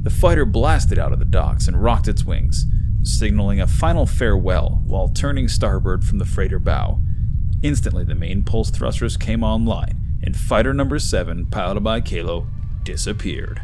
The 0.02 0.10
fighter 0.10 0.44
blasted 0.44 0.98
out 0.98 1.14
of 1.14 1.20
the 1.20 1.26
docks 1.26 1.68
and 1.68 1.84
rocked 1.84 2.08
its 2.08 2.26
wings, 2.26 2.66
signaling 3.04 3.62
a 3.62 3.68
final 3.68 4.08
farewell 4.08 4.82
while 4.88 5.08
turning 5.08 5.48
starboard 5.48 6.04
from 6.04 6.18
the 6.18 6.26
freighter 6.26 6.58
bow. 6.58 7.00
Instantly, 7.62 8.04
the 8.04 8.16
main 8.16 8.42
pulse 8.42 8.72
thrusters 8.72 9.18
came 9.18 9.44
online, 9.44 10.02
and 10.24 10.36
fighter 10.36 10.74
number 10.74 10.98
7, 10.98 11.46
piloted 11.46 11.84
by 11.84 12.02
Kalo, 12.02 12.48
disappeared. 12.82 13.62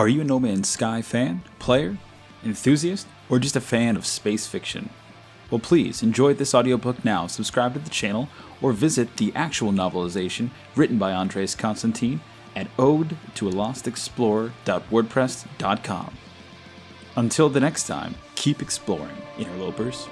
Are 0.00 0.08
you 0.08 0.22
a 0.22 0.24
No 0.24 0.40
Man's 0.40 0.70
Sky 0.70 1.02
fan, 1.02 1.42
player, 1.58 1.98
enthusiast, 2.42 3.06
or 3.28 3.38
just 3.38 3.54
a 3.54 3.60
fan 3.60 3.98
of 3.98 4.06
space 4.06 4.46
fiction? 4.46 4.88
Well, 5.50 5.58
please 5.58 6.02
enjoy 6.02 6.32
this 6.32 6.54
audiobook 6.54 7.04
now, 7.04 7.26
subscribe 7.26 7.74
to 7.74 7.80
the 7.80 7.90
channel, 7.90 8.30
or 8.62 8.72
visit 8.72 9.18
the 9.18 9.30
actual 9.36 9.72
novelization 9.72 10.48
written 10.74 10.96
by 10.96 11.12
Andres 11.12 11.54
Constantine 11.54 12.22
at 12.56 12.68
ode 12.78 13.14
to 13.34 13.46
a 13.46 13.50
lost 13.50 13.86
explorer.wordpress.com. 13.86 16.14
Until 17.16 17.50
the 17.50 17.60
next 17.60 17.86
time, 17.86 18.14
keep 18.36 18.62
exploring, 18.62 19.18
interlopers. 19.36 20.08